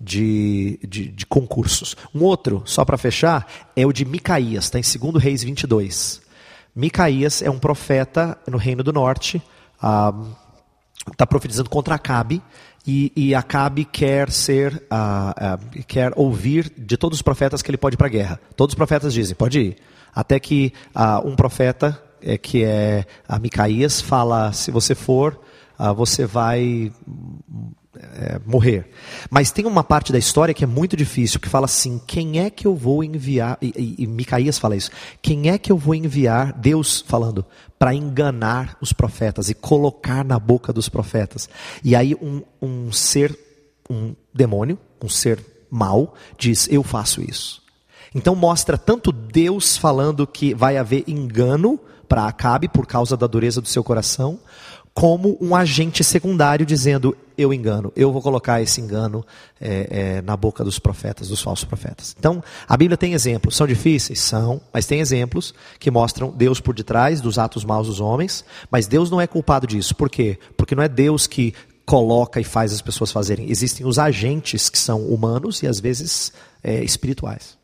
de, 0.00 0.78
de, 0.86 1.08
de 1.08 1.26
concursos. 1.26 1.96
Um 2.14 2.22
outro, 2.22 2.62
só 2.66 2.84
para 2.84 2.98
fechar, 2.98 3.46
é 3.74 3.86
o 3.86 3.92
de 3.92 4.04
Micaías, 4.04 4.64
está 4.64 4.78
em 4.78 4.82
2 4.82 5.22
Reis 5.22 5.42
22. 5.42 6.20
Micaías 6.76 7.40
é 7.40 7.48
um 7.48 7.58
profeta 7.58 8.36
no 8.48 8.58
Reino 8.58 8.82
do 8.82 8.92
Norte, 8.92 9.42
está 11.10 11.26
profetizando 11.26 11.70
contra 11.70 11.94
Acabe, 11.94 12.42
e, 12.86 13.12
e 13.16 13.34
Acabe 13.34 13.84
quer 13.84 14.30
ser, 14.30 14.82
ah, 14.90 15.34
ah, 15.36 15.58
quer 15.86 16.12
ouvir 16.16 16.70
de 16.76 16.96
todos 16.98 17.18
os 17.18 17.22
profetas 17.22 17.62
que 17.62 17.70
ele 17.70 17.78
pode 17.78 17.94
ir 17.94 17.96
para 17.96 18.08
a 18.08 18.10
guerra. 18.10 18.40
Todos 18.56 18.72
os 18.72 18.76
profetas 18.76 19.14
dizem, 19.14 19.34
pode 19.34 19.58
ir. 19.58 19.76
Até 20.14 20.38
que 20.38 20.72
ah, 20.94 21.20
um 21.24 21.34
profeta, 21.34 22.00
é, 22.22 22.38
que 22.38 22.64
é 22.64 23.04
a 23.28 23.38
Micaías, 23.38 24.00
fala: 24.00 24.52
se 24.52 24.70
você 24.70 24.94
for, 24.94 25.40
ah, 25.78 25.92
você 25.92 26.24
vai 26.24 26.92
é, 27.96 28.40
morrer. 28.44 28.90
Mas 29.30 29.50
tem 29.50 29.66
uma 29.66 29.84
parte 29.84 30.12
da 30.12 30.18
história 30.18 30.54
que 30.54 30.64
é 30.64 30.66
muito 30.66 30.96
difícil, 30.96 31.40
que 31.40 31.48
fala 31.48 31.66
assim: 31.66 32.00
quem 32.06 32.40
é 32.40 32.50
que 32.50 32.66
eu 32.66 32.74
vou 32.74 33.02
enviar? 33.02 33.58
E, 33.60 33.72
e, 33.76 34.04
e 34.04 34.06
Micaías 34.06 34.58
fala 34.58 34.76
isso: 34.76 34.90
quem 35.20 35.50
é 35.50 35.58
que 35.58 35.70
eu 35.70 35.76
vou 35.76 35.94
enviar? 35.94 36.52
Deus 36.52 37.04
falando 37.06 37.44
para 37.78 37.94
enganar 37.94 38.76
os 38.80 38.92
profetas 38.92 39.48
e 39.48 39.54
colocar 39.54 40.24
na 40.24 40.38
boca 40.38 40.72
dos 40.72 40.88
profetas. 40.88 41.48
E 41.82 41.94
aí 41.94 42.14
um, 42.14 42.42
um 42.60 42.92
ser, 42.92 43.38
um 43.88 44.14
demônio, 44.32 44.78
um 45.02 45.08
ser 45.08 45.44
mau, 45.70 46.14
diz: 46.38 46.68
eu 46.70 46.82
faço 46.82 47.22
isso. 47.22 47.63
Então 48.14 48.34
mostra 48.36 48.78
tanto 48.78 49.10
Deus 49.10 49.76
falando 49.76 50.26
que 50.26 50.54
vai 50.54 50.76
haver 50.76 51.04
engano 51.06 51.80
para 52.08 52.26
Acabe 52.26 52.68
por 52.68 52.86
causa 52.86 53.16
da 53.16 53.26
dureza 53.26 53.60
do 53.60 53.68
seu 53.68 53.82
coração, 53.82 54.38
como 54.94 55.36
um 55.40 55.56
agente 55.56 56.04
secundário 56.04 56.64
dizendo: 56.64 57.16
eu 57.36 57.52
engano, 57.52 57.92
eu 57.96 58.12
vou 58.12 58.22
colocar 58.22 58.62
esse 58.62 58.80
engano 58.80 59.26
é, 59.60 59.88
é, 59.90 60.22
na 60.22 60.36
boca 60.36 60.62
dos 60.62 60.78
profetas, 60.78 61.28
dos 61.28 61.42
falsos 61.42 61.64
profetas. 61.64 62.14
Então, 62.16 62.42
a 62.68 62.76
Bíblia 62.76 62.96
tem 62.96 63.12
exemplos, 63.12 63.56
são 63.56 63.66
difíceis? 63.66 64.20
São, 64.20 64.60
mas 64.72 64.86
tem 64.86 65.00
exemplos 65.00 65.52
que 65.80 65.90
mostram 65.90 66.30
Deus 66.30 66.60
por 66.60 66.74
detrás 66.74 67.20
dos 67.20 67.38
atos 67.38 67.64
maus 67.64 67.88
dos 67.88 67.98
homens, 67.98 68.44
mas 68.70 68.86
Deus 68.86 69.10
não 69.10 69.20
é 69.20 69.26
culpado 69.26 69.66
disso. 69.66 69.96
Por 69.96 70.08
quê? 70.08 70.38
Porque 70.56 70.76
não 70.76 70.82
é 70.84 70.88
Deus 70.88 71.26
que 71.26 71.52
coloca 71.84 72.40
e 72.40 72.44
faz 72.44 72.72
as 72.72 72.80
pessoas 72.80 73.10
fazerem. 73.10 73.50
Existem 73.50 73.84
os 73.84 73.98
agentes 73.98 74.70
que 74.70 74.78
são 74.78 75.02
humanos 75.02 75.62
e 75.62 75.66
às 75.66 75.80
vezes 75.80 76.32
é, 76.62 76.82
espirituais. 76.82 77.58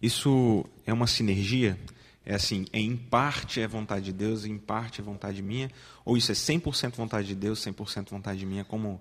Isso 0.00 0.64
é 0.86 0.92
uma 0.92 1.06
sinergia? 1.06 1.78
É 2.24 2.34
assim, 2.34 2.66
é 2.72 2.78
em 2.78 2.96
parte 2.96 3.60
é 3.60 3.66
vontade 3.66 4.06
de 4.06 4.12
Deus, 4.12 4.44
em 4.44 4.58
parte 4.58 5.00
é 5.00 5.04
vontade 5.04 5.42
minha? 5.42 5.70
Ou 6.04 6.16
isso 6.16 6.30
é 6.30 6.34
100% 6.34 6.94
vontade 6.94 7.28
de 7.28 7.34
Deus, 7.34 7.60
100% 7.60 8.10
vontade 8.10 8.44
minha? 8.46 8.64
Como, 8.64 9.00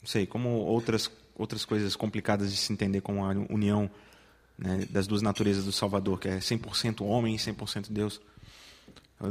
não 0.00 0.08
sei, 0.08 0.26
como 0.26 0.48
outras, 0.48 1.10
outras 1.36 1.64
coisas 1.64 1.94
complicadas 1.94 2.50
de 2.50 2.56
se 2.56 2.72
entender 2.72 3.02
como 3.02 3.24
a 3.24 3.30
união 3.50 3.90
né, 4.58 4.86
das 4.90 5.06
duas 5.06 5.22
naturezas 5.22 5.64
do 5.64 5.72
Salvador, 5.72 6.18
que 6.18 6.28
é 6.28 6.38
100% 6.38 7.04
homem 7.04 7.36
e 7.36 7.38
100% 7.38 7.90
Deus. 7.90 8.20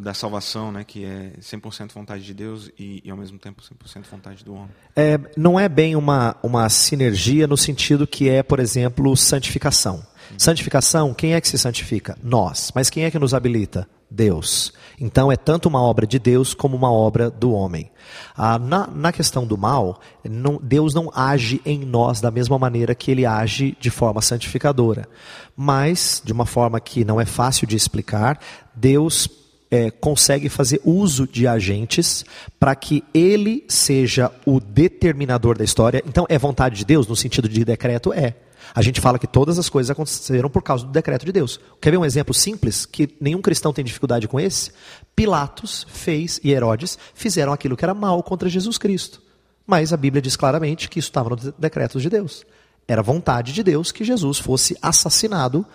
Da 0.02 0.14
salvação, 0.14 0.70
né, 0.70 0.84
que 0.84 1.06
é 1.06 1.32
100% 1.40 1.94
vontade 1.94 2.22
de 2.22 2.34
Deus 2.34 2.70
e, 2.78 3.02
e 3.06 3.10
ao 3.10 3.16
mesmo 3.16 3.40
tempo 3.40 3.62
100% 3.62 4.04
vontade 4.12 4.44
do 4.44 4.54
homem. 4.54 4.70
É, 4.94 5.18
não 5.38 5.58
é 5.58 5.70
bem 5.70 5.96
uma, 5.96 6.36
uma 6.44 6.68
sinergia 6.68 7.48
no 7.48 7.56
sentido 7.56 8.06
que 8.06 8.28
é, 8.28 8.44
por 8.44 8.60
exemplo, 8.60 9.16
santificação. 9.16 10.06
Santificação, 10.38 11.14
quem 11.14 11.36
é 11.36 11.40
que 11.42 11.48
se 11.48 11.58
santifica? 11.58 12.18
Nós. 12.22 12.70
Mas 12.76 12.90
quem 12.90 13.06
é 13.06 13.12
que 13.12 13.18
nos 13.18 13.34
habilita? 13.34 13.88
Deus. 14.12 14.74
Então 15.00 15.32
é 15.32 15.36
tanto 15.38 15.70
uma 15.70 15.82
obra 15.82 16.06
de 16.06 16.20
Deus 16.20 16.54
como 16.54 16.76
uma 16.76 16.92
obra 16.92 17.30
do 17.30 17.52
homem. 17.52 17.90
Ah, 18.36 18.58
na, 18.60 18.88
na 18.88 19.12
questão 19.14 19.46
do 19.46 19.58
mal, 19.58 20.02
não- 20.24 20.60
Deus 20.62 20.94
não 20.94 21.10
age 21.14 21.62
em 21.66 21.80
nós 21.80 22.20
da 22.20 22.32
mesma 22.32 22.58
maneira 22.58 22.94
que 22.96 23.12
ele 23.12 23.26
age 23.26 23.78
de 23.80 23.90
forma 23.90 24.22
santificadora. 24.22 25.08
Mas, 25.56 26.22
de 26.24 26.34
uma 26.34 26.46
forma 26.46 26.80
que 26.80 27.06
não 27.06 27.22
é 27.22 27.26
fácil 27.26 27.66
de 27.68 27.76
explicar, 27.76 28.40
Deus 28.76 29.30
é, 29.70 29.92
consegue 29.92 30.50
fazer 30.50 30.82
uso 30.84 31.28
de 31.28 31.48
agentes 31.48 32.24
para 32.60 32.76
que 32.76 33.04
ele 33.14 33.66
seja 33.68 34.32
o 34.46 34.60
determinador 34.60 35.58
da 35.58 35.64
história. 35.64 36.02
Então, 36.08 36.26
é 36.30 36.38
vontade 36.38 36.78
de 36.78 36.86
Deus 36.86 37.08
no 37.08 37.16
sentido 37.16 37.50
de 37.50 37.64
decreto? 37.66 38.14
É. 38.14 38.36
A 38.74 38.82
gente 38.82 39.00
fala 39.00 39.18
que 39.18 39.28
todas 39.28 39.58
as 39.58 39.70
coisas 39.70 39.90
aconteceram 39.90 40.50
por 40.50 40.62
causa 40.62 40.86
do 40.86 40.92
decreto 40.92 41.26
de 41.26 41.32
Deus. 41.32 41.60
Quer 41.82 41.92
ver 41.92 41.98
um 41.98 42.06
exemplo 42.06 42.34
simples 42.34 42.86
que 42.86 43.10
nenhum 43.20 43.42
cristão 43.42 43.72
tem 43.72 43.84
dificuldade 43.84 44.28
com 44.28 44.40
esse? 44.40 44.72
Pilatos 45.16 45.86
fez 45.90 46.40
e 46.44 46.52
Herodes 46.52 46.98
fizeram 47.14 47.54
aquilo 47.54 47.78
que 47.78 47.86
era 47.86 47.94
mal 47.94 48.22
contra 48.22 48.50
Jesus 48.50 48.78
Cristo. 48.78 49.22
Mas 49.66 49.92
a 49.92 49.98
Bíblia 49.98 50.22
diz 50.22 50.36
claramente 50.36 50.90
que 50.90 51.00
isso 51.00 51.10
estava 51.10 51.30
no 51.30 51.36
de- 51.36 51.54
decreto 51.58 52.00
de 52.00 52.10
Deus. 52.10 52.46
Era 52.88 53.02
vontade 53.02 53.52
de 53.52 53.64
Deus 53.64 53.92
que 53.92 54.04
Jesus 54.04 54.38
fosse 54.38 54.78
assassinado 54.82 55.66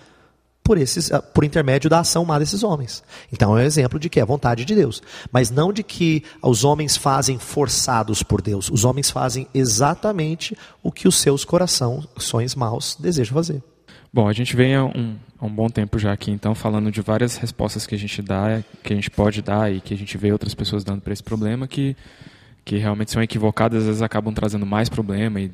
por, 0.63 0.79
esses, 0.79 1.11
ah, 1.13 1.21
por 1.21 1.45
intermédio 1.45 1.91
da 1.91 2.01
ação 2.01 2.25
má 2.25 2.39
desses 2.39 2.63
homens. 2.63 3.03
Então 3.33 3.57
é 3.57 3.63
um 3.63 3.65
exemplo 3.65 3.99
de 3.99 4.09
que 4.09 4.21
é 4.21 4.25
vontade 4.25 4.65
de 4.65 4.75
Deus. 4.75 5.03
Mas 5.31 5.51
não 5.51 5.73
de 5.73 5.83
que 5.83 6.23
os 6.43 6.65
homens 6.65 6.97
fazem 6.97 7.39
forçados 7.39 8.23
por 8.23 8.41
Deus. 8.41 8.71
Os 8.71 8.85
homens 8.85 9.11
fazem 9.11 9.47
exatamente 9.53 10.57
o 10.83 10.93
que 10.93 11.09
os 11.09 11.17
seus 11.17 11.45
corações 11.45 12.55
maus 12.55 12.97
desejam 12.99 13.35
fazer. 13.35 13.63
Bom, 14.15 14.29
a 14.29 14.33
gente 14.33 14.55
vem 14.55 14.75
há 14.75 14.85
um, 14.85 15.17
há 15.41 15.47
um 15.47 15.51
bom 15.51 15.71
tempo 15.71 15.99
já 15.99 16.13
aqui, 16.13 16.31
então, 16.31 16.55
falando 16.55 16.91
de 16.91 17.01
várias 17.01 17.39
respostas 17.39 17.87
que 17.87 17.95
a 17.95 17.99
gente 17.99 18.21
dá, 18.21 18.63
que 18.83 18.93
a 18.93 18.97
gente 18.97 19.11
pode 19.11 19.41
dar 19.41 19.73
e 19.73 19.81
que 19.81 19.95
a 19.95 19.97
gente 19.97 20.19
vê 20.19 20.31
outras 20.31 20.55
pessoas 20.55 20.85
dando 20.85 21.01
para 21.01 21.15
esse 21.15 21.23
problema, 21.23 21.67
que, 21.67 21.97
que 22.63 22.77
realmente 22.77 23.11
são 23.11 23.23
equivocadas, 23.23 23.81
às 23.81 23.87
vezes 23.87 24.03
acabam 24.03 24.35
trazendo 24.35 24.67
mais 24.67 24.91
problema 24.91 25.41
e 25.41 25.51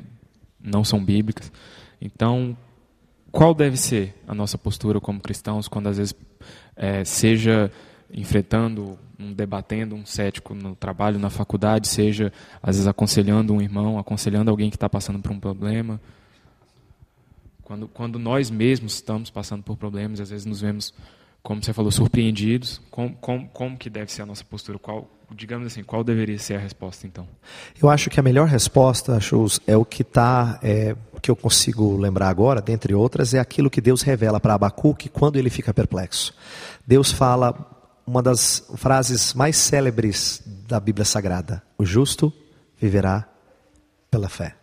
não 0.60 0.82
são 0.82 1.02
bíblicas. 1.04 1.52
Então, 2.02 2.56
qual 3.30 3.54
deve 3.54 3.76
ser 3.76 4.14
a 4.26 4.34
nossa 4.34 4.56
postura 4.56 5.00
como 5.00 5.20
cristãos 5.20 5.68
quando, 5.68 5.88
às 5.88 5.98
vezes, 5.98 6.14
eh, 6.76 7.04
seja 7.04 7.70
enfrentando, 8.10 8.98
um, 9.18 9.32
debatendo 9.32 9.94
um 9.94 10.06
cético 10.06 10.54
no 10.54 10.74
trabalho, 10.74 11.18
na 11.18 11.30
faculdade, 11.30 11.88
seja, 11.88 12.32
às 12.62 12.76
vezes, 12.76 12.86
aconselhando 12.86 13.52
um 13.52 13.60
irmão, 13.60 13.98
aconselhando 13.98 14.50
alguém 14.50 14.70
que 14.70 14.76
está 14.76 14.88
passando 14.88 15.18
por 15.20 15.32
um 15.32 15.40
problema? 15.40 16.00
Quando, 17.62 17.86
quando 17.88 18.18
nós 18.18 18.50
mesmos 18.50 18.94
estamos 18.94 19.28
passando 19.28 19.62
por 19.62 19.76
problemas, 19.76 20.20
às 20.20 20.30
vezes 20.30 20.46
nos 20.46 20.62
vemos, 20.62 20.94
como 21.42 21.62
você 21.62 21.74
falou, 21.74 21.90
surpreendidos. 21.90 22.80
Como, 22.90 23.14
como, 23.14 23.76
que 23.76 23.90
deve 23.90 24.10
ser 24.10 24.22
a 24.22 24.26
nossa 24.26 24.42
postura? 24.42 24.78
Qual, 24.78 25.06
digamos 25.34 25.66
assim, 25.66 25.82
qual 25.82 26.02
deveria 26.02 26.38
ser 26.38 26.54
a 26.54 26.58
resposta 26.58 27.06
então? 27.06 27.28
Eu 27.80 27.90
acho 27.90 28.08
que 28.08 28.18
a 28.18 28.22
melhor 28.22 28.48
resposta, 28.48 29.20
Chus, 29.20 29.60
é 29.66 29.76
o 29.76 29.84
que 29.84 30.02
tá, 30.02 30.58
é, 30.62 30.96
que 31.20 31.30
eu 31.30 31.36
consigo 31.36 31.96
lembrar 31.96 32.28
agora, 32.28 32.60
dentre 32.60 32.94
outras, 32.94 33.34
é 33.34 33.38
aquilo 33.38 33.70
que 33.70 33.80
Deus 33.80 34.02
revela 34.02 34.40
para 34.40 34.54
Abacuque 34.54 35.08
quando 35.08 35.36
ele 35.36 35.50
fica 35.50 35.74
perplexo. 35.74 36.34
Deus 36.86 37.10
fala 37.10 37.54
uma 38.06 38.22
das 38.22 38.64
frases 38.76 39.34
mais 39.34 39.56
célebres 39.56 40.42
da 40.66 40.80
Bíblia 40.80 41.04
Sagrada: 41.04 41.62
O 41.76 41.84
justo 41.84 42.32
viverá 42.80 43.28
pela 44.10 44.28
fé. 44.28 44.54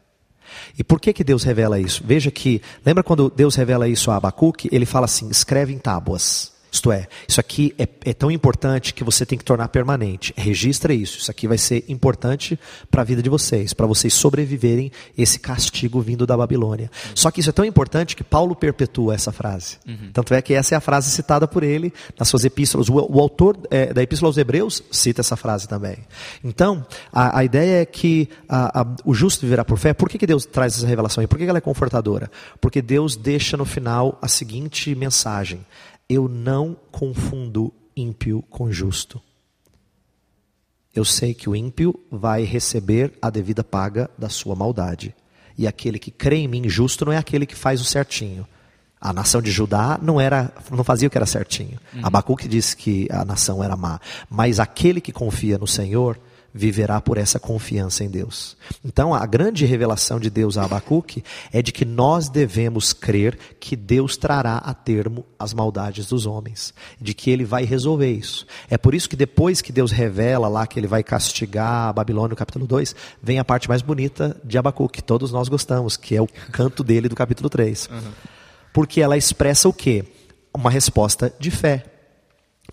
E 0.78 0.84
por 0.84 1.00
que, 1.00 1.14
que 1.14 1.24
Deus 1.24 1.44
revela 1.44 1.80
isso? 1.80 2.04
Veja 2.06 2.32
que, 2.32 2.62
lembra 2.86 3.04
quando 3.04 3.30
Deus 3.30 3.56
revela 3.56 3.88
isso 3.88 4.12
a 4.12 4.16
Abacuque? 4.16 4.70
Ele 4.72 4.86
fala 4.86 5.06
assim: 5.06 5.30
escreve 5.30 5.74
em 5.74 5.78
tábuas. 5.78 6.55
Isto 6.76 6.92
é, 6.92 7.08
isso 7.26 7.40
aqui 7.40 7.74
é, 7.80 7.88
é 8.04 8.14
tão 8.14 8.30
importante 8.30 8.94
que 8.94 9.02
você 9.02 9.26
tem 9.26 9.38
que 9.38 9.46
tornar 9.46 9.70
permanente. 9.70 10.34
Registra 10.36 10.94
isso. 10.94 11.20
Isso 11.20 11.32
aqui 11.32 11.48
vai 11.48 11.58
ser 11.58 11.86
importante 11.88 12.60
para 12.92 13.02
a 13.02 13.06
vida 13.06 13.22
de 13.24 13.30
vocês, 13.30 13.72
para 13.74 13.86
vocês 13.88 14.14
sobreviverem 14.14 14.92
esse 15.18 15.40
castigo 15.40 16.02
vindo 16.02 16.28
da 16.28 16.36
Babilônia. 16.36 16.92
Só 17.16 17.32
que 17.32 17.40
isso 17.40 17.50
é 17.50 17.54
tão 17.54 17.64
importante 17.64 18.14
que 18.14 18.26
Paulo 18.26 18.54
perpetua 18.58 19.16
essa 19.16 19.32
frase. 19.32 19.78
Tanto 20.12 20.34
é 20.34 20.42
que 20.42 20.54
essa 20.54 20.76
é 20.76 20.78
a 20.78 20.82
frase 20.82 21.10
citada 21.12 21.48
por 21.48 21.64
ele 21.64 21.94
nas 22.20 22.28
suas 22.28 22.44
epístolas. 22.44 22.90
O, 22.90 22.96
o 23.10 23.22
autor 23.22 23.58
é, 23.72 23.94
da 23.94 24.04
Epístola 24.04 24.28
aos 24.30 24.38
Hebreus 24.38 24.84
cita 24.92 25.22
essa 25.22 25.38
frase 25.38 25.70
também. 25.70 26.00
Então, 26.44 26.86
a, 27.14 27.40
a 27.40 27.44
ideia 27.46 27.82
é 27.84 27.86
que 27.86 28.28
a- 28.50 28.82
a- 28.82 28.96
o 29.06 29.14
justo 29.14 29.42
viverá 29.46 29.64
por 29.64 29.78
fé. 29.78 29.94
Por 29.94 30.10
que, 30.10 30.18
que 30.18 30.28
Deus 30.28 30.46
traz 30.46 30.78
essa 30.78 30.86
revelação? 30.88 31.24
E 31.24 31.28
por 31.28 31.38
que, 31.38 31.46
que 31.46 31.50
ela 31.50 31.58
é 31.60 31.62
confortadora? 31.62 32.30
Porque 32.60 32.82
Deus 32.82 33.16
deixa 33.16 33.56
no 33.56 33.64
final 33.64 34.20
a 34.22 34.28
seguinte 34.28 34.94
mensagem: 34.94 35.66
Eu 36.08 36.28
não 36.28 36.78
confundo 36.92 37.74
ímpio 37.96 38.44
com 38.50 38.72
justo. 38.72 39.22
Eu 40.94 41.04
sei 41.04 41.34
que 41.34 41.50
o 41.50 41.56
ímpio 41.56 42.00
vai 42.10 42.44
receber 42.44 43.14
a 43.22 43.30
devida 43.30 43.64
paga 43.64 44.10
da 44.18 44.30
sua 44.30 44.56
maldade. 44.56 45.16
E 45.58 45.68
aquele 45.68 46.00
que 46.00 46.12
crê 46.12 46.38
em 46.38 46.48
mim 46.48 46.70
justo 46.70 47.06
não 47.06 47.12
é 47.12 47.18
aquele 47.18 47.46
que 47.46 47.56
faz 47.56 47.82
o 47.82 47.86
certinho. 47.86 48.48
A 49.00 49.12
nação 49.12 49.42
de 49.42 49.52
Judá 49.52 50.00
não 50.02 50.20
era, 50.20 50.54
não 50.72 50.84
fazia 50.84 51.08
o 51.08 51.12
que 51.12 51.18
era 51.18 51.26
certinho. 51.26 51.80
Abacuque 52.02 52.48
disse 52.48 52.76
que 52.78 53.08
a 53.12 53.26
nação 53.26 53.64
era 53.64 53.76
má. 53.76 54.00
Mas 54.30 54.60
aquele 54.60 55.02
que 55.02 55.12
confia 55.12 55.58
no 55.58 55.68
Senhor 55.68 56.20
viverá 56.56 57.02
por 57.02 57.18
essa 57.18 57.38
confiança 57.38 58.06
em 58.06 58.10
Deus. 58.10 58.56
Então, 58.84 59.14
a 59.14 59.26
grande 59.26 59.66
revelação 59.66 60.18
de 60.18 60.30
Deus 60.30 60.58
a 60.58 60.64
Abacuque 60.64 61.22
é 61.52 61.62
de 61.62 61.74
que 61.74 61.84
nós 61.84 62.30
devemos 62.30 62.94
crer 62.94 63.38
que 63.60 63.76
Deus 63.76 64.16
trará 64.16 64.60
a 64.60 64.74
termo 64.74 65.26
as 65.38 65.54
maldades 65.54 66.08
dos 66.08 66.26
homens, 66.26 66.74
de 67.00 67.14
que 67.14 67.30
ele 67.30 67.44
vai 67.44 67.66
resolver 67.66 68.10
isso. 68.10 68.48
É 68.70 68.78
por 68.78 68.96
isso 68.96 69.10
que 69.10 69.18
depois 69.18 69.62
que 69.62 69.74
Deus 69.74 69.92
revela 69.92 70.48
lá 70.48 70.66
que 70.66 70.80
ele 70.80 70.88
vai 70.88 71.04
castigar 71.04 71.90
a 71.90 71.94
Babilônia 71.94 72.30
no 72.30 72.36
capítulo 72.38 72.66
2, 72.66 72.96
vem 73.22 73.38
a 73.38 73.44
parte 73.44 73.68
mais 73.68 73.82
bonita 73.82 74.40
de 74.42 74.58
Abacuque, 74.58 75.02
que 75.02 75.04
todos 75.04 75.34
nós 75.34 75.50
gostamos, 75.50 75.98
que 75.98 76.16
é 76.16 76.22
o 76.22 76.28
canto 76.54 76.86
dele 76.86 77.10
do 77.10 77.16
capítulo 77.16 77.50
3. 77.50 77.90
Porque 78.72 79.02
ela 79.02 79.18
expressa 79.18 79.68
o 79.68 79.74
quê? 79.74 80.06
Uma 80.54 80.70
resposta 80.70 81.34
de 81.38 81.52
fé. 81.52 81.84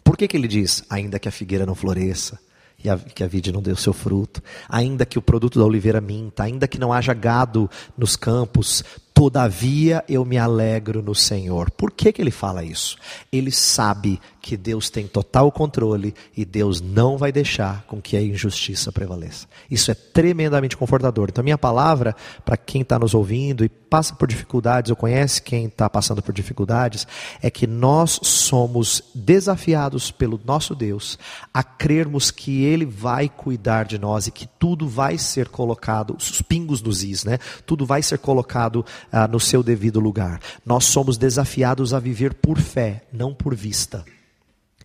Por 0.04 0.16
que, 0.16 0.28
que 0.28 0.36
ele 0.36 0.46
diz, 0.46 0.84
ainda 0.88 1.18
que 1.18 1.28
a 1.28 1.32
figueira 1.32 1.66
não 1.66 1.74
floresça, 1.74 2.38
e 2.84 2.90
a, 2.90 2.96
que 2.98 3.22
a 3.22 3.26
vide 3.26 3.52
não 3.52 3.62
o 3.72 3.76
seu 3.76 3.92
fruto, 3.92 4.42
ainda 4.68 5.06
que 5.06 5.18
o 5.18 5.22
produto 5.22 5.58
da 5.58 5.64
oliveira 5.64 6.00
minta, 6.00 6.42
ainda 6.42 6.66
que 6.66 6.78
não 6.78 6.92
haja 6.92 7.14
gado 7.14 7.70
nos 7.96 8.16
campos, 8.16 8.84
todavia 9.14 10.04
eu 10.08 10.24
me 10.24 10.38
alegro 10.38 11.02
no 11.02 11.14
Senhor. 11.14 11.70
Por 11.70 11.92
que, 11.92 12.12
que 12.12 12.20
ele 12.20 12.30
fala 12.30 12.64
isso? 12.64 12.96
Ele 13.30 13.50
sabe 13.50 14.20
que 14.42 14.56
Deus 14.56 14.90
tem 14.90 15.06
total 15.06 15.52
controle 15.52 16.12
e 16.36 16.44
Deus 16.44 16.80
não 16.80 17.16
vai 17.16 17.30
deixar 17.30 17.84
com 17.86 18.02
que 18.02 18.16
a 18.16 18.20
injustiça 18.20 18.90
prevaleça. 18.90 19.46
Isso 19.70 19.92
é 19.92 19.94
tremendamente 19.94 20.76
confortador. 20.76 21.28
Então, 21.28 21.44
minha 21.44 21.56
palavra 21.56 22.16
para 22.44 22.56
quem 22.56 22.82
está 22.82 22.98
nos 22.98 23.14
ouvindo 23.14 23.64
e 23.64 23.68
passa 23.68 24.14
por 24.14 24.26
dificuldades 24.26 24.90
ou 24.90 24.96
conhece 24.96 25.40
quem 25.40 25.66
está 25.66 25.88
passando 25.88 26.20
por 26.20 26.34
dificuldades 26.34 27.06
é 27.40 27.50
que 27.50 27.66
nós 27.66 28.18
somos 28.22 29.02
desafiados 29.14 30.10
pelo 30.10 30.40
nosso 30.44 30.74
Deus 30.74 31.16
a 31.54 31.62
crermos 31.62 32.32
que 32.32 32.64
Ele 32.64 32.84
vai 32.84 33.28
cuidar 33.28 33.84
de 33.84 33.98
nós 33.98 34.26
e 34.26 34.32
que 34.32 34.48
tudo 34.58 34.88
vai 34.88 35.18
ser 35.18 35.48
colocado, 35.48 36.16
os 36.18 36.42
pingos 36.42 36.82
nos 36.82 37.04
is, 37.04 37.22
né? 37.22 37.38
Tudo 37.64 37.86
vai 37.86 38.02
ser 38.02 38.18
colocado 38.18 38.84
ah, 39.12 39.28
no 39.28 39.38
seu 39.38 39.62
devido 39.62 40.00
lugar. 40.00 40.40
Nós 40.66 40.84
somos 40.86 41.16
desafiados 41.16 41.94
a 41.94 42.00
viver 42.00 42.34
por 42.34 42.58
fé, 42.58 43.04
não 43.12 43.32
por 43.32 43.54
vista. 43.54 44.04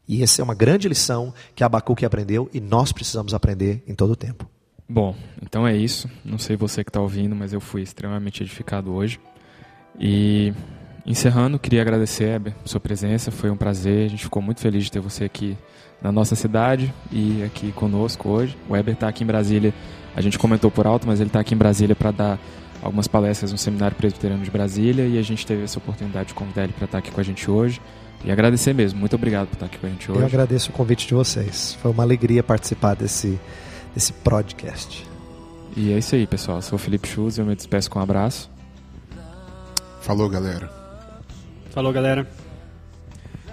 E 0.07 0.23
essa 0.23 0.41
é 0.41 0.43
uma 0.43 0.55
grande 0.55 0.87
lição 0.87 1.33
que 1.53 1.63
Abacuque 1.63 2.05
aprendeu 2.05 2.49
e 2.53 2.61
nós 2.61 2.91
precisamos 2.91 3.33
aprender 3.33 3.83
em 3.87 3.93
todo 3.93 4.11
o 4.11 4.15
tempo. 4.15 4.47
Bom, 4.87 5.13
então 5.41 5.67
é 5.67 5.75
isso. 5.75 6.09
Não 6.23 6.37
sei 6.37 6.55
você 6.55 6.83
que 6.83 6.89
está 6.89 7.01
ouvindo, 7.01 7.35
mas 7.35 7.51
eu 7.51 7.59
fui 7.59 7.81
extremamente 7.81 8.41
edificado 8.41 8.93
hoje. 8.93 9.19
E 9.99 10.53
encerrando, 11.05 11.59
queria 11.59 11.81
agradecer, 11.81 12.35
Heber, 12.35 12.55
sua 12.63 12.79
presença. 12.79 13.29
Foi 13.29 13.49
um 13.49 13.57
prazer. 13.57 14.05
A 14.05 14.09
gente 14.09 14.23
ficou 14.23 14.41
muito 14.41 14.61
feliz 14.61 14.85
de 14.85 14.91
ter 14.91 15.01
você 15.01 15.25
aqui 15.25 15.57
na 16.01 16.11
nossa 16.11 16.35
cidade 16.35 16.93
e 17.11 17.43
aqui 17.43 17.73
conosco 17.73 18.29
hoje. 18.29 18.57
O 18.69 18.77
Heber 18.77 18.93
está 18.93 19.09
aqui 19.09 19.25
em 19.25 19.27
Brasília. 19.27 19.73
A 20.15 20.21
gente 20.21 20.39
comentou 20.39 20.71
por 20.71 20.87
alto, 20.87 21.05
mas 21.05 21.19
ele 21.19 21.29
está 21.29 21.41
aqui 21.41 21.53
em 21.53 21.57
Brasília 21.57 21.95
para 21.95 22.11
dar 22.11 22.39
algumas 22.81 23.07
palestras 23.07 23.51
no 23.51 23.57
Seminário 23.57 23.97
Presbiteriano 23.97 24.43
de 24.43 24.51
Brasília 24.51 25.05
e 25.05 25.17
a 25.17 25.21
gente 25.21 25.45
teve 25.45 25.63
essa 25.63 25.79
oportunidade 25.79 26.29
de 26.29 26.33
convidar 26.33 26.63
ele 26.63 26.73
para 26.73 26.85
estar 26.85 26.97
aqui 26.99 27.11
com 27.11 27.19
a 27.19 27.23
gente 27.23 27.49
hoje. 27.49 27.81
E 28.23 28.31
agradecer 28.31 28.73
mesmo. 28.73 28.99
Muito 28.99 29.15
obrigado 29.15 29.47
por 29.47 29.53
estar 29.53 29.65
aqui 29.67 29.77
com 29.77 29.87
a 29.87 29.89
gente 29.89 30.11
hoje. 30.11 30.21
Eu 30.21 30.25
agradeço 30.25 30.69
o 30.69 30.73
convite 30.73 31.07
de 31.07 31.13
vocês. 31.13 31.77
Foi 31.81 31.91
uma 31.91 32.03
alegria 32.03 32.43
participar 32.43 32.95
desse, 32.95 33.39
desse 33.93 34.11
podcast. 34.11 35.07
E 35.75 35.93
é 35.93 35.97
isso 35.97 36.15
aí, 36.15 36.25
pessoal. 36.25 36.57
Eu 36.57 36.61
sou 36.61 36.75
o 36.75 36.79
Felipe 36.79 37.07
Schultz 37.07 37.37
e 37.37 37.41
eu 37.41 37.45
me 37.45 37.55
despeço 37.55 37.89
com 37.89 37.99
um 37.99 38.01
abraço. 38.01 38.49
Falou, 40.01 40.29
galera. 40.29 40.71
Falou, 41.69 41.93
galera. 41.93 42.27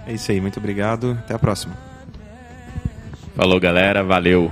É 0.07 0.13
isso 0.13 0.31
aí, 0.31 0.41
muito 0.41 0.59
obrigado. 0.59 1.11
Até 1.23 1.35
a 1.35 1.39
próxima. 1.39 1.77
Falou, 3.35 3.59
galera. 3.59 4.03
Valeu. 4.03 4.51